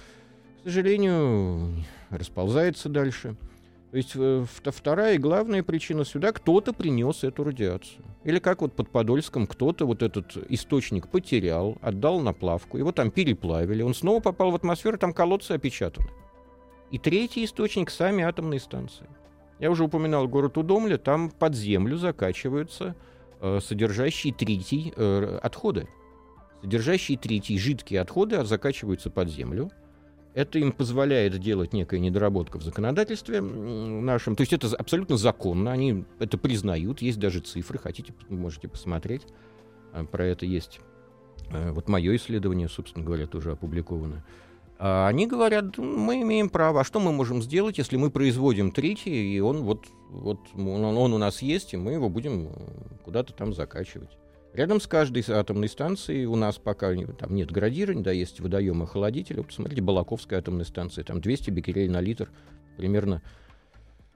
к 0.60 0.64
сожалению, 0.64 1.84
расползается 2.10 2.88
дальше. 2.88 3.36
То 3.90 3.96
есть 3.96 4.14
э, 4.14 4.18
вт- 4.18 4.70
вторая 4.70 5.14
и 5.14 5.18
главная 5.18 5.62
причина 5.62 6.04
сюда 6.04 6.32
кто-то 6.32 6.72
принес 6.74 7.24
эту 7.24 7.44
радиацию. 7.44 8.04
Или 8.24 8.38
как 8.38 8.60
вот 8.60 8.74
под 8.74 8.90
Подольском 8.90 9.46
кто-то 9.46 9.86
вот 9.86 10.02
этот 10.02 10.36
источник 10.50 11.08
потерял, 11.08 11.78
отдал 11.80 12.20
на 12.20 12.34
плавку, 12.34 12.76
его 12.76 12.92
там 12.92 13.10
переплавили, 13.10 13.82
он 13.82 13.94
снова 13.94 14.20
попал 14.20 14.50
в 14.50 14.54
атмосферу, 14.54 14.98
там 14.98 15.14
колодцы 15.14 15.52
опечатаны. 15.52 16.08
И 16.90 16.98
третий 16.98 17.44
источник— 17.44 17.90
сами 17.90 18.24
атомные 18.24 18.60
станции. 18.60 19.06
Я 19.58 19.70
уже 19.70 19.84
упоминал 19.84 20.28
город 20.28 20.58
Удомля, 20.58 20.98
там 20.98 21.30
под 21.30 21.54
землю 21.54 21.96
закачиваются 21.96 22.94
э, 23.40 23.60
содержащие 23.62 24.34
тритий 24.34 24.92
э, 24.94 25.38
отходы. 25.42 25.88
Содержащие 26.62 27.18
тритий 27.18 27.58
жидкие 27.58 28.00
отходы 28.00 28.36
а 28.36 28.44
закачиваются 28.44 29.10
под 29.10 29.30
землю. 29.30 29.70
Это 30.34 30.58
им 30.58 30.72
позволяет 30.72 31.38
делать 31.38 31.72
некая 31.72 31.98
недоработка 32.00 32.58
в 32.58 32.62
законодательстве 32.62 33.40
нашем. 33.40 34.36
То 34.36 34.42
есть 34.42 34.52
это 34.52 34.68
абсолютно 34.76 35.16
законно, 35.16 35.72
они 35.72 36.04
это 36.18 36.38
признают, 36.38 37.02
есть 37.02 37.18
даже 37.18 37.40
цифры, 37.40 37.78
хотите, 37.78 38.12
можете 38.28 38.68
посмотреть. 38.68 39.22
А, 39.92 40.04
Про 40.04 40.26
это 40.26 40.46
есть 40.46 40.80
э, 41.50 41.72
вот 41.72 41.88
мое 41.88 42.16
исследование, 42.16 42.68
собственно 42.68 43.04
говоря, 43.04 43.26
тоже 43.26 43.52
опубликовано. 43.52 44.24
А 44.78 45.08
они 45.08 45.26
говорят, 45.26 45.76
мы 45.76 46.22
имеем 46.22 46.50
право, 46.50 46.82
а 46.82 46.84
что 46.84 47.00
мы 47.00 47.10
можем 47.10 47.42
сделать, 47.42 47.78
если 47.78 47.96
мы 47.96 48.10
производим 48.10 48.70
третий, 48.70 49.34
и 49.34 49.40
он 49.40 49.64
вот, 49.64 49.86
вот 50.08 50.38
он, 50.54 50.84
он 50.84 51.12
у 51.12 51.18
нас 51.18 51.42
есть, 51.42 51.74
и 51.74 51.76
мы 51.76 51.92
его 51.92 52.08
будем 52.08 52.46
э, 52.46 52.50
куда-то 53.04 53.32
там 53.32 53.54
закачивать. 53.54 54.10
Рядом 54.54 54.80
с 54.80 54.86
каждой 54.86 55.22
атомной 55.28 55.68
станцией 55.68 56.24
у 56.24 56.34
нас 56.34 56.58
пока 56.58 56.94
там 57.18 57.34
нет 57.34 57.50
градирования, 57.50 58.02
да, 58.02 58.12
есть 58.12 58.40
водоемы 58.40 58.86
холодители. 58.86 59.38
Вот 59.38 59.48
посмотрите, 59.48 59.82
Балаковская 59.82 60.38
атомная 60.38 60.64
станция, 60.64 61.04
там 61.04 61.20
200 61.20 61.50
беккерель 61.50 61.90
на 61.90 62.00
литр, 62.00 62.30
примерно 62.76 63.22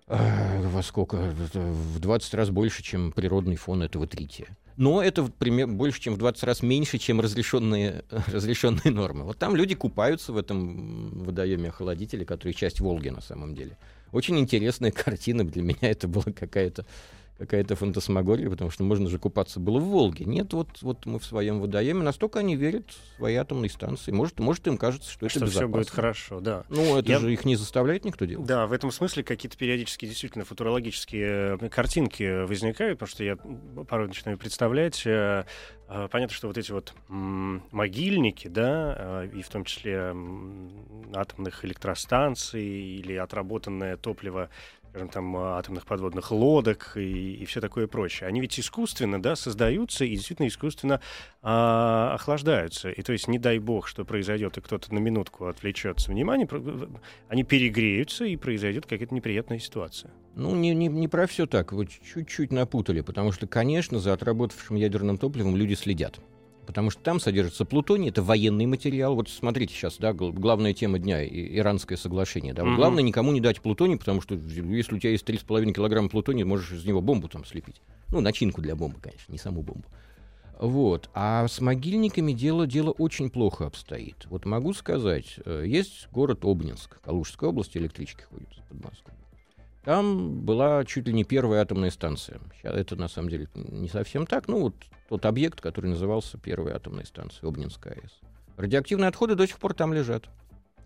э, 0.09 0.67
во 0.69 0.83
сколько? 0.83 1.17
В 1.17 2.01
20 2.01 2.35
раз 2.35 2.51
больше, 2.51 2.83
чем 2.83 3.13
природный 3.13 3.57
фон 3.57 3.83
этого 3.83 4.07
трития. 4.07 4.49
Но 4.77 5.03
это 5.03 5.25
пример, 5.25 5.69
больше, 5.69 6.01
чем 6.01 6.15
в 6.15 6.19
20 6.19 6.45
раз 6.45 6.63
меньше, 6.63 6.99
чем 6.99 7.21
разрешенные, 7.21 8.05
разрешенные 8.27 8.91
нормы. 8.91 9.25
Вот 9.25 9.39
там 9.39 9.55
люди 9.55 9.75
купаются 9.75 10.33
в 10.33 10.39
этом 10.39 11.23
водоеме 11.25 11.69
охладителя, 11.69 12.25
который 12.25 12.55
часть 12.55 12.81
Волги 12.81 13.11
на 13.11 13.21
самом 13.21 13.55
деле. 13.55 13.77
Очень 14.13 14.39
интересная 14.39 14.91
картина. 14.93 15.45
Для 15.45 15.63
меня 15.63 15.77
это 15.83 16.09
была 16.09 16.25
какая-то 16.25 16.87
какая-то 17.39 17.75
фантасмагория, 17.75 18.49
потому 18.49 18.71
что 18.71 18.85
можно 18.85 19.09
же 19.11 19.19
купаться 19.19 19.59
было 19.59 19.79
в 19.81 19.85
Волге. 19.85 20.25
Нет, 20.27 20.53
вот, 20.53 20.69
вот 20.83 21.07
мы 21.07 21.19
в 21.19 21.25
своем 21.25 21.61
водоеме. 21.61 22.03
Настолько 22.03 22.39
они 22.39 22.55
верят 22.55 22.85
в 22.91 23.17
свои 23.17 23.35
атомные 23.35 23.69
станции. 23.71 24.13
Может, 24.13 24.39
может 24.39 24.67
им 24.69 24.77
кажется, 24.79 25.11
что, 25.11 25.27
это 25.27 25.37
Что 25.37 25.47
все 25.47 25.55
безопасно. 25.61 25.79
будет 25.79 25.91
хорошо, 25.91 26.41
да. 26.41 26.65
Ну, 26.69 26.97
это 26.99 27.09
Я- 27.11 27.19
же 27.19 27.33
их 27.33 27.45
не 27.45 27.57
заставляет 27.57 28.05
никто 28.05 28.27
делать. 28.27 28.47
Да, 28.47 28.67
в 28.67 28.73
этом 28.73 28.93
смысле 28.93 29.25
какие-то 29.25 29.57
периодически 29.57 30.07
действительно 30.07 30.45
футурологические 30.45 31.59
э, 31.61 31.69
картинки 31.69 32.45
возникают, 32.45 32.99
потому 33.01 33.11
что 33.11 33.25
я 33.25 33.37
порой 33.89 34.07
начинаю 34.09 34.39
представлять. 34.39 35.03
э, 35.05 35.45
э, 35.89 36.09
Понятно, 36.11 36.35
что 36.37 36.47
вот 36.47 36.59
эти 36.59 36.71
вот 36.71 36.95
могильники, 37.09 38.49
да, 38.49 39.25
и 39.33 39.43
в 39.43 39.49
том 39.49 39.65
числе 39.65 40.15
атомных 41.15 41.65
электростанций 41.65 42.65
или 42.65 43.15
отработанное 43.15 43.97
топливо 43.97 44.49
скажем, 44.93 45.09
там, 45.09 45.37
э, 45.37 45.41
атомных 45.41 45.87
подводных 45.87 46.31
лодок 46.31 46.93
и, 46.97 47.37
и 47.37 47.45
все 47.47 47.63
такое 47.63 47.87
прочее. 47.87 48.29
Они 48.29 48.43
ведь 48.43 48.61
искусственно, 48.61 49.21
да, 49.21 49.37
создаются 49.37 50.05
и 50.05 50.15
действительно 50.15 50.49
искусственно 50.49 51.01
а, 51.41 52.13
охлаждаются. 52.15 52.91
И 52.91 53.01
то 53.01 53.13
есть, 53.13 53.27
не 53.27 53.39
дай 53.39 53.59
бог, 53.59 53.89
что 53.89 54.05
произойдет, 54.05 54.59
и 54.59 54.61
кто-то 54.61 54.93
на 54.93 54.99
минутку 54.99 55.47
отвлечется 55.47 56.11
внимание, 56.11 56.47
они 57.29 57.43
перегреются, 57.43 58.27
и 58.27 58.37
произойдет 58.37 58.85
какая-то 58.85 59.15
неприятная 59.15 59.59
ситуация. 59.59 60.13
Ну, 60.35 60.55
не, 60.55 60.75
не, 60.75 60.89
не 60.89 61.09
про 61.09 61.27
все 61.27 61.47
так. 61.47 61.73
Вы 61.73 61.87
чуть-чуть 61.87 62.53
напутали, 62.53 63.01
потому 63.01 63.33
что, 63.33 63.47
конечно, 63.47 63.99
за 63.99 64.13
отработавшим 64.13 64.77
ядерным 64.77 65.17
топливом 65.17 65.57
люди 65.57 65.73
следят. 65.73 66.21
Потому 66.67 66.91
что 66.91 67.03
там 67.03 67.19
содержится 67.19 67.65
плутоний, 67.65 68.09
это 68.11 68.23
военный 68.23 68.67
материал. 68.67 69.15
Вот 69.17 69.29
смотрите 69.29 69.75
сейчас, 69.75 69.97
да, 69.99 70.13
гл- 70.13 70.33
главная 70.33 70.73
тема 70.75 70.99
дня 70.99 71.23
и- 71.23 71.57
иранское 71.59 71.99
соглашение. 71.99 72.55
Да, 72.55 72.65
Мгм. 72.65 72.77
главное 72.77 73.03
никому 73.03 73.33
не 73.33 73.41
дать 73.41 73.61
плутоний, 73.61 73.97
потому 73.99 74.21
что 74.21 74.35
если 74.37 74.95
у 74.95 74.99
тебя 74.99 75.11
есть 75.11 75.25
3,5 75.25 75.73
килограмма 75.75 76.09
плутония, 76.09 76.45
можешь 76.45 76.73
из 76.73 76.85
него 76.85 77.01
бомбу 77.01 77.29
там 77.29 77.45
слепить. 77.45 77.81
Ну, 78.11 78.21
начинку 78.21 78.61
для 78.63 78.77
бомбы, 78.77 79.01
конечно, 79.01 79.33
не 79.33 79.39
саму 79.39 79.63
бомбу. 79.63 79.85
Вот. 80.61 81.11
А 81.15 81.49
с 81.49 81.61
могильниками 81.61 82.33
дело, 82.33 82.69
дело 82.69 82.91
очень 82.93 83.31
плохо 83.31 83.67
обстоит. 83.67 84.27
Вот 84.27 84.45
могу 84.45 84.73
сказать, 84.75 85.41
э, 85.45 85.65
есть 85.67 86.07
город 86.13 86.45
Обнинск, 86.45 87.01
Калужская 87.03 87.51
область, 87.51 87.77
электрички 87.77 88.23
ходят 88.23 88.49
под 88.69 88.85
Москву. 88.85 89.13
Там 89.85 90.41
была 90.43 90.85
чуть 90.85 91.09
ли 91.09 91.13
не 91.13 91.25
первая 91.25 91.63
атомная 91.63 91.91
станция. 91.91 92.41
Сейчас 92.57 92.75
это 92.75 92.97
на 92.97 93.09
самом 93.09 93.31
деле 93.31 93.49
не 93.55 93.89
совсем 93.89 94.27
так. 94.27 94.47
Ну, 94.47 94.61
вот 94.61 94.75
тот 95.09 95.27
объект, 95.27 95.61
который 95.61 95.91
назывался 95.91 96.39
первой 96.39 96.73
атомной 96.73 97.05
станцией, 97.05 97.49
Обнинская 97.49 97.95
АЭС. 97.95 98.21
Радиоактивные 98.57 99.09
отходы 99.09 99.35
до 99.35 99.47
сих 99.47 99.59
пор 99.59 99.75
там 99.75 99.93
лежат. 99.93 100.29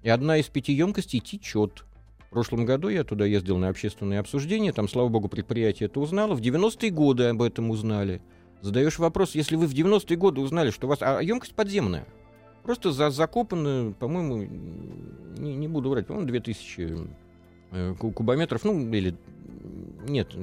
И 0.03 0.09
одна 0.09 0.39
из 0.39 0.47
пяти 0.47 0.73
емкостей 0.73 1.21
течет. 1.21 1.85
В 2.27 2.31
прошлом 2.31 2.65
году 2.65 2.89
я 2.89 3.05
туда 3.05 3.27
ездил 3.27 3.59
на 3.59 3.69
общественные 3.69 4.21
обсуждения. 4.21 4.73
Там, 4.73 4.89
слава 4.89 5.09
богу, 5.09 5.29
предприятие 5.29 5.89
это 5.89 6.01
узнало. 6.01 6.35
В 6.35 6.41
90-е 6.41 6.91
годы 6.91 7.25
об 7.25 7.43
этом 7.43 7.71
узнали. 7.71 8.23
Задаешь 8.63 8.99
вопрос, 8.99 9.35
если 9.35 9.57
вы 9.57 9.67
в 9.67 9.75
90-е 9.75 10.17
годы 10.17 10.41
узнали, 10.41 10.71
что 10.71 10.87
у 10.87 10.91
вас... 10.91 11.01
А 11.03 11.21
емкость 11.21 11.55
подземная. 11.55 12.07
Просто 12.63 12.93
за, 12.93 13.11
закопаны, 13.11 13.93
по-моему, 13.95 14.43
не, 15.39 15.55
не 15.55 15.69
буду 15.69 15.91
врать, 15.91 16.07
по-моему, 16.07 16.27
2000 16.27 16.81
э, 16.81 16.97
ку- 16.97 17.09
кубометров, 17.99 18.65
ну, 18.65 18.79
или... 18.93 19.17
Нет, 20.09 20.35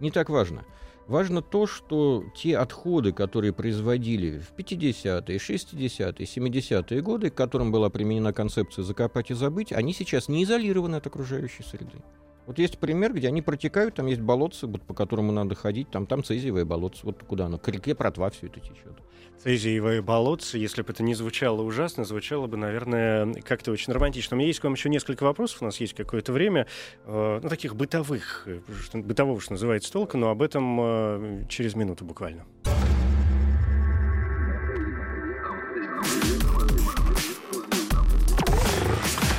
не 0.00 0.10
так 0.10 0.30
важно. 0.30 0.64
Важно 1.08 1.42
то, 1.42 1.66
что 1.66 2.24
те 2.34 2.56
отходы, 2.56 3.12
которые 3.12 3.52
производили 3.52 4.38
в 4.38 4.54
50-е, 4.56 5.36
60-е, 5.36 6.26
70-е 6.26 7.02
годы, 7.02 7.30
к 7.30 7.34
которым 7.34 7.72
была 7.72 7.90
применена 7.90 8.32
концепция 8.32 8.84
«закопать 8.84 9.30
и 9.30 9.34
забыть», 9.34 9.72
они 9.72 9.92
сейчас 9.92 10.28
не 10.28 10.44
изолированы 10.44 10.96
от 10.96 11.06
окружающей 11.06 11.64
среды. 11.64 11.98
Вот 12.46 12.58
есть 12.58 12.78
пример, 12.78 13.12
где 13.12 13.28
они 13.28 13.42
протекают, 13.42 13.96
там 13.96 14.06
есть 14.06 14.20
болотце, 14.20 14.66
вот, 14.66 14.82
по 14.82 14.94
которому 14.94 15.32
надо 15.32 15.54
ходить, 15.54 15.90
там, 15.90 16.06
там 16.06 16.24
цезиевое 16.24 16.64
болотце, 16.64 17.00
вот 17.04 17.22
куда 17.24 17.46
оно, 17.46 17.58
к 17.58 17.68
реке 17.68 17.94
Протва 17.94 18.30
все 18.30 18.46
это 18.46 18.60
течет. 18.60 18.96
Цезиевые 19.42 20.02
болотцы, 20.02 20.56
если 20.56 20.82
бы 20.82 20.92
это 20.92 21.02
не 21.02 21.14
звучало 21.14 21.62
ужасно, 21.62 22.04
звучало 22.04 22.46
бы, 22.46 22.56
наверное, 22.56 23.34
как-то 23.42 23.72
очень 23.72 23.92
романтично. 23.92 24.36
У 24.36 24.38
меня 24.38 24.46
есть 24.46 24.60
к 24.60 24.64
вам 24.64 24.74
еще 24.74 24.88
несколько 24.88 25.24
вопросов, 25.24 25.62
у 25.62 25.64
нас 25.64 25.80
есть 25.80 25.94
какое-то 25.94 26.32
время, 26.32 26.68
э, 27.06 27.40
ну, 27.42 27.48
таких 27.48 27.74
бытовых, 27.74 28.44
э, 28.46 28.60
что- 28.84 28.98
бытового, 28.98 29.40
что 29.40 29.54
называется, 29.54 29.90
толка, 29.92 30.16
но 30.16 30.30
об 30.30 30.42
этом 30.42 30.78
э, 30.80 31.44
через 31.48 31.74
минуту 31.74 32.04
буквально. 32.04 32.44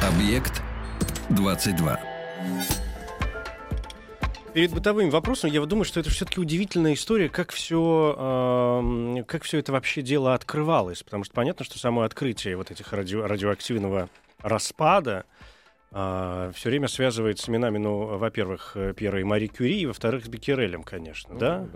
Объект 0.02 0.62
22. 1.30 1.98
Перед 4.54 4.72
бытовым 4.72 5.10
вопросом 5.10 5.50
я 5.50 5.66
думаю, 5.66 5.84
что 5.84 6.00
это 6.00 6.12
все-таки 6.12 6.40
удивительная 6.40 6.94
история, 6.94 7.28
как 7.28 7.52
все, 7.52 8.16
э, 8.16 9.24
как 9.24 9.44
все 9.44 9.58
это 9.58 9.72
вообще 9.72 10.04
дело 10.04 10.36
открывалось. 10.36 11.02
Потому 11.02 11.24
что 11.24 11.34
понятно, 11.34 11.66
что 11.66 11.80
само 11.80 12.04
открытие 12.04 12.56
вот 12.56 12.70
этих 12.70 12.94
радио, 12.94 13.26
радиоактивного 13.26 14.10
распада 14.40 15.26
э, 15.92 16.52
все 16.54 16.70
время 16.70 16.88
связывает 16.88 17.40
с 17.40 17.50
именами, 17.50 17.80
ну, 17.80 18.18
во-первых, 18.18 18.78
Пьера 18.96 19.26
Мари 19.26 19.48
Кюри, 19.48 19.82
и 19.82 19.86
во-вторых, 19.88 20.26
с 20.26 20.28
Беккерелем, 20.28 20.84
конечно, 20.84 21.34
Ну, 21.34 21.40
да? 21.40 21.68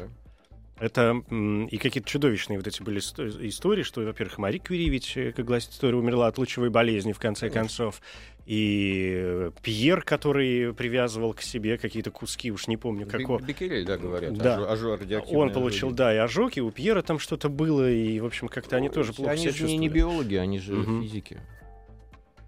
Это 0.80 1.24
и 1.72 1.78
какие-то 1.78 2.08
чудовищные 2.08 2.60
вот 2.60 2.68
эти 2.68 2.84
были 2.84 3.00
сто- 3.00 3.28
истории, 3.48 3.82
что, 3.82 4.02
во-первых, 4.02 4.38
Мари 4.38 4.60
Кюри, 4.60 4.90
ведь, 4.90 5.14
э, 5.18 5.32
как 5.32 5.44
гласит 5.46 5.72
история, 5.72 5.96
умерла 5.98 6.28
от 6.28 6.38
лучевой 6.38 6.70
болезни, 6.70 7.14
в 7.14 7.20
конце 7.20 7.50
концов. 7.50 8.00
И 8.46 9.12
э, 9.18 9.52
Пьер, 9.64 10.04
который 10.04 10.74
привязывал 10.76 11.34
к 11.34 11.42
себе 11.42 11.78
какие-то 11.80 12.12
куски, 12.12 12.52
уж 12.52 12.68
не 12.68 12.78
помню, 12.78 13.08
какого. 13.08 13.40
Беккерель, 13.40 13.86
да, 13.86 13.98
говорят. 13.98 14.38
Да. 14.38 14.60
ожог- 14.72 15.00
радиоактивные 15.00 15.42
Он 15.42 15.52
получил, 15.52 15.88
ожоги. 15.88 15.98
да, 15.98 16.14
и 16.14 16.18
ожоги, 16.18 16.60
у 16.60 16.70
Пьера 16.72 17.02
там 17.02 17.18
что-то 17.18 17.50
было, 17.50 17.92
и, 17.92 18.20
в 18.20 18.26
общем, 18.26 18.48
как-то 18.48 18.78
они 18.78 18.90
тоже 18.90 19.14
плохо 19.14 19.32
Они 19.32 19.42
себя 19.42 19.52
же 19.54 19.64
не, 19.66 19.78
не 19.78 19.88
чувствовали. 19.88 20.00
биологи, 20.14 20.36
они 20.36 20.60
же 20.60 20.74
Мгм. 20.76 21.02
физики. 21.02 21.40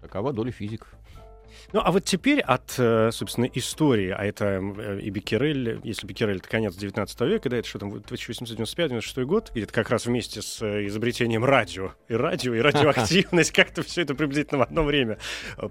Такова 0.00 0.32
доля 0.32 0.52
физиков. 0.52 0.88
Ну, 1.72 1.80
а 1.84 1.92
вот 1.92 2.04
теперь 2.04 2.40
от, 2.40 2.74
э, 2.78 3.10
собственно, 3.12 3.44
истории, 3.44 4.10
а 4.10 4.24
это 4.24 4.60
э, 4.60 5.00
и 5.00 5.10
Беккерель, 5.10 5.80
если 5.84 6.06
Беккерель 6.06 6.38
это 6.38 6.48
конец 6.48 6.74
19 6.74 7.20
века, 7.20 7.48
да, 7.48 7.58
это 7.58 7.68
что 7.68 7.78
там, 7.78 7.94
1895-96 7.94 9.24
год, 9.24 9.52
где-то 9.54 9.72
как 9.72 9.90
раз 9.90 10.06
вместе 10.06 10.42
с 10.42 10.60
э, 10.62 10.86
изобретением 10.86 11.44
радио, 11.44 11.92
и 12.08 12.14
радио, 12.14 12.54
и 12.54 12.60
радиоактивность, 12.60 13.52
как-то 13.54 13.82
все 13.82 14.02
это 14.02 14.16
приблизительно 14.16 14.58
в 14.58 14.62
одно 14.62 14.82
время 14.82 15.18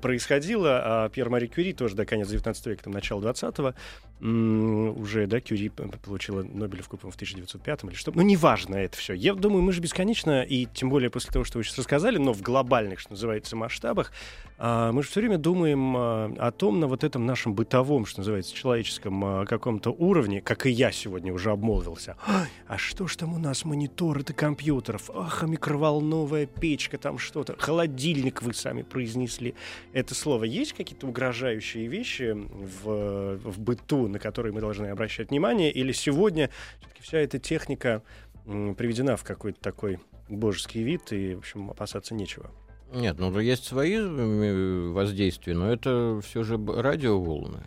происходило, 0.02 0.82
а 0.84 1.10
Пьер 1.10 1.30
Мари 1.30 1.48
Кюри 1.48 1.74
тоже 1.74 1.96
до 1.96 2.06
конец 2.06 2.30
19 2.30 2.66
века, 2.68 2.84
там, 2.86 2.94
начало 2.94 3.22
20-го, 3.22 3.74
м, 4.22 4.98
уже, 4.98 5.28
да, 5.28 5.42
Кюри 5.42 5.70
получила 5.70 6.44
Нобелевку, 6.44 6.98
по-моему, 6.98 7.12
в 7.12 7.16
1905 7.16 7.84
или 7.84 7.96
что, 7.96 8.12
ну, 8.16 8.22
неважно 8.22 8.76
это 8.76 8.98
все. 8.98 9.14
Я 9.14 9.34
думаю, 9.34 9.64
мы 9.64 9.74
же 9.74 9.82
бесконечно, 9.82 10.44
и 10.44 10.66
тем 10.66 10.90
более 10.90 11.10
после 11.10 11.32
того, 11.32 11.44
что 11.44 11.58
вы 11.58 11.66
сейчас 11.66 11.80
рассказали, 11.80 12.18
но 12.18 12.32
в 12.32 12.42
глобальных, 12.42 13.00
что 13.00 13.12
называется, 13.12 13.58
масштабах, 13.58 14.14
мы 14.60 15.04
же 15.04 15.10
все 15.10 15.22
время 15.22 15.38
думаем 15.38 15.96
а, 15.96 16.34
о 16.38 16.52
том, 16.52 16.82
на 16.82 16.88
вот 16.88 17.06
этом 17.06 17.26
нашем 17.26 17.54
бытовом, 17.54 18.06
что 18.06 18.20
называется, 18.20 18.54
человеческом 18.54 19.24
а, 19.24 19.46
каком-то 19.46 19.92
уровне, 19.92 20.42
как 20.42 20.66
и 20.66 20.70
я 20.70 20.92
сегодня 20.92 21.34
уже 21.34 21.52
обмолвился. 21.52 22.18
«Ай, 22.28 22.48
А 22.68 22.78
что 22.78 23.08
ж 23.08 23.16
там 23.16 23.34
у 23.34 23.38
нас 23.38 23.64
мониторы-то 23.64 24.34
компьютеров? 24.34 25.10
Ах, 25.14 25.44
а 25.44 25.48
микроволновая 25.48 26.46
печка, 26.46 26.98
там 26.98 27.20
что-то. 27.20 27.56
Холодильник 27.58 28.42
вы 28.42 28.54
сами 28.54 28.82
произнесли. 28.82 29.56
Это 29.94 30.14
слово. 30.14 30.44
Есть 30.44 30.74
какие-то 30.74 31.08
угрожающие 31.08 31.88
вещи 31.88 32.34
в, 32.34 33.38
в 33.38 33.60
быту, 33.62 34.10
на 34.10 34.20
которые 34.20 34.52
мы 34.52 34.60
должны 34.60 34.88
обращать 34.88 35.30
внимание? 35.30 35.72
Или 35.72 35.94
сегодня 35.94 36.50
все-таки 36.82 37.04
вся 37.04 37.20
эта 37.20 37.40
техника 37.40 38.04
приведена 38.44 39.16
в 39.16 39.24
какой-то 39.24 39.62
такой 39.62 40.00
божеский 40.28 40.84
вид, 40.84 41.14
и, 41.14 41.36
в 41.36 41.40
общем, 41.40 41.72
опасаться 41.72 42.14
нечего? 42.14 42.52
Нет, 42.92 43.20
ну 43.20 43.38
есть 43.40 43.66
свои 43.66 43.98
э, 43.98 44.90
воздействия, 44.90 45.54
но 45.54 45.72
это 45.72 46.20
все 46.24 46.44
же 46.44 46.58
радиоволны. 46.58 47.60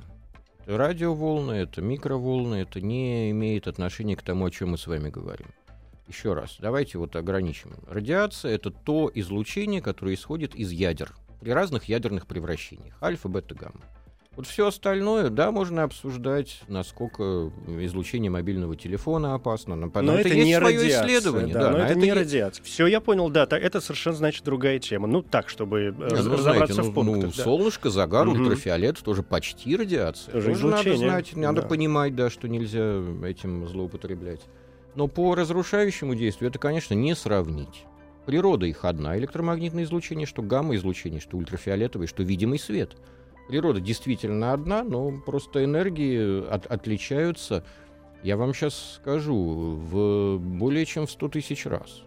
Радиоволны, 0.67 1.53
это 1.53 1.81
микроволны, 1.81 2.57
это 2.57 2.81
не 2.81 3.31
имеет 3.31 3.67
отношения 3.67 4.17
к 4.17 4.23
тому, 4.23 4.47
о 4.47 4.51
чем 4.51 4.71
мы 4.71 4.79
с 4.79 4.87
вами 4.87 5.11
говорим. 5.11 5.49
Еще 6.09 6.35
раз, 6.35 6.57
давайте 6.59 6.99
вот 6.99 7.15
ограничим. 7.17 7.75
Радиация— 7.87 8.55
это 8.55 8.71
то 8.71 9.11
излучение, 9.15 9.81
которое 9.81 10.15
исходит 10.15 10.55
из 10.55 10.71
ядер 10.71 11.13
при 11.41 11.51
разных 11.51 11.85
ядерных 11.85 12.27
превращениях. 12.27 12.95
Альфа, 13.03 13.29
бета, 13.29 13.55
гамма. 13.55 13.81
Вот 14.35 14.47
все 14.47 14.67
остальное, 14.69 15.29
да, 15.29 15.53
можно 15.53 15.83
обсуждать, 15.83 16.63
насколько 16.67 17.53
излучение 17.81 18.31
мобильного 18.31 18.77
телефона 18.77 19.35
опасно. 19.35 19.77
Но, 19.77 19.91
Но 19.95 20.15
это, 20.15 20.31
есть 20.31 20.47
не 20.47 20.57
радиация, 20.59 21.05
исследование. 21.07 21.53
да, 21.53 21.61
да, 21.61 21.71
но 21.71 21.79
на 21.79 21.83
это, 21.83 21.99
не 21.99 22.13
радиация. 22.15 22.65
Все, 22.65 22.87
я 22.87 23.03
понял, 23.03 23.29
да, 23.29 23.47
это 23.51 23.83
совершенно 23.83 24.17
значит 24.17 24.43
другая 24.45 24.79
тема. 24.79 25.07
Ну 25.07 25.21
так, 25.21 25.51
чтобы 25.51 25.81
э, 25.81 25.93
ну, 25.93 26.05
разобраться 26.07 26.43
знаете, 26.43 26.73
в 26.73 26.77
ну, 26.79 26.85
ну, 26.85 26.93
пунктах. 26.95 27.37
да. 27.37 27.45
солнышко, 27.45 27.91
загар, 27.91 28.27
Мгм. 28.27 28.41
ультрафиолет 28.41 28.99
тоже 29.01 29.23
почти 29.23 29.77
радиация. 29.77 30.33
Тоже 30.33 30.49
Тоже 30.55 30.67
надо 30.67 30.97
знать, 30.97 31.37
надо 31.37 31.61
да. 31.63 31.69
понимать, 31.69 32.17
да, 32.17 32.31
что 32.31 32.49
нельзя 32.49 33.03
этим 33.25 33.67
злоупотреблять. 33.69 34.41
Но 34.95 35.09
по 35.09 35.35
разрушающему 35.35 36.15
действию 36.15 36.49
это, 36.49 36.59
конечно, 36.59 36.95
не 36.95 37.15
сравнить. 37.15 37.85
Природа 38.25 38.65
их 38.65 38.85
одна. 38.87 39.19
Электромагнитное 39.19 39.85
излучение, 39.85 40.27
что 40.27 40.41
гамма-излучение, 40.43 41.21
что 41.21 41.37
ультрафиолетовое, 41.37 42.07
что 42.07 42.23
видимый 42.23 42.59
свет. 42.59 42.97
Природа 43.49 43.81
действительно 43.81 44.53
одна, 44.53 44.83
но 44.83 45.21
просто 45.21 45.65
энергии 45.65 46.47
от- 46.49 46.67
отличаются, 46.67 47.65
я 48.23 48.37
вам 48.37 48.55
сейчас 48.55 49.01
скажу, 49.01 49.35
в 49.35 50.39
более 50.39 50.87
чем 50.87 51.07
в 51.07 51.11
100 51.11 51.29
тысяч 51.29 51.67
раз. 51.67 52.03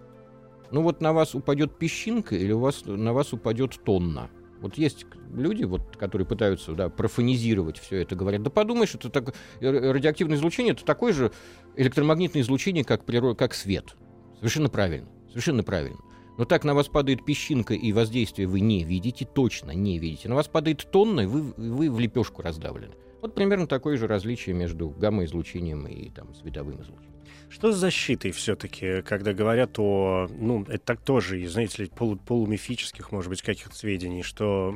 Ну 0.71 0.81
вот 0.81 1.01
на 1.01 1.13
вас 1.13 1.35
упадет 1.35 1.77
песчинка 1.77 2.35
или 2.35 2.51
у 2.51 2.59
вас, 2.59 2.83
на 2.85 3.13
вас 3.13 3.33
упадет 3.33 3.77
тонна. 3.83 4.29
Вот 4.61 4.77
есть 4.77 5.05
люди, 5.33 5.63
вот, 5.63 5.97
которые 5.97 6.25
пытаются 6.25 6.71
да, 6.71 6.89
профанизировать 6.89 7.77
все 7.77 8.01
это, 8.01 8.15
говорят, 8.15 8.41
да 8.41 8.49
подумаешь, 8.49 8.95
это 8.95 9.09
так, 9.09 9.35
э, 9.59 9.91
радиоактивное 9.91 10.37
излучение 10.37 10.73
это 10.73 10.85
такое 10.85 11.13
же 11.13 11.31
электромагнитное 11.75 12.41
излучение, 12.41 12.83
как, 12.83 13.03
приро- 13.03 13.35
как 13.35 13.53
свет. 13.53 13.95
Совершенно 14.37 14.69
правильно, 14.69 15.07
совершенно 15.29 15.61
правильно. 15.63 15.99
Но 16.37 16.45
так 16.45 16.63
на 16.63 16.73
вас 16.73 16.87
падает 16.87 17.23
песчинка, 17.23 17.73
и 17.73 17.93
воздействие 17.93 18.47
вы 18.47 18.59
не 18.59 18.83
видите, 18.83 19.25
точно 19.25 19.71
не 19.71 19.99
видите. 19.99 20.27
На 20.29 20.35
вас 20.35 20.47
падает 20.47 20.87
тонна, 20.91 21.21
и 21.21 21.25
вы, 21.25 21.53
вы 21.57 21.89
в 21.89 21.99
лепешку 21.99 22.41
раздавлены. 22.41 22.93
Вот 23.21 23.33
примерно 23.33 23.65
такое 23.67 23.97
же 23.97 24.07
различие 24.07 24.53
между 24.53 24.89
гамма-излучением 24.89 25.87
и 25.87 26.09
там, 26.09 26.35
световым 26.35 26.81
излучением. 26.81 27.15
Что 27.49 27.71
с 27.71 27.75
защитой 27.77 28.31
все-таки, 28.31 29.01
когда 29.03 29.33
говорят 29.33 29.79
о, 29.79 30.27
ну, 30.29 30.63
это 30.63 30.79
так 30.79 31.01
тоже, 31.01 31.47
знаете 31.47 31.83
ли, 31.83 31.89
полу- 31.89 32.17
полумифических, 32.17 33.11
может 33.11 33.29
быть, 33.29 33.41
каких-то 33.41 33.75
сведений, 33.75 34.23
что 34.23 34.71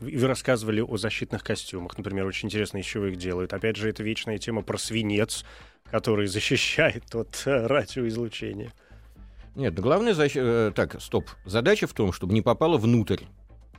вы 0.00 0.26
рассказывали 0.26 0.80
о 0.80 0.96
защитных 0.96 1.44
костюмах, 1.44 1.96
например, 1.96 2.26
очень 2.26 2.48
интересно, 2.48 2.78
из 2.78 2.86
чего 2.86 3.06
их 3.06 3.16
делают. 3.16 3.52
Опять 3.52 3.76
же, 3.76 3.88
это 3.88 4.02
вечная 4.02 4.38
тема 4.38 4.62
про 4.62 4.78
свинец, 4.78 5.44
который 5.90 6.26
защищает 6.26 7.14
от 7.14 7.42
э, 7.46 7.66
радиоизлучения. 7.66 8.72
Нет, 9.54 9.74
главная 9.78 10.14
защита... 10.14 10.72
так, 10.74 11.00
стоп. 11.00 11.26
Задача 11.44 11.86
в 11.86 11.92
том, 11.92 12.12
чтобы 12.12 12.34
не 12.34 12.42
попало 12.42 12.76
внутрь. 12.76 13.22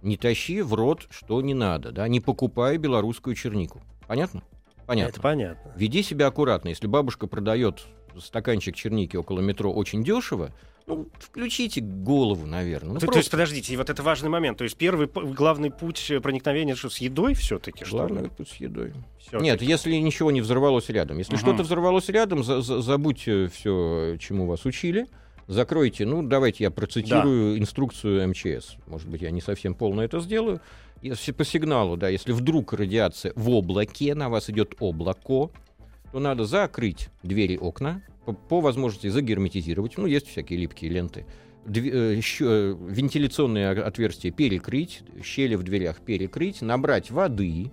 Не 0.01 0.17
тащи 0.17 0.61
в 0.61 0.73
рот, 0.73 1.07
что 1.09 1.41
не 1.41 1.53
надо, 1.53 1.91
да? 1.91 2.07
Не 2.07 2.19
покупай 2.19 2.77
белорусскую 2.77 3.35
чернику. 3.35 3.81
Понятно? 4.07 4.43
Понятно. 4.85 5.11
Это 5.11 5.21
понятно. 5.21 5.73
Веди 5.75 6.03
себя 6.03 6.27
аккуратно. 6.27 6.69
Если 6.69 6.87
бабушка 6.87 7.27
продает 7.27 7.83
стаканчик 8.19 8.75
черники 8.75 9.17
около 9.17 9.39
метро 9.41 9.73
очень 9.73 10.03
дешево, 10.03 10.51
ну, 10.87 11.07
включите 11.17 11.81
голову, 11.81 12.45
наверное. 12.45 12.93
Ну, 12.93 12.99
то, 12.99 13.07
то 13.07 13.17
есть, 13.17 13.31
подождите, 13.31 13.73
и 13.73 13.77
вот 13.77 13.89
это 13.89 14.03
важный 14.03 14.29
момент. 14.29 14.59
То 14.59 14.63
есть 14.63 14.77
первый 14.77 15.07
главный 15.07 15.71
путь 15.71 16.11
э, 16.11 16.19
проникновения 16.21 16.75
что, 16.75 16.91
с 16.91 16.99
едой 16.99 17.33
все-таки? 17.33 17.83
главное 17.89 18.29
путь 18.29 18.49
с 18.49 18.55
едой. 18.57 18.93
Что 19.19 19.39
Нет, 19.39 19.63
если 19.63 19.95
ничего 19.95 20.29
не 20.29 20.41
взорвалось 20.41 20.89
рядом. 20.89 21.17
Если 21.17 21.33
Мгм. 21.33 21.41
что-то 21.41 21.63
взорвалось 21.63 22.07
рядом, 22.09 22.43
за- 22.43 22.61
за- 22.61 22.81
забудьте 22.81 23.47
все, 23.47 24.17
чему 24.19 24.45
вас 24.45 24.65
учили. 24.65 25.07
Закройте, 25.47 26.05
ну, 26.05 26.23
давайте 26.23 26.63
я 26.63 26.71
процитирую 26.71 27.59
инструкцию 27.59 28.27
МЧС. 28.29 28.75
Может 28.87 29.07
быть, 29.09 29.21
я 29.21 29.29
не 29.31 29.41
совсем 29.41 29.75
полно 29.75 30.03
это 30.03 30.19
сделаю. 30.19 30.59
Если 31.01 31.31
по 31.33 31.45
сигналу, 31.45 31.97
да, 31.97 32.09
если 32.09 32.31
вдруг 32.31 32.73
радиация 32.73 33.31
в 33.35 33.49
облаке, 33.51 34.15
на 34.15 34.29
вас 34.29 34.49
идет 34.49 34.73
облако, 34.79 35.51
то 36.11 36.19
надо 36.19 36.45
закрыть 36.45 37.09
двери, 37.21 37.57
окна, 37.57 38.01
по, 38.25 38.33
по 38.33 38.59
возможности 38.59 39.07
загерметизировать. 39.07 39.97
Ну, 39.97 40.07
есть 40.07 40.27
всякие 40.27 40.57
липкие 40.59 40.89
ленты. 40.89 41.25
Дви- 41.67 41.91
э, 42.17 42.21
щё- 42.21 42.49
э, 42.49 42.75
вентиляционные 42.89 43.69
отверстия 43.69 44.31
перекрыть, 44.31 45.01
щели 45.23 45.55
в 45.55 45.63
дверях 45.63 45.99
перекрыть, 45.99 46.61
набрать 46.61 47.11
воды, 47.11 47.71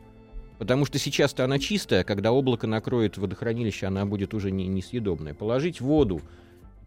потому 0.58 0.84
что 0.84 0.98
сейчас-то 0.98 1.44
она 1.44 1.58
чистая, 1.58 2.00
а 2.02 2.04
когда 2.04 2.32
облако 2.32 2.66
накроет 2.66 3.16
водохранилище, 3.16 3.86
она 3.86 4.04
будет 4.04 4.34
уже 4.34 4.50
не, 4.50 4.66
несъедобная. 4.66 5.32
Положить 5.34 5.80
воду, 5.80 6.20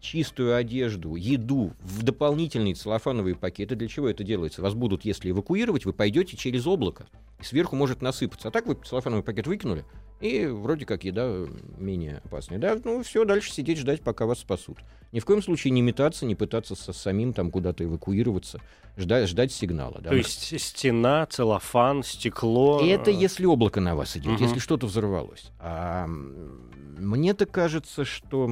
чистую 0.00 0.54
одежду, 0.54 1.14
еду 1.14 1.72
в 1.80 2.02
дополнительные 2.02 2.74
целлофановые 2.74 3.34
пакеты. 3.34 3.76
Для 3.76 3.88
чего 3.88 4.08
это 4.08 4.24
делается? 4.24 4.62
Вас 4.62 4.74
будут, 4.74 5.04
если 5.04 5.30
эвакуировать, 5.30 5.84
вы 5.84 5.92
пойдете 5.92 6.36
через 6.36 6.66
облако. 6.66 7.06
И 7.40 7.44
сверху 7.44 7.76
может 7.76 8.02
насыпаться. 8.02 8.48
А 8.48 8.50
так 8.50 8.66
вы 8.66 8.74
целлофановый 8.74 9.24
пакет 9.24 9.46
выкинули, 9.46 9.84
и 10.20 10.46
вроде 10.46 10.86
как 10.86 11.04
еда 11.04 11.22
э, 11.26 11.46
менее 11.78 12.20
опасная. 12.24 12.58
Да, 12.58 12.78
ну 12.84 13.02
все, 13.02 13.24
дальше 13.24 13.52
сидеть, 13.52 13.78
ждать, 13.78 14.00
пока 14.02 14.26
вас 14.26 14.38
спасут. 14.40 14.78
Ни 15.12 15.20
в 15.20 15.24
коем 15.24 15.42
случае 15.42 15.70
не 15.72 15.82
метаться, 15.82 16.26
не 16.26 16.34
пытаться 16.34 16.74
со 16.74 16.92
самим 16.92 17.32
там 17.32 17.50
куда-то 17.50 17.84
эвакуироваться, 17.84 18.60
ждать, 18.96 19.28
ждать 19.28 19.52
сигнала. 19.52 20.00
да. 20.00 20.10
То 20.10 20.16
есть 20.16 20.58
стена, 20.60 21.26
целлофан, 21.26 22.02
стекло. 22.02 22.80
Это 22.84 23.10
э, 23.10 23.14
если 23.14 23.44
облако 23.46 23.80
на 23.80 23.94
вас 23.94 24.16
идет, 24.16 24.34
Мгм. 24.34 24.42
если 24.42 24.58
что-то 24.58 24.86
взорвалось. 24.86 25.50
А 25.60 26.06
мне-то 26.98 27.46
кажется, 27.46 28.04
что... 28.04 28.46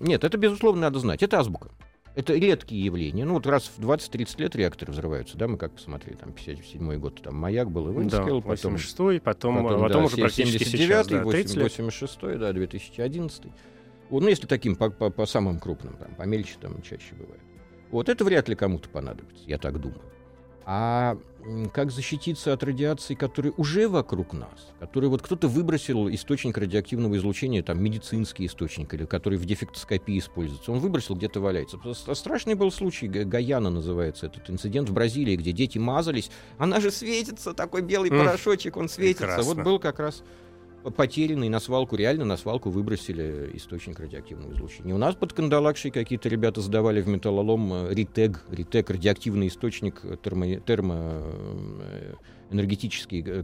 Нет, 0.00 0.24
это, 0.24 0.38
безусловно, 0.38 0.82
надо 0.82 0.98
знать. 1.00 1.22
Это 1.22 1.40
азбука. 1.40 1.70
Это 2.18 2.34
редкие 2.34 2.84
явления. 2.84 3.24
Ну, 3.24 3.34
вот 3.34 3.46
раз 3.46 3.70
в 3.76 3.78
20-30 3.78 4.40
лет 4.40 4.56
реакторы 4.56 4.90
взрываются, 4.90 5.38
да, 5.38 5.46
мы 5.46 5.56
как 5.56 5.72
посмотрели, 5.72 6.16
там, 6.16 6.30
57-й 6.30 6.96
год, 6.96 7.22
там, 7.22 7.36
Маяк 7.36 7.70
был, 7.70 7.90
и 7.90 7.94
Винскилл, 7.94 8.40
да, 8.40 8.48
потом... 8.48 8.74
86-й, 8.74 9.20
потом, 9.20 9.54
потом, 9.54 9.68
потом 9.68 9.82
потом 9.82 10.02
да, 10.02 10.06
уже 10.06 10.16
практически 10.16 10.64
сейчас, 10.64 11.06
да, 11.06 11.22
86-й, 11.22 12.38
да, 12.38 12.52
2011 12.52 13.44
вот, 14.10 14.22
ну, 14.22 14.28
если 14.28 14.48
таким 14.48 14.74
по, 14.74 14.90
по, 14.90 15.10
по 15.10 15.26
самым 15.26 15.60
крупным, 15.60 15.96
там, 15.96 16.14
помельче 16.16 16.56
там 16.60 16.80
чаще 16.82 17.14
бывает. 17.14 17.40
Вот 17.90 18.08
это 18.08 18.24
вряд 18.24 18.48
ли 18.48 18.54
кому-то 18.54 18.88
понадобится, 18.88 19.44
я 19.46 19.58
так 19.58 19.80
думаю. 19.80 20.02
А 20.70 21.16
как 21.72 21.90
защититься 21.90 22.52
от 22.52 22.62
радиации, 22.62 23.14
которая 23.14 23.54
уже 23.56 23.88
вокруг 23.88 24.34
нас, 24.34 24.74
который 24.80 25.08
вот 25.08 25.22
кто-то 25.22 25.48
выбросил 25.48 26.10
источник 26.10 26.58
радиоактивного 26.58 27.16
излучения, 27.16 27.62
там 27.62 27.82
медицинский 27.82 28.44
источник, 28.44 28.92
или 28.92 29.06
который 29.06 29.38
в 29.38 29.46
дефектоскопии 29.46 30.18
используется, 30.18 30.70
он 30.70 30.80
выбросил, 30.80 31.14
где-то 31.14 31.40
валяется. 31.40 31.78
Страшный 32.12 32.52
был 32.52 32.70
случай, 32.70 33.08
Гаяна 33.08 33.70
называется 33.70 34.26
этот 34.26 34.50
инцидент 34.50 34.90
в 34.90 34.92
Бразилии, 34.92 35.36
где 35.36 35.52
дети 35.52 35.78
мазались, 35.78 36.30
она 36.58 36.80
же 36.80 36.90
светится, 36.90 37.54
такой 37.54 37.80
белый 37.80 38.10
порошочек, 38.10 38.76
он 38.76 38.90
светится. 38.90 39.24
Прекрасно. 39.24 39.54
Вот 39.54 39.64
был 39.64 39.78
как 39.78 40.00
раз 40.00 40.22
потерянный 40.90 41.48
на 41.48 41.60
свалку, 41.60 41.96
реально 41.96 42.24
на 42.24 42.36
свалку 42.36 42.70
выбросили 42.70 43.50
источник 43.54 44.00
радиоактивного 44.00 44.52
излучения. 44.52 44.94
У 44.94 44.98
нас 44.98 45.14
под 45.14 45.32
Кандалакшей 45.32 45.90
какие-то 45.90 46.28
ребята 46.28 46.60
сдавали 46.60 47.00
в 47.00 47.08
металлолом 47.08 47.72
э, 47.72 47.94
РИТЭГ, 47.94 48.44
РИТЭГ 48.50 48.90
радиоактивный 48.90 49.48
источник 49.48 50.02
термо, 50.22 50.56
термо 50.60 50.94
э, 50.96 52.14
энергетический, 52.50 53.24
э, 53.26 53.42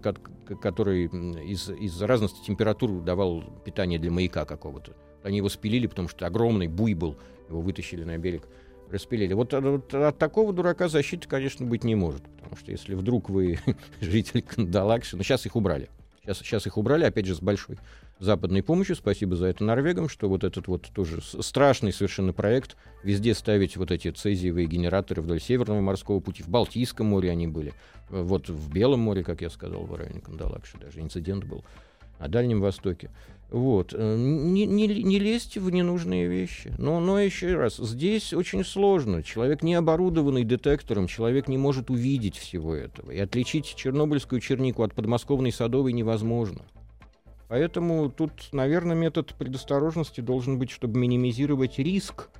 который 0.60 1.06
из, 1.06 1.68
из 1.70 2.00
разности 2.02 2.44
температур 2.46 3.00
давал 3.02 3.42
питание 3.64 3.98
для 3.98 4.10
маяка 4.10 4.44
какого-то. 4.44 4.92
Они 5.22 5.38
его 5.38 5.48
спилили, 5.48 5.86
потому 5.86 6.08
что 6.08 6.26
огромный 6.26 6.68
буй 6.68 6.94
был, 6.94 7.16
его 7.48 7.60
вытащили 7.60 8.04
на 8.04 8.18
берег, 8.18 8.46
распилили. 8.90 9.32
Вот, 9.32 9.52
вот 9.52 9.94
от 9.94 10.18
такого 10.18 10.52
дурака 10.52 10.88
защиты, 10.88 11.28
конечно, 11.28 11.66
быть 11.66 11.84
не 11.84 11.94
может, 11.94 12.22
потому 12.36 12.56
что 12.56 12.70
если 12.70 12.94
вдруг 12.94 13.30
вы 13.30 13.58
житель 14.00 14.42
Кандалакши, 14.42 15.16
ну 15.16 15.22
сейчас 15.22 15.46
их 15.46 15.56
убрали, 15.56 15.88
Сейчас, 16.24 16.38
сейчас 16.38 16.66
их 16.66 16.78
убрали, 16.78 17.04
опять 17.04 17.26
же, 17.26 17.34
с 17.34 17.40
большой 17.40 17.76
западной 18.18 18.62
помощью. 18.62 18.96
Спасибо 18.96 19.36
за 19.36 19.46
это 19.46 19.62
норвегам, 19.62 20.08
что 20.08 20.28
вот 20.30 20.42
этот 20.42 20.68
вот 20.68 20.88
тоже 20.94 21.20
страшный 21.20 21.92
совершенно 21.92 22.32
проект 22.32 22.76
везде 23.02 23.34
ставить 23.34 23.76
вот 23.76 23.90
эти 23.90 24.10
цезиевые 24.10 24.66
генераторы 24.66 25.20
вдоль 25.20 25.40
Северного 25.40 25.82
морского 25.82 26.20
пути. 26.20 26.42
В 26.42 26.48
Балтийском 26.48 27.06
море 27.06 27.30
они 27.30 27.46
были. 27.46 27.74
Вот 28.08 28.48
в 28.48 28.72
Белом 28.72 29.00
море, 29.00 29.22
как 29.22 29.42
я 29.42 29.50
сказал, 29.50 29.82
в 29.84 29.94
районе 29.94 30.20
Кандалакши 30.20 30.78
даже 30.78 31.00
инцидент 31.00 31.44
был. 31.44 31.62
На 32.24 32.30
Дальнем 32.30 32.62
Востоке. 32.62 33.10
Вот. 33.50 33.92
Э, 33.92 34.16
не, 34.16 34.64
не, 34.64 34.86
не 34.86 35.18
лезьте 35.18 35.60
в 35.60 35.70
ненужные 35.70 36.26
вещи. 36.26 36.72
Но, 36.78 36.98
но 36.98 37.20
еще 37.20 37.54
раз, 37.54 37.76
здесь 37.76 38.32
очень 38.32 38.64
сложно. 38.64 39.22
Человек 39.22 39.62
не 39.62 39.74
оборудованный 39.74 40.42
детектором, 40.42 41.06
человек 41.06 41.48
не 41.48 41.58
может 41.58 41.90
увидеть 41.90 42.38
всего 42.38 42.74
этого. 42.74 43.10
И 43.10 43.18
отличить 43.18 43.74
чернобыльскую 43.76 44.40
чернику 44.40 44.82
от 44.84 44.94
подмосковной 44.94 45.52
садовой 45.52 45.92
невозможно. 45.92 46.62
Поэтому 47.48 48.08
тут, 48.08 48.32
наверное, 48.52 48.96
метод 48.96 49.34
предосторожности 49.34 50.22
должен 50.22 50.58
быть, 50.58 50.70
чтобы 50.70 50.98
минимизировать 50.98 51.78
риск, 51.78 52.30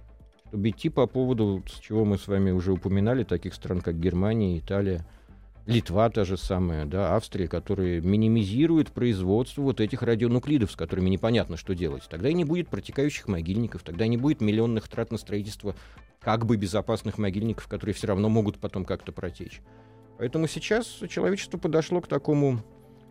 чтобы 0.49 0.71
идти 0.71 0.89
по 0.89 1.07
поводу, 1.07 1.63
с 1.71 1.79
чего 1.79 2.07
мы 2.07 2.17
с 2.17 2.27
вами 2.27 2.53
уже 2.53 2.73
упоминали, 2.73 3.23
таких 3.23 3.53
стран, 3.53 3.83
как 3.83 4.01
Германия, 4.01 4.59
Италия– 4.59 5.07
Литва 5.67 6.11
та 6.11 6.25
же 6.25 6.37
самая, 6.37 6.85
да, 6.85 7.17
Австрия, 7.17 7.49
которые 7.49 8.03
минимизируют 8.03 8.93
производство 8.93 9.63
вот 9.63 9.81
этих 9.81 10.03
радионуклидов, 10.03 10.71
с 10.71 10.77
которыми 10.77 11.09
непонятно, 11.09 11.57
что 11.57 11.75
делать. 11.75 12.03
Тогда 12.11 12.29
и 12.29 12.35
не 12.35 12.45
будет 12.45 12.69
протекающих 12.69 13.29
могильников, 13.29 13.83
тогда 13.83 14.05
и 14.05 14.09
не 14.09 14.19
будет 14.19 14.43
миллионных 14.43 14.89
трат 14.89 15.11
на 15.11 15.17
строительство 15.17 15.75
как 16.21 16.45
бы 16.45 16.57
безопасных 16.57 17.17
могильников, 17.17 17.67
которые 17.67 17.95
все 17.95 18.09
равно 18.09 18.29
могут 18.29 18.59
потом 18.59 18.85
как-то 18.85 19.13
протечь. 19.13 19.63
Поэтому 20.19 20.49
сейчас 20.49 20.87
человечество 21.09 21.57
подошло 21.57 22.03
к 22.03 22.09
такому 22.09 22.63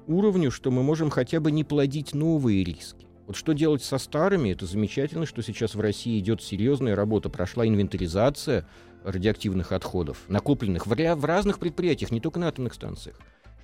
уровню, 0.05 0.51
что 0.51 0.69
мы 0.69 0.83
можем 0.83 1.09
хотя 1.09 1.39
бы 1.39 1.51
не 1.51 1.63
плодить 1.63 2.13
новые 2.13 2.63
риски. 2.63 3.07
Вот 3.25 3.35
что 3.35 3.53
делать 3.53 3.81
со 3.81 3.97
старыми, 3.97 4.49
это 4.49 4.65
замечательно, 4.65 5.25
что 5.25 5.41
сейчас 5.41 5.75
в 5.75 5.81
России 5.81 6.19
идет 6.19 6.41
серьезная 6.41 6.95
работа, 6.95 7.29
прошла 7.29 7.65
инвентаризация 7.65 8.67
радиоактивных 9.03 9.71
отходов, 9.71 10.17
накопленных 10.27 10.87
в, 10.87 10.95
в 10.95 11.25
разных 11.25 11.59
предприятиях, 11.59 12.11
не 12.11 12.19
только 12.19 12.39
на 12.39 12.47
атомных 12.47 12.73
станциях, 12.73 13.19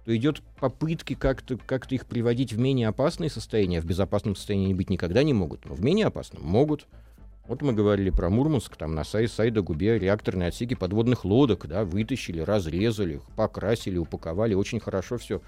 что 0.10 0.16
идет 0.16 0.42
попытки 0.60 1.14
как-то 1.14 1.58
как 1.58 1.92
их 1.92 2.08
приводить 2.08 2.52
в 2.52 2.58
менее 2.58 2.88
опасное 2.88 3.30
состояние, 3.30 3.80
а 3.80 3.82
в 3.84 3.86
безопасном 3.86 4.36
состоянии 4.36 4.74
быть 4.74 4.90
никогда 4.90 5.22
не 5.22 5.34
могут, 5.34 5.66
но 5.66 5.76
в 5.76 5.84
менее 5.84 6.08
опасном 6.08 6.44
могут. 6.44 6.88
Вот 7.48 7.62
мы 7.62 7.74
говорили 7.74 8.10
про 8.10 8.30
Мурманск, 8.32 8.76
там 8.76 8.96
на 8.96 9.04
Сай 9.04 9.28
Сайда-Губе 9.28 10.00
реакторные 10.00 10.50
отсеки 10.50 10.74
подводных 10.74 11.26
лодок, 11.26 11.68
да, 11.68 11.84
вытащили, 11.84 12.42
разрезали, 12.42 13.22
покрасили, 13.36 13.98
упаковали, 13.98 14.56
очень 14.56 14.80
хорошо 14.80 15.18
все 15.20 15.42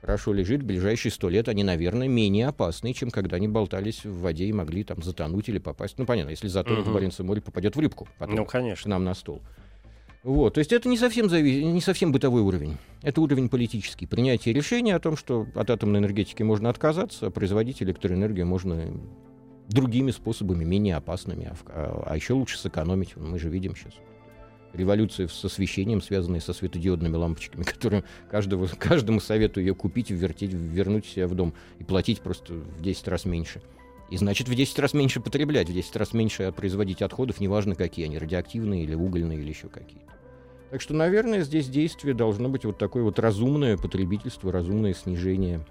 хорошо 0.00 0.32
лежит, 0.32 0.62
в 0.62 0.66
ближайшие 0.66 1.12
сто 1.12 1.28
лет 1.28 1.48
они, 1.48 1.64
наверное, 1.64 2.08
менее 2.08 2.48
опасны, 2.48 2.92
чем 2.92 3.10
когда 3.10 3.36
они 3.36 3.48
болтались 3.48 4.04
в 4.04 4.20
воде 4.20 4.46
и 4.46 4.52
могли 4.52 4.84
там 4.84 5.02
затонуть 5.02 5.48
или 5.48 5.58
попасть. 5.58 5.98
Ну, 5.98 6.06
понятно, 6.06 6.30
если 6.30 6.48
затонут 6.48 6.82
угу. 6.82 6.90
в 6.90 6.94
Баренцевом 6.94 7.28
море, 7.28 7.40
попадет 7.40 7.76
в 7.76 7.80
рыбку 7.80 8.08
потом 8.18 8.36
ну, 8.36 8.44
конечно. 8.44 8.84
к 8.84 8.86
нам 8.86 9.04
на 9.04 9.14
стол. 9.14 9.40
Вот, 10.24 10.54
то 10.54 10.58
есть 10.58 10.72
это 10.72 10.88
не 10.88 10.98
совсем, 10.98 11.28
зави... 11.30 11.64
не 11.64 11.80
совсем 11.80 12.12
бытовой 12.12 12.42
уровень. 12.42 12.76
Это 13.02 13.20
уровень 13.20 13.48
политический. 13.48 14.06
Принятие 14.06 14.52
решения 14.52 14.94
о 14.94 15.00
том, 15.00 15.16
что 15.16 15.46
от 15.54 15.70
атомной 15.70 16.00
энергетики 16.00 16.42
можно 16.42 16.68
отказаться, 16.68 17.28
а 17.28 17.30
производить 17.30 17.82
электроэнергию 17.82 18.44
можно 18.44 18.84
другими 19.68 20.10
способами, 20.10 20.64
менее 20.64 20.96
опасными, 20.96 21.52
а, 21.66 22.04
а 22.06 22.16
еще 22.16 22.32
лучше 22.32 22.58
сэкономить. 22.58 23.16
Мы 23.16 23.38
же 23.38 23.48
видим 23.48 23.76
сейчас 23.76 23.94
революции 24.78 25.26
с 25.26 25.44
освещением, 25.44 26.00
связанные 26.00 26.40
со 26.40 26.52
светодиодными 26.52 27.16
лампочками, 27.16 27.62
которые 27.64 28.04
каждого, 28.30 28.66
каждому 28.66 29.20
советую 29.20 29.66
ее 29.66 29.74
купить, 29.74 30.10
ввертеть, 30.10 30.52
вернуть 30.52 31.06
себя 31.06 31.28
в 31.28 31.34
дом 31.34 31.54
и 31.78 31.84
платить 31.84 32.20
просто 32.20 32.54
в 32.54 32.80
10 32.80 33.08
раз 33.08 33.24
меньше. 33.24 33.60
И 34.10 34.16
значит, 34.16 34.48
в 34.48 34.54
10 34.54 34.78
раз 34.78 34.94
меньше 34.94 35.20
потреблять, 35.20 35.68
в 35.68 35.74
10 35.74 35.96
раз 35.96 36.14
меньше 36.14 36.50
производить 36.52 37.02
отходов, 37.02 37.40
неважно 37.40 37.74
какие 37.74 38.06
они, 38.06 38.18
радиоактивные 38.18 38.84
или 38.84 38.94
угольные 38.94 39.38
или 39.38 39.48
еще 39.48 39.68
какие-то. 39.68 40.12
Так 40.70 40.80
что, 40.80 40.94
наверное, 40.94 41.42
здесь 41.42 41.68
действие 41.68 42.14
должно 42.14 42.48
быть 42.48 42.64
вот 42.64 42.78
такое 42.78 43.02
вот 43.02 43.18
разумное 43.18 43.76
потребительство, 43.76 44.52
разумное 44.52 44.94
снижение, 44.94 45.64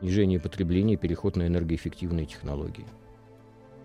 снижение 0.00 0.40
потребления, 0.40 0.96
переход 0.96 1.36
на 1.36 1.46
энергоэффективные 1.46 2.26
технологии. 2.26 2.86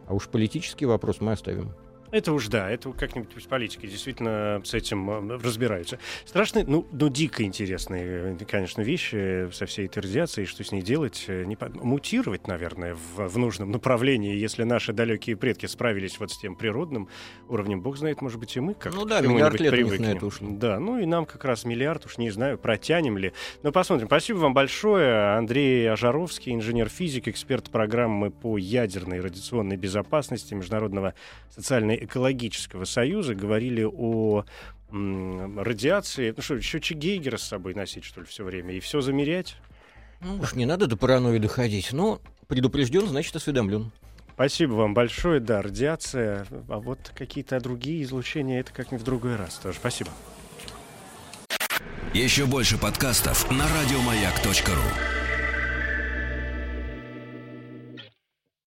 А 0.08 0.14
уж 0.14 0.28
политический 0.30 0.86
вопрос 0.86 1.20
мы 1.20 1.34
оставим 1.34 1.74
это 2.12 2.34
уж 2.34 2.48
да, 2.48 2.70
это 2.70 2.92
как-нибудь 2.92 3.30
пусть 3.34 3.48
политики 3.48 3.86
действительно 3.86 4.62
с 4.64 4.74
этим 4.74 5.32
э, 5.32 5.38
разбираются. 5.38 6.00
Страшные, 6.26 6.66
ну, 6.66 6.88
ну, 6.92 7.10
дико 7.10 7.44
интересные, 7.44 8.38
конечно, 8.50 8.82
вещи 8.82 9.50
со 9.52 9.66
всей 9.66 9.88
этой 9.88 10.00
радиацией, 10.00 10.48
что 10.48 10.64
с 10.64 10.72
ней 10.72 10.82
делать, 10.82 11.26
э, 11.28 11.44
не, 11.44 11.58
мутировать, 11.84 12.48
наверное, 12.48 12.96
в, 12.96 13.28
в 13.28 13.38
нужном 13.38 13.72
направлении, 13.72 14.36
если 14.36 14.64
наши 14.64 14.94
далекие 14.94 15.36
предки 15.36 15.66
справились 15.66 16.20
вот 16.20 16.32
с 16.32 16.38
тем 16.38 16.56
природным 16.56 17.10
уровнем, 17.50 17.82
бог 17.82 17.98
знает, 17.98 18.22
может 18.22 18.40
быть, 18.40 18.56
и 18.56 18.60
мы 18.60 18.74
как 18.74 18.94
Ну 18.94 19.06
да, 19.06 19.22
миллиард 19.22 19.60
лет 19.60 19.72
привыкнем. 19.72 20.08
на 20.08 20.16
это 20.16 20.26
ушло. 20.26 20.48
Да, 20.50 20.80
ну 20.80 21.00
и 21.00 21.06
нам 21.06 21.26
как 21.26 21.44
раз 21.44 21.66
миллиард, 21.66 22.06
уж 22.06 22.18
не 22.18 22.30
знаю, 22.30 22.58
протянем 22.58 23.18
ли. 23.18 23.34
Но 23.64 23.72
посмотрим. 23.72 24.08
Спасибо 24.08 24.38
вам 24.38 24.54
большое. 24.54 25.36
Андрей 25.36 25.90
Ажаровский, 25.92 26.54
инженер-физик, 26.54 27.28
эксперт 27.28 27.70
программы 27.70 28.32
по 28.32 28.58
ядерной 28.58 29.20
радиационной 29.20 29.78
безопасности 29.78 30.54
Международного 30.54 31.14
социального 31.50 31.97
экологического 32.04 32.86
союза 32.86 33.36
говорили 33.36 33.84
о 33.84 34.44
радиации. 34.92 36.34
Ну 36.36 36.42
что, 36.42 36.62
счетчик 36.62 36.98
Гейгера 36.98 37.38
с 37.38 37.44
собой 37.44 37.74
носить, 37.74 38.06
что 38.06 38.22
ли, 38.22 38.28
все 38.28 38.44
время? 38.44 38.74
И 38.74 38.80
все 38.80 39.02
замерять? 39.02 39.58
Ну 40.22 40.38
уж 40.38 40.54
не 40.56 40.66
надо 40.66 40.88
до 40.88 40.98
паранойи 40.98 41.40
доходить. 41.40 41.92
Но 41.94 42.22
предупрежден, 42.48 43.08
значит 43.08 43.36
осведомлен. 43.36 43.92
Спасибо 44.34 44.74
вам 44.74 44.94
большое. 44.94 45.40
Да, 45.40 45.62
радиация. 45.62 46.46
А 46.70 46.80
вот 46.80 47.12
какие-то 47.16 47.60
другие 47.60 48.04
излучения, 48.04 48.60
это 48.60 48.72
как-нибудь 48.72 49.02
в 49.02 49.06
другой 49.06 49.36
раз 49.36 49.56
тоже. 49.56 49.78
Спасибо. 49.80 50.12
Еще 52.14 52.46
больше 52.46 52.78
подкастов 52.78 53.50
на 53.52 53.66
радиомаяк.ру 53.68 55.27